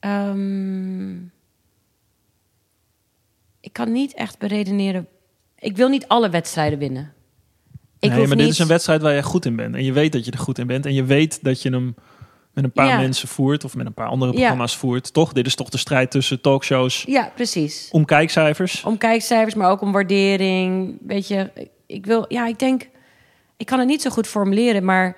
[0.00, 1.16] Ehm,
[3.60, 5.08] ik kan niet echt beredeneren.
[5.58, 7.12] Ik wil niet alle wedstrijden winnen.
[8.00, 8.38] Ik nee, maar niet...
[8.38, 9.74] dit is een wedstrijd waar je goed in bent.
[9.74, 10.86] En je weet dat je er goed in bent.
[10.86, 11.94] En je weet dat je hem
[12.52, 12.96] met een paar Ja.
[12.98, 13.64] mensen voert.
[13.64, 14.36] Of met een paar andere Ja.
[14.38, 15.12] programma's voert.
[15.12, 15.32] Toch?
[15.32, 17.88] Dit is toch de strijd tussen talkshows Ja, precies.
[17.90, 18.82] om kijkcijfers.
[18.84, 20.98] Om kijkcijfers, maar ook om waardering.
[21.06, 21.50] Weet je,
[21.86, 22.24] ik wil...
[22.28, 22.88] Ja, ik denk...
[23.56, 25.16] Ik kan het niet zo goed formuleren, maar...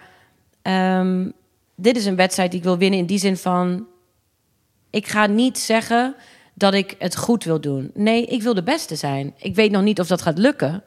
[0.62, 1.28] ehm,
[1.76, 3.86] dit is een wedstrijd die ik wil winnen in die zin van...
[4.90, 6.14] Ik ga niet zeggen
[6.54, 7.90] dat ik het goed wil doen.
[7.94, 9.34] Nee, ik wil de beste zijn.
[9.38, 10.82] Ik weet nog niet of dat gaat lukken.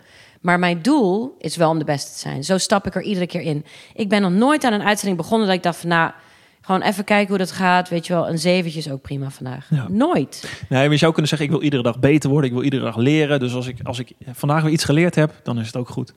[0.46, 2.44] Maar mijn doel is wel om de beste te zijn.
[2.44, 3.66] Zo stap ik er iedere keer in.
[3.94, 5.90] Ik ben nog nooit aan een uitzending begonnen dat ik dacht van...
[5.90, 6.12] nou,
[6.62, 7.90] gewoon even kijken hoe dat gaat.
[7.90, 9.68] Weet je wel, een zeventje is ook prima vandaag.
[9.70, 9.86] Ja.
[9.90, 10.50] Nooit.
[10.70, 12.50] Nee, maar je zou kunnen zeggen: ik wil iedere dag beter worden.
[12.50, 13.40] Ik wil iedere dag leren.
[13.40, 16.14] Dus als ik, als ik vandaag weer iets geleerd heb, dan is het ook goed.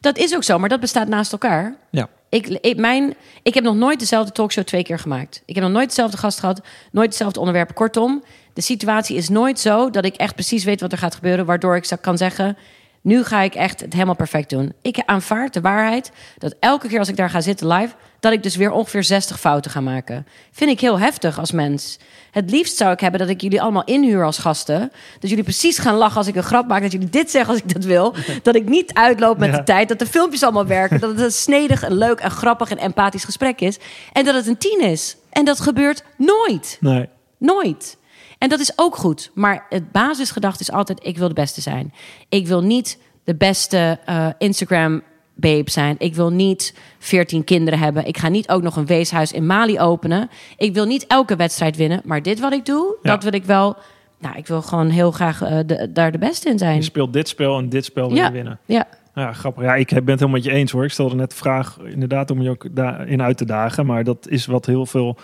[0.00, 1.76] Dat is ook zo, maar dat bestaat naast elkaar.
[1.90, 2.08] Ja.
[2.28, 5.42] Ik, ik, mijn, ik heb nog nooit dezelfde talkshow twee keer gemaakt.
[5.46, 7.74] Ik heb nog nooit dezelfde gast gehad, nooit hetzelfde onderwerp.
[7.74, 11.46] Kortom, de situatie is nooit zo dat ik echt precies weet wat er gaat gebeuren,
[11.46, 12.56] waardoor ik kan zeggen:
[13.02, 14.72] nu ga ik echt het helemaal perfect doen.
[14.82, 18.42] Ik aanvaard de waarheid dat elke keer als ik daar ga zitten live, dat ik
[18.42, 20.26] dus weer ongeveer 60 fouten ga maken.
[20.52, 21.98] Vind ik heel heftig als mens.
[22.30, 24.92] Het liefst zou ik hebben dat ik jullie allemaal inhuur als gasten.
[25.20, 26.82] Dat jullie precies gaan lachen als ik een grap maak.
[26.82, 28.14] Dat jullie dit zeggen als ik dat wil.
[28.42, 29.56] Dat ik niet uitloop met Ja.
[29.56, 29.88] de tijd.
[29.88, 31.00] Dat de filmpjes allemaal werken.
[31.00, 33.78] Dat het een snedig, en leuk en grappig en empathisch gesprek is.
[34.12, 35.16] En dat het een tien is.
[35.30, 36.76] En dat gebeurt nooit.
[36.80, 37.08] Nee.
[37.38, 37.96] Nooit.
[38.42, 39.30] En dat is ook goed.
[39.34, 41.92] Maar het basisgedachte is altijd: ik wil de beste zijn.
[42.28, 45.02] Ik wil niet de beste eh, Instagram
[45.34, 45.94] babe zijn.
[45.98, 48.06] Ik wil niet 14 kinderen hebben.
[48.06, 50.30] Ik ga niet ook nog een weeshuis in Mali openen.
[50.56, 52.00] Ik wil niet elke wedstrijd winnen.
[52.04, 53.10] Maar dit wat ik doe, Ja.
[53.10, 53.76] dat wil ik wel.
[54.18, 56.82] Nou, ik wil gewoon heel graag eh, de- daar de beste in Je zijn.
[56.82, 58.26] speelt dit spel en dit spel wil Ja.
[58.26, 58.58] je winnen.
[58.64, 59.62] Ja, Ja, grappig.
[59.64, 60.84] Ja, ik ben het helemaal met je eens hoor.
[60.84, 63.86] Ik stelde net de vraag inderdaad om je ook daarin uit te dagen.
[63.86, 65.16] Maar dat is wat heel veel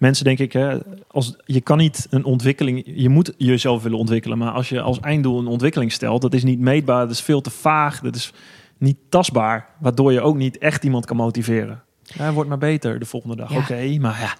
[0.00, 0.52] mensen denk ik...
[0.52, 0.78] Hè,
[1.10, 2.82] als, je kan niet een ontwikkeling...
[2.94, 4.38] Je moet jezelf willen ontwikkelen.
[4.38, 6.22] Maar als je als einddoel een ontwikkeling stelt...
[6.22, 8.00] dat is niet meetbaar, dat is veel te vaag.
[8.00, 8.32] Dat is
[8.78, 9.68] niet tastbaar.
[9.80, 11.82] Waardoor je ook niet echt iemand kan motiveren.
[12.02, 13.52] Ja, hij wordt maar beter de volgende dag.
[13.52, 13.58] Ja.
[13.58, 14.34] Oké, maar ja,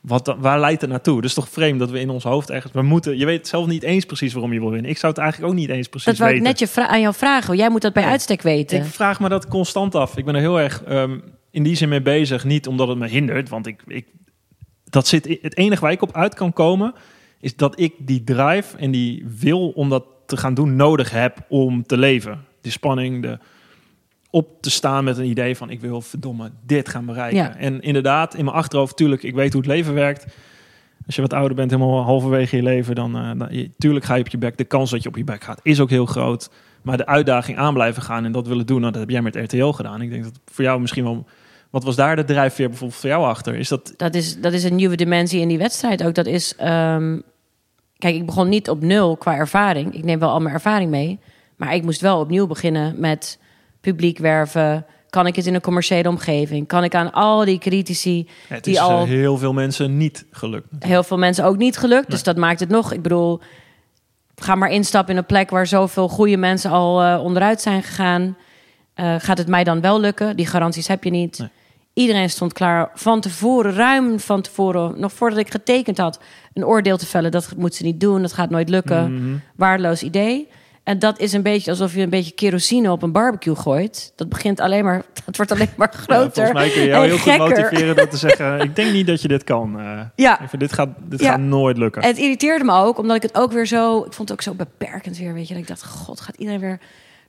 [0.00, 1.14] wat, waar leidt het naartoe?
[1.14, 2.72] Dat is toch vreemd dat we in ons hoofd ergens...
[2.72, 4.90] We moeten, je weet zelf niet eens precies waarom je wil winnen.
[4.90, 6.58] Ik zou het eigenlijk ook niet eens precies Dat wou ik weten.
[6.60, 7.56] net je aan jou vragen.
[7.56, 8.08] Jij moet dat bij Ja.
[8.08, 8.78] uitstek weten.
[8.78, 10.16] Ik vraag me dat constant af.
[10.16, 11.18] Ik ben er heel erg ehm,
[11.50, 12.44] in die zin mee bezig.
[12.44, 14.06] Niet omdat het me hindert, want ik, ik,
[14.92, 16.94] dat zit, het enige waar ik op uit kan komen...
[17.40, 21.38] is dat ik die drive en die wil om dat te gaan doen nodig heb
[21.48, 22.44] om te leven.
[22.60, 23.38] Die spanning, de
[24.30, 27.38] op te staan met een idee van ik wil verdomme dit gaan bereiken.
[27.38, 27.56] Ja.
[27.56, 30.26] En inderdaad, in mijn achterhoofd, tuurlijk, ik weet hoe het leven werkt.
[31.06, 34.20] Als je wat ouder bent, helemaal halverwege je leven, dan, eh, dan tuurlijk ga je
[34.20, 34.56] op je bek.
[34.58, 36.50] De kans dat je op je bek gaat is ook heel groot.
[36.82, 39.36] Maar de uitdaging aan blijven gaan en dat willen doen, nou, dat heb jij met
[39.36, 40.02] RTL gedaan.
[40.02, 41.26] Ik denk dat voor jou misschien wel.
[41.72, 43.54] Wat was daar de drijfveer bijvoorbeeld voor jou achter?
[43.54, 46.14] Is dat Dat is, dat is een nieuwe dimensie in die wedstrijd ook.
[46.14, 47.18] Dat is, ehm,
[47.98, 49.94] kijk, ik begon niet op nul qua ervaring.
[49.94, 51.18] Ik neem wel al mijn ervaring mee.
[51.56, 53.38] Maar ik moest wel opnieuw beginnen met
[53.80, 54.86] publiek werven.
[55.10, 56.66] Kan ik het in een commerciële omgeving?
[56.66, 60.26] Kan ik aan al die critici, het die is al eh, heel veel mensen niet
[60.30, 60.66] gelukt?
[60.78, 62.10] heel veel mensen ook niet gelukt.
[62.10, 62.92] Dus dat maakt het nog.
[62.92, 63.40] Ik bedoel,
[64.36, 68.36] ga maar instappen in een plek waar zoveel goede mensen al eh, onderuit zijn gegaan.
[68.94, 70.36] Eh, gaat het mij dan wel lukken?
[70.36, 71.38] Die garanties heb je niet.
[71.38, 71.48] Nee.
[71.94, 76.20] Iedereen stond klaar van tevoren, ruim van tevoren, nog voordat ik getekend had,
[76.54, 77.30] een oordeel te vellen.
[77.30, 79.14] Dat moet ze niet doen, dat gaat nooit lukken.
[79.14, 79.34] Mhm.
[79.56, 80.48] Waardeloos idee.
[80.82, 84.12] En dat is een beetje alsof je een beetje kerosine op een barbecue gooit.
[84.16, 86.32] Dat begint alleen maar, dat wordt alleen maar Ja, groter.
[86.32, 89.22] volgens mij kun je jou heel goed motiveren door te zeggen: ik denk niet dat
[89.22, 89.80] je dit kan.
[89.80, 90.00] eh.
[90.16, 91.30] Ja, Even, dit gaat, dit Ja.
[91.30, 92.02] gaat nooit lukken.
[92.02, 93.98] En het irriteerde me ook, omdat ik het ook weer zo...
[93.98, 95.54] Ik vond het ook zo beperkend weer, weet je.
[95.54, 96.78] Dat ik dacht, god, gaat iedereen weer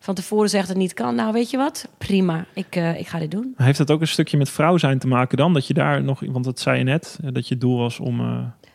[0.04, 1.16] van tevoren dat het niet kan?
[1.16, 1.88] Nou, weet je wat?
[1.98, 3.54] Prima, ik, eh, ik ga dit doen.
[3.58, 5.54] Heeft het ook een stukje met vrouw zijn te maken dan?
[5.54, 8.20] Dat je daar nog, want dat zei je net, eh, dat je doel was om.
[8.20, 8.26] eh,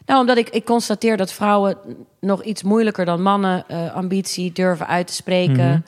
[0.07, 1.77] Nou, omdat ik, ik constateer dat vrouwen
[2.21, 3.65] nog iets moeilijker dan mannen...
[3.95, 5.69] ambitie durven uit te spreken...
[5.69, 5.81] Mhm.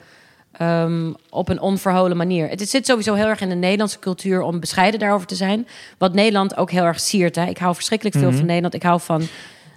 [0.63, 2.49] ehm, op een onverholen manier.
[2.49, 5.67] Het zit sowieso heel erg in de Nederlandse cultuur om bescheiden daarover te zijn.
[5.97, 7.35] Wat Nederland ook heel erg siert.
[7.35, 7.45] Hè?
[7.45, 8.37] Ik hou verschrikkelijk veel Mhm.
[8.37, 8.73] van Nederland.
[8.73, 9.21] Ik hou van.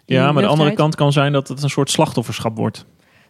[0.04, 2.84] ja, maar de andere kant kan zijn dat het een soort slachtofferschap wordt.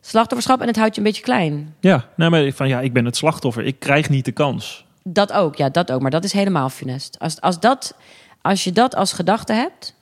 [0.07, 1.75] Slachtofferschap en het houdt je een beetje klein.
[1.81, 3.65] Ja, nee, maar van ja, ik ben het slachtoffer.
[3.65, 4.85] Ik krijg niet de kans.
[5.03, 6.01] Dat ook, ja, dat ook.
[6.01, 7.19] Maar dat is helemaal funest.
[7.19, 7.97] Als, als, dat,
[8.43, 9.95] als je dat als gedachte hebt,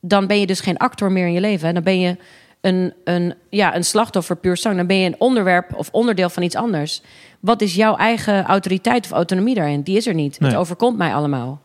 [0.00, 1.66] dan ben je dus geen actor meer in je leven.
[1.66, 1.72] Hè?
[1.72, 2.16] Dan ben je
[2.60, 4.76] een, een, ja, een slachtoffer puur zang.
[4.76, 7.02] Dan ben je een onderwerp of onderdeel van iets anders.
[7.40, 9.82] Wat is jouw eigen autoriteit of autonomie daarin?
[9.82, 10.40] Die is er niet.
[10.40, 10.50] Nee.
[10.50, 11.60] Het overkomt mij allemaal.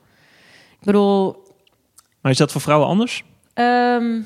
[0.79, 1.43] Ik bedoel,
[2.21, 3.23] Maar is dat voor vrouwen anders?
[3.53, 4.19] Ehm,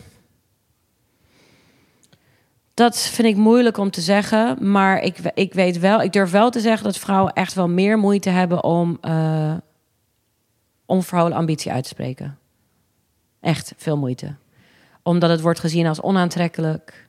[2.79, 4.71] dat vind ik moeilijk om te zeggen.
[4.71, 7.97] Maar ik, ik weet wel, ik durf wel te zeggen dat vrouwen echt wel meer
[7.97, 9.53] moeite hebben om eh
[10.85, 12.37] onverholen ambitie uit te spreken.
[13.41, 14.35] Echt veel moeite.
[15.03, 17.07] Omdat het wordt gezien als onaantrekkelijk.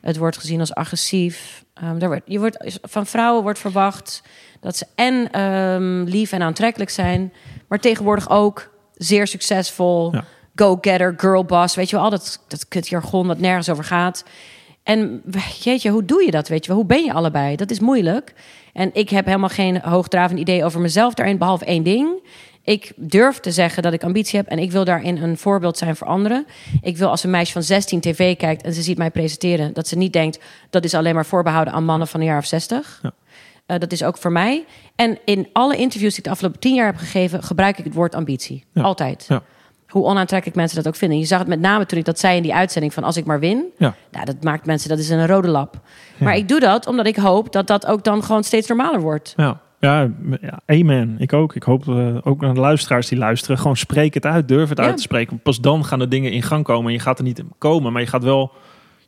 [0.00, 1.64] Het wordt gezien als agressief.
[1.74, 4.22] Ehm, er wordt, je wordt, van vrouwen wordt verwacht
[4.60, 7.32] dat ze en ehm, lief en aantrekkelijk zijn,
[7.68, 10.24] maar tegenwoordig ook zeer succesvol, Ja.
[10.54, 11.74] go-getter, girlboss.
[11.74, 14.24] Weet je wel, al dat, dat kutjargon dat nergens over gaat.
[14.86, 15.22] En
[15.60, 16.48] jeetje, hoe doe je dat?
[16.48, 16.76] Weet je wel?
[16.76, 17.56] Hoe ben je allebei?
[17.56, 18.32] Dat is moeilijk.
[18.72, 22.28] En ik heb helemaal geen hoogdravend idee over mezelf daarin, behalve één ding.
[22.62, 25.96] Ik durf te zeggen dat ik ambitie heb en ik wil daarin een voorbeeld zijn
[25.96, 26.46] voor anderen.
[26.80, 29.88] Ik wil als een meisje van 16 tv kijkt en ze ziet mij presenteren, dat
[29.88, 30.38] ze niet denkt
[30.70, 33.00] dat is alleen maar voorbehouden aan mannen van een jaar of 60.
[33.02, 33.12] Ja.
[33.66, 34.64] Eh, dat is ook voor mij.
[34.94, 37.94] En in alle interviews die ik de afgelopen tien jaar heb gegeven, gebruik ik het
[37.94, 38.64] woord ambitie.
[38.72, 38.82] Ja.
[38.82, 39.24] Altijd.
[39.28, 39.42] Ja.
[39.88, 41.18] Hoe onaantrekkelijk mensen dat ook vinden.
[41.18, 43.24] Je zag het met name toen ik dat zei in die uitzending van als ik
[43.24, 43.64] maar win.
[43.78, 43.94] Ja.
[44.10, 45.80] Nou, dat maakt mensen, dat is een rode lap.
[46.18, 49.32] Maar ik doe dat omdat ik hoop dat dat ook dan gewoon steeds normaler wordt.
[49.36, 49.60] Ja.
[49.80, 50.10] Ja,
[50.66, 51.16] amen.
[51.18, 51.54] Ik ook.
[51.54, 53.58] Ik hoop eh, ook aan de luisteraars die luisteren.
[53.58, 54.48] Gewoon spreek het uit.
[54.48, 54.84] Durf het Ja.
[54.84, 55.38] uit te spreken.
[55.38, 56.86] Pas dan gaan de dingen in gang komen.
[56.86, 58.52] En je gaat er niet komen, maar je gaat wel,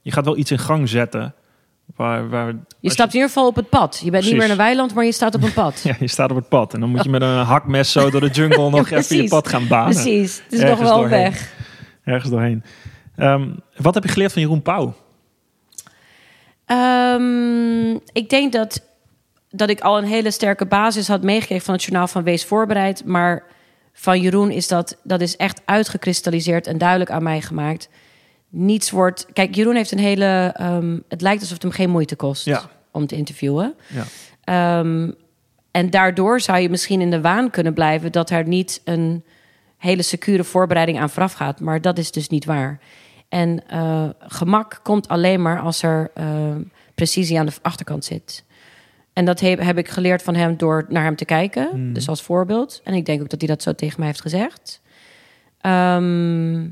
[0.03, 1.35] je gaat wel iets in gang zetten.
[1.97, 3.95] Waar, waar, Je stapt in ieder geval op het pad.
[3.95, 4.29] Je bent Precies.
[4.29, 5.81] niet meer in een weiland, maar je staat op een pad.
[5.85, 6.75] Ja, je staat op het pad.
[6.75, 9.49] En dan moet je met een hakmes zo door de jungle nog even je pad
[9.49, 9.95] gaan banen.
[9.95, 10.41] Precies.
[10.45, 11.23] Het is Ergens nog wel doorheen.
[11.23, 11.55] weg.
[12.05, 12.63] Ergens doorheen.
[13.17, 14.95] Ehm, wat heb je geleerd van Jeroen Pauw?
[16.65, 18.83] Ehm, ik denk dat,
[19.51, 23.05] dat ik al een hele sterke basis had meegekregen van het journaal van Wees Voorbereid.
[23.05, 23.43] Maar
[23.93, 27.89] van Jeroen is dat, dat is echt uitgekristalliseerd en duidelijk aan mij gemaakt.
[28.49, 29.27] Niets wordt.
[29.33, 30.53] Kijk, Jeroen heeft een hele.
[30.57, 32.63] ehm, het lijkt alsof het hem geen moeite kost Ja.
[32.93, 33.75] om te interviewen.
[33.87, 34.05] Ja.
[34.45, 35.11] Ehm,
[35.71, 39.25] en daardoor zou je misschien in de waan kunnen blijven dat er niet een
[39.77, 41.61] hele secure voorbereiding aan vooraf gaat.
[41.61, 42.79] Maar dat is dus niet waar.
[43.29, 46.27] En eh, gemak komt alleen maar als er eh,
[46.95, 48.45] precisie aan de achterkant zit.
[49.13, 51.69] En dat heb, heb ik geleerd van hem door naar hem te kijken.
[51.71, 51.93] Hmm.
[51.93, 52.81] Dus als voorbeeld.
[52.85, 54.81] En ik denk ook dat hij dat zo tegen mij heeft gezegd.
[55.61, 56.67] Ehm,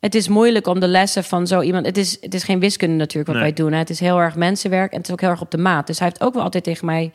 [0.00, 1.86] het is moeilijk om de lessen van zo iemand.
[1.86, 3.44] Het is, het is geen wiskunde natuurlijk wat Nee.
[3.44, 3.72] wij doen.
[3.72, 3.78] Hè.
[3.78, 5.86] Het is heel erg mensenwerk en het is ook heel erg op de maat.
[5.86, 7.00] Dus hij heeft ook wel altijd tegen mij.
[7.02, 7.12] Hij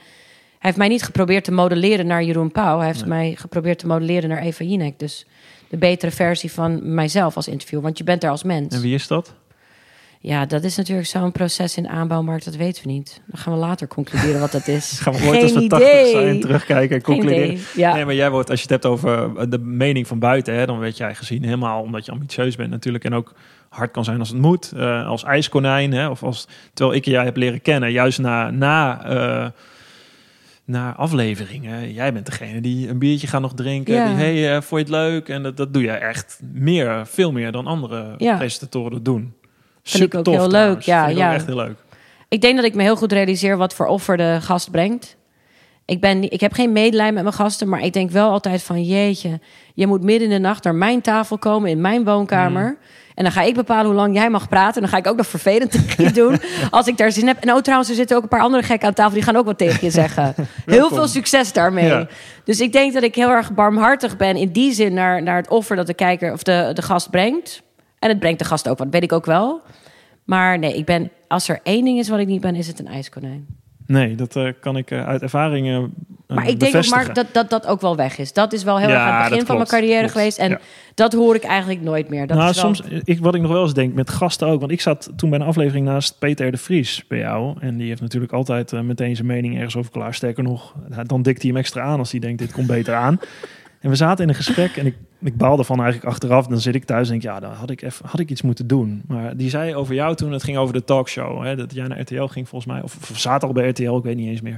[0.74, 2.78] heeft mij niet geprobeerd te modelleren naar Jeroen Pauw.
[2.78, 3.10] Hij heeft Nee.
[3.10, 5.00] mij geprobeerd te modelleren naar Eva Jinek.
[5.00, 5.26] Dus
[5.70, 7.84] de betere versie van mijzelf als interviewer.
[7.86, 8.76] Want je bent er als mens.
[8.76, 9.34] En wie is dat?
[10.28, 12.46] Ja, dat is natuurlijk zo'n proces in de aanbouwmarkt.
[12.46, 13.22] Dat weten we niet.
[13.26, 14.92] Dan gaan we later concluderen wat dat is.
[15.02, 16.12] Gaan we ooit als Geen we 80 idee.
[16.12, 17.58] zijn terugkijken en concluderen?
[17.76, 17.94] Ja.
[17.94, 20.66] Nee, maar jij wordt, als je het hebt over eh, de mening van buiten, hè,
[20.66, 23.04] dan werd jij gezien helemaal omdat je ambitieus bent natuurlijk.
[23.04, 23.34] En ook
[23.70, 24.72] hard kan zijn als het moet.
[24.76, 29.04] eh, als ijskonijn, hè, of als, terwijl ik jij heb leren kennen, juist na, na,
[29.06, 29.50] eh,
[30.66, 31.94] na afleveringen.
[31.94, 33.94] Jij bent degene die een biertje gaat nog drinken.
[33.94, 34.06] Ja.
[34.08, 35.30] Die, hey, eh, vond je het leuk?
[35.30, 38.38] En dat, dat doe je echt meer, veel meer dan andere Ja.
[38.38, 39.34] presentatoren doen.
[39.92, 41.34] Vind ik ook heel leuk, ja, Vind ik ook ja.
[41.34, 41.78] echt heel leuk.
[42.30, 45.18] Ik denk dat ik me heel goed realiseer wat voor offer de gast brengt.
[45.86, 48.84] Ik, ben, ik heb geen medelijden met mijn gasten, maar ik denk wel altijd van
[48.84, 49.40] jeetje,
[49.74, 52.78] je moet midden in de nacht naar mijn tafel komen in mijn woonkamer.
[53.16, 54.76] En dan ga ik bepalen hoe lang jij mag praten.
[54.76, 57.44] En dan ga ik ook nog vervelend tegen je doen als ik daar zin heb.
[57.44, 59.46] En oh, trouwens, er zitten ook een paar andere gekken aan tafel die gaan ook
[59.46, 60.36] wat tegen je zeggen.
[60.66, 61.86] Heel veel succes daarmee.
[61.86, 62.08] Ja.
[62.44, 65.50] Dus ik denk dat ik heel erg barmhartig ben in die zin naar, naar het
[65.50, 67.64] offer dat de kijker of de, de gast brengt.
[68.06, 69.62] En het brengt de gast ook, wat weet ik ook wel.
[70.24, 72.80] Maar nee, ik ben, als er één ding is wat ik niet ben, is het
[72.80, 73.46] een ijskonijn.
[73.88, 75.94] Nee, dat eh, kan ik eh, uit ervaringen
[76.28, 78.34] uh, Maar ik denk ook dat, dat dat ook wel weg is.
[78.34, 80.12] Dat is wel heel Ja, erg aan het begin van mijn carrière klopt.
[80.12, 80.38] geweest.
[80.38, 80.60] En Ja.
[80.94, 82.28] dat hoor ik eigenlijk nooit meer.
[82.28, 82.76] Dat nou, is wel...
[82.76, 84.60] soms, ik, wat ik nog wel eens denk met gasten ook.
[84.60, 87.56] Want ik zat toen bij een aflevering naast Peter de Vries bij jou.
[87.60, 90.14] En die heeft natuurlijk altijd eh, meteen zijn mening ergens over klaar.
[90.14, 93.20] Sterker nog, dan dikt hij hem extra aan als hij denkt, dit komt beter aan.
[93.86, 96.48] En we zaten in een gesprek en ik, ik baalde van eigenlijk achteraf.
[96.48, 98.68] Dan zit ik thuis en denk, ja, dan had ik, even, had ik iets moeten
[98.68, 99.02] doen.
[99.08, 101.44] Maar die zei over jou toen, het ging over de talkshow.
[101.44, 102.82] Hè, dat jij naar RTL ging volgens mij.
[102.82, 104.58] Of, of zaten al bij RTL, ik weet niet eens meer.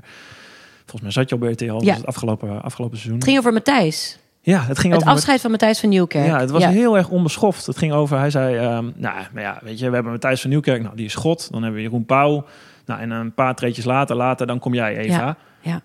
[0.78, 1.94] Volgens mij zat je al bij RTL, Ja.
[1.96, 3.16] het afgelopen, afgelopen seizoen.
[3.20, 4.20] Het ging over Matthijs.
[4.42, 5.14] ja, het ging Het over...
[5.16, 6.26] afscheid van Matthijs van Nieuwkerk.
[6.26, 7.66] Ja, het was heel erg onbeschoft.
[7.66, 10.50] Het ging over, hij zei, ehm, nou, maar ja, weet je, we hebben Matthijs van
[10.50, 11.52] Nieuwkerk, nou, die is God.
[11.52, 12.46] Dan hebben we Jeroen Pauw.
[12.86, 15.18] Nou, en een paar treetjes later, later, dan kom jij, Eva.
[15.18, 15.82] Ja, ja.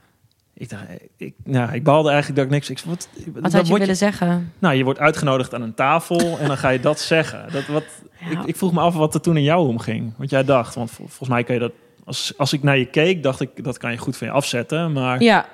[0.63, 0.83] Ik, dacht,
[1.17, 2.71] ik, nou, ik baalde eigenlijk dat ik niks...
[2.71, 3.09] Ik, wat,
[3.43, 4.53] Wat had je willen zeggen?
[4.59, 7.53] Nou, je wordt uitgenodigd aan een tafel en dan ga je dat zeggen.
[7.53, 7.85] Dat, wat,
[8.21, 8.31] Ja.
[8.31, 10.13] ik, ik vroeg me af wat er toen in jou omging.
[10.17, 10.75] Wat jij dacht.
[10.75, 11.73] Want vol- volgens mij kan je dat...
[12.05, 14.93] Als, als ik naar je keek, dacht ik, dat kan je goed van je afzetten.
[14.93, 15.47] Maar Ja.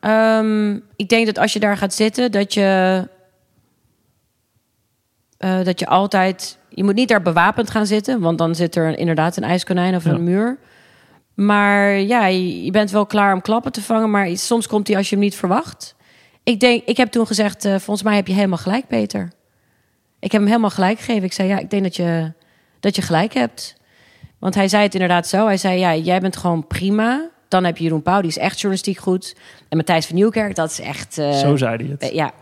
[0.00, 3.08] Ehm, ik denk dat als je daar gaat zitten, dat je...
[5.38, 6.58] eh, dat je altijd...
[6.68, 10.04] Je moet niet daar bewapend gaan zitten, want dan zit er inderdaad een ijskonijn of
[10.04, 10.10] Ja.
[10.10, 10.58] een muur.
[11.34, 15.08] Maar ja, je, bent wel klaar om klappen te vangen, maar soms komt hij als
[15.08, 15.94] je hem niet verwacht.
[16.42, 19.32] Ik, denk, ik heb toen gezegd, eh, volgens mij heb je helemaal gelijk, Peter.
[20.18, 21.22] Ik heb hem helemaal gelijk gegeven.
[21.24, 22.32] Ik zei, ja, ik denk dat je,
[22.80, 23.76] dat je gelijk hebt.
[24.38, 25.46] Want hij zei het inderdaad zo.
[25.46, 27.30] Hij zei, ja, jij bent gewoon prima.
[27.48, 29.36] Dan heb je Jeroen Pauw, die is echt journalistiek goed.
[29.68, 31.18] En Matthijs van Nieuwkerk, dat is echt...
[31.18, 32.02] eh, zo zei hij het.
[32.02, 32.32] eh, ja,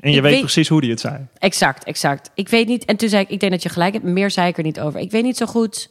[0.00, 1.26] En je ik weet, precies hoe hij het zei.
[1.38, 2.30] exact, exact.
[2.34, 2.84] Ik weet niet...
[2.84, 4.04] En toen zei ik, ik denk dat je gelijk hebt.
[4.04, 5.00] Meer zei ik er niet over.
[5.00, 5.90] Ik weet niet zo goed...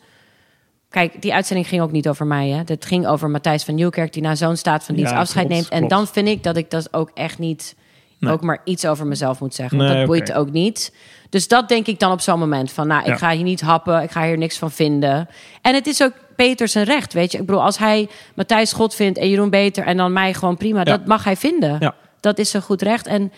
[0.89, 2.47] Kijk, die uitzending ging ook niet over mij.
[2.49, 2.61] Hè.
[2.65, 4.13] Het ging over Matthijs van Nieuwkerk...
[4.13, 5.71] die na zo'n staat van dienst Ja, afscheid klopt, neemt.
[5.73, 5.93] En klopt.
[5.93, 7.75] dan vind ik dat ik dat ook echt niet...
[8.19, 8.33] Nee.
[8.33, 9.77] ook maar iets over mezelf moet zeggen.
[9.77, 10.93] Want Nee, dat boeit ook niet.
[11.29, 12.71] Dus dat denk ik dan op zo'n moment.
[12.71, 13.15] Van, nou, ik Ja.
[13.15, 14.01] ga hier niet happen.
[14.03, 15.29] Ik ga hier niks van vinden.
[15.61, 17.37] En het is ook Peter zijn recht, weet je.
[17.37, 19.85] Ik bedoel, als hij Matthijs God vindt en Jeroen beter...
[19.85, 21.77] en dan mij gewoon prima, dat mag hij vinden.
[21.79, 21.95] Ja.
[22.19, 23.07] Dat is zijn goed recht.
[23.07, 23.31] En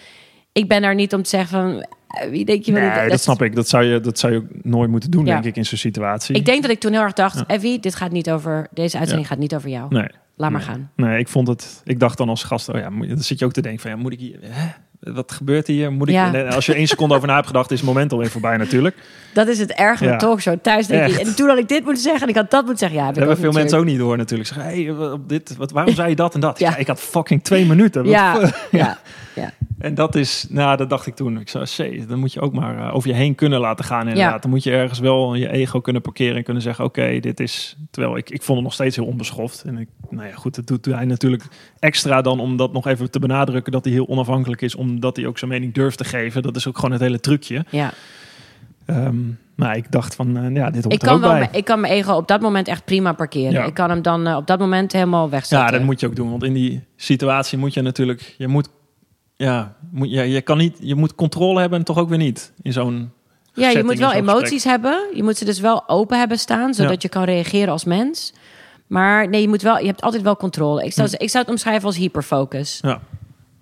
[0.52, 1.86] ik ben daar niet om te zeggen van...
[2.12, 3.56] eh, Wie denk je wel Nee, dat snap ik.
[3.56, 5.34] Dat zou je, dat zou je ook nooit moeten doen, Ja.
[5.34, 6.36] denk ik, in zo'n situatie.
[6.36, 7.44] Ik denk dat ik toen heel erg dacht...
[7.48, 8.68] Evie, dit gaat niet over...
[8.72, 9.94] Deze uitzending gaat niet over jou.
[9.94, 10.08] Nee.
[10.36, 10.92] Laat maar gaan.
[10.96, 11.82] Nee, ik vond het.
[11.84, 13.98] Ik dacht dan als gast, oh ja, dan zit je ook te denken van, ja,
[13.98, 14.38] moet ik hier?
[14.42, 14.70] Hè?
[15.02, 15.92] Wat gebeurt hier?
[15.92, 16.14] Moet ik?
[16.14, 16.34] Ja.
[16.34, 18.96] En als je één seconde over na hebt gedacht, is het moment alweer voorbij natuurlijk.
[19.34, 20.14] Dat is het erg van Ja.
[20.14, 20.58] de talkshow.
[20.62, 21.20] Thuis denk je...
[21.20, 21.28] Echt.
[21.28, 22.98] En toen had ik dit moeten zeggen en ik had dat moeten zeggen.
[23.00, 24.50] Ja, heb Dat hebben veel mensen ook niet door natuurlijk.
[24.50, 26.60] Zeggen, hey, op dit, wat, waarom zei je dat en dat?
[26.60, 26.70] Ja.
[26.70, 26.78] Ja.
[26.78, 28.06] ik had fucking twee minuten.
[28.06, 29.00] Ja, ja,
[29.36, 29.54] ja.
[29.80, 31.40] En dat is, nou, dat dacht ik toen.
[31.40, 34.08] Ik zei, zee, dan moet je ook maar eh, over je heen kunnen laten gaan
[34.08, 34.34] inderdaad.
[34.34, 34.40] Ja.
[34.40, 37.78] Dan moet je ergens wel je ego kunnen parkeren en kunnen zeggen, oké, dit is...
[37.92, 39.64] Terwijl ik, ik vond het nog steeds heel onbeschoft.
[39.64, 41.44] En ik, nou ja, goed, dat doet hij natuurlijk
[41.80, 45.26] extra dan om dat nog even te benadrukken dat hij heel onafhankelijk is, omdat hij
[45.26, 46.42] ook zijn mening durft te geven.
[46.42, 47.66] Dat is ook gewoon het hele trucje.
[47.70, 47.92] ja.
[48.86, 49.16] Ehm,
[49.56, 51.50] maar ik dacht van, eh, ja, dit hoort Ik er kan, ook wel, bij.
[51.52, 53.52] ik kan mijn ego op dat moment echt prima parkeren.
[53.52, 53.64] Ja.
[53.66, 55.68] Ik kan hem dan eh, op dat moment helemaal wegzetten.
[55.68, 56.30] Ja, dat moet je ook doen.
[56.30, 58.70] Want in die situatie moet je natuurlijk, je moet,
[59.36, 62.54] ja, moet, ja, je kan niet, je moet controle hebben en toch ook weer niet
[62.62, 63.12] in zo'n.
[63.54, 65.04] Ja, je moet wel emoties hebben.
[65.14, 66.98] Je moet ze dus wel open hebben staan, zodat Ja.
[67.02, 68.34] je kan reageren als mens.
[68.88, 70.84] Maar nee, je, moet wel, je hebt altijd wel controle.
[70.86, 72.80] Ik zou, ik zou het omschrijven als hyperfocus.
[72.82, 73.02] Ja.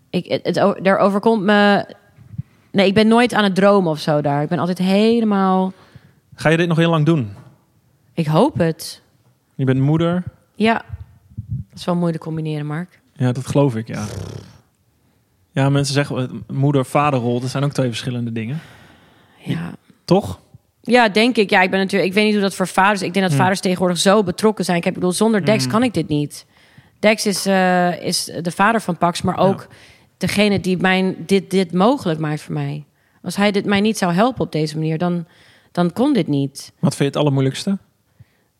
[0.10, 0.58] Ik, het,
[0.88, 1.86] er overkomt me...
[2.72, 4.42] Nee, ik ben nooit aan het dromen of zo daar.
[4.42, 5.74] Ik ben altijd gespannen.
[6.36, 7.34] Ga je dit nog heel lang doen?
[8.14, 9.02] Ik hoop het.
[9.56, 10.24] Je bent moeder.
[10.56, 10.74] Ja,
[11.70, 13.00] dat is wel moeilijk combineren, Mark.
[13.14, 14.06] Ja, dat geloof ik, ja.
[15.52, 18.60] Ja, mensen zeggen eh, moeder-vaderrol, dat zijn ook twee verschillende dingen.
[19.38, 19.72] Ja.
[20.06, 20.40] Toch?
[20.82, 21.50] Ja, denk ik.
[21.50, 22.10] Ja, ik ben natuurlijk.
[22.10, 23.02] Ik weet niet hoe dat voor vaders.
[23.02, 23.42] Ik denk dat Hmm.
[23.44, 24.78] vaders tegenwoordig zo betrokken zijn.
[24.78, 25.72] Ik heb, ik bedoel, zonder Dex Hmm.
[25.72, 26.46] kan ik dit niet.
[27.00, 29.68] Dex is, eh, is de vader van Pax, maar ook
[30.20, 32.86] degene die mijn, dit, dit mogelijk maakt voor mij.
[33.22, 35.26] Als hij dit mij niet zou helpen op deze manier, dan,
[35.72, 36.72] dan kon dit niet.
[36.80, 37.78] Wat vind je het allermoeilijkste?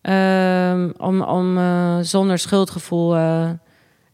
[0.02, 3.16] Ehm, om om eh, zonder schuldgevoel.
[3.16, 3.50] eh,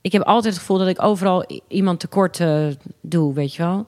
[0.02, 2.68] ik heb altijd het gevoel dat ik overal iemand tekort eh,
[3.02, 3.88] doe, weet je wel.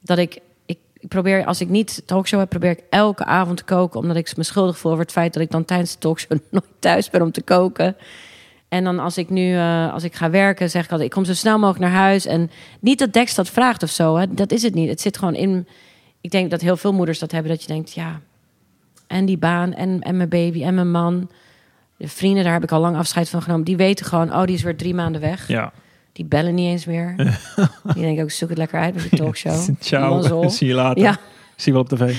[0.00, 3.64] Dat ik, ik, ik probeer, als ik niet talkshow heb, probeer ik elke avond te
[3.64, 4.00] koken.
[4.00, 6.64] Omdat ik me schuldig voel over het feit dat ik dan tijdens de talkshow nooit
[6.78, 7.96] thuis ben om te koken.
[8.76, 11.24] En dan als ik nu, eh, als ik ga werken, zeg ik altijd, ik kom
[11.24, 12.26] zo snel mogelijk naar huis.
[12.26, 12.50] En
[12.80, 14.34] niet dat Dex dat vraagt of zo, hè.
[14.34, 14.88] dat is het niet.
[14.88, 15.66] Het zit gewoon in,
[16.20, 18.20] ik denk dat heel veel moeders dat hebben, dat je denkt, ja,
[19.06, 21.30] en die baan en, en mijn baby en mijn man.
[21.96, 23.64] De vrienden, daar heb ik al lang afscheid van genomen.
[23.64, 25.48] Die weten gewoon, oh, die is weer drie maanden weg.
[25.48, 25.72] Ja.
[26.12, 27.14] Die bellen niet eens meer.
[27.94, 29.74] die denken ook, zoek het lekker uit met je talkshow.
[29.80, 31.02] Ciao, zie je later.
[31.02, 31.18] Ja,
[31.56, 32.16] Zie je wel op tv.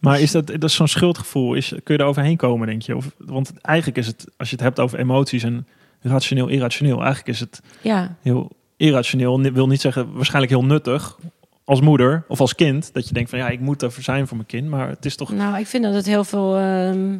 [0.00, 1.54] Maar is dat, dat is zo'n schuldgevoel?
[1.54, 2.96] Is, kun je er overheen komen, denk je?
[2.96, 5.66] Of, want eigenlijk is het, als je het hebt over emoties en
[6.00, 9.40] rationeel, irrationeel, eigenlijk is het ja, heel irrationeel.
[9.40, 11.18] Wil niet zeggen waarschijnlijk heel nuttig
[11.64, 12.92] als moeder of als kind.
[12.92, 14.68] Dat je denkt van ja, ik moet er zijn voor mijn kind.
[14.68, 15.32] Maar het is toch.
[15.32, 16.56] nou, ik vind dat het heel veel...
[16.56, 17.18] ehm,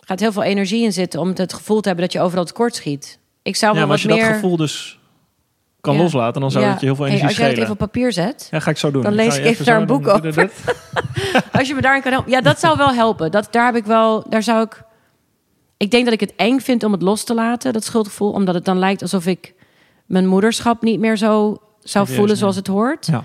[0.00, 2.74] gaat heel veel energie in zitten om het gevoel te hebben dat je overal tekort
[2.74, 3.18] schiet.
[3.42, 4.24] Ik zou Ja, maar als je meer...
[4.24, 4.98] dat gevoel dus
[5.86, 6.02] kan Ja.
[6.02, 6.70] loslaten, dan zou Ja.
[6.70, 8.70] het je heel veel Hey, energie als jij het even op papier zet, Ja, ga
[8.70, 9.02] ik zo doen.
[9.02, 10.52] Dan lees je ik even daar een boek je dit.
[11.52, 12.30] als je me daarin kan helpen.
[12.30, 13.30] Ja, dat zou wel helpen.
[13.30, 14.82] Dat, daar heb ik wel, daar zou ik.
[15.76, 18.54] Ik denk dat ik het eng vind om het los te laten, dat schuldgevoel, omdat
[18.54, 19.54] het dan lijkt alsof ik
[20.06, 23.06] mijn moederschap niet meer zo zou Serieus voelen zoals het hoort.
[23.06, 23.24] Ja.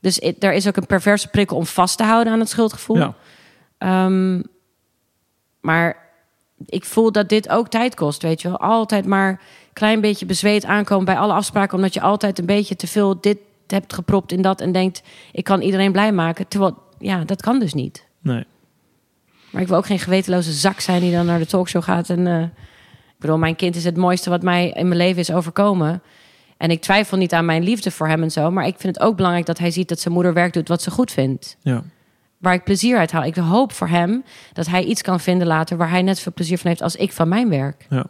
[0.00, 2.96] Dus it- er is ook een perverse prikkel om vast te houden aan het schuldgevoel.
[2.96, 3.14] Ja.
[3.78, 4.42] Ehm,
[5.60, 5.96] maar
[6.66, 8.58] ik voel dat dit ook tijd kost, weet je wel.
[8.60, 9.40] Altijd maar
[9.76, 11.76] klein beetje bezweet aankomen bij alle afspraken...
[11.76, 14.60] omdat je altijd een beetje te veel dit hebt gepropt in dat...
[14.60, 16.48] en denkt, ik kan iedereen blij maken.
[16.48, 18.06] Terwijl, ja, dat kan dus niet.
[18.20, 18.44] Nee.
[19.50, 22.10] Maar ik wil ook geen gewetenloze zak zijn die dan naar de talkshow gaat.
[22.10, 25.32] En, eh, ik bedoel, mijn kind is het mooiste wat mij in mijn leven is
[25.32, 26.02] overkomen.
[26.56, 28.50] En ik twijfel niet aan mijn liefde voor hem en zo.
[28.50, 30.82] Maar ik vind het ook belangrijk dat hij ziet dat zijn moeder werk doet wat
[30.82, 31.56] ze goed vindt.
[31.60, 31.82] Ja.
[32.38, 33.24] Waar ik plezier uit haal.
[33.24, 36.58] Ik hoop voor hem dat hij iets kan vinden later waar hij net zoveel plezier
[36.58, 37.86] van heeft als ik van mijn werk.
[37.88, 38.06] Ja.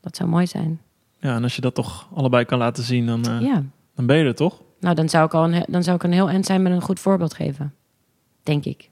[0.00, 0.80] Dat zou mooi zijn.
[1.22, 3.62] Ja, en als je dat toch allebei kan laten zien, dan, eh, Ja.
[3.94, 4.62] dan ben je er toch?
[4.80, 6.80] Nou, dan zou ik al een, dan zou ik een heel eind zijn met een
[6.82, 7.74] goed voorbeeld geven.
[8.42, 8.90] Denk ik.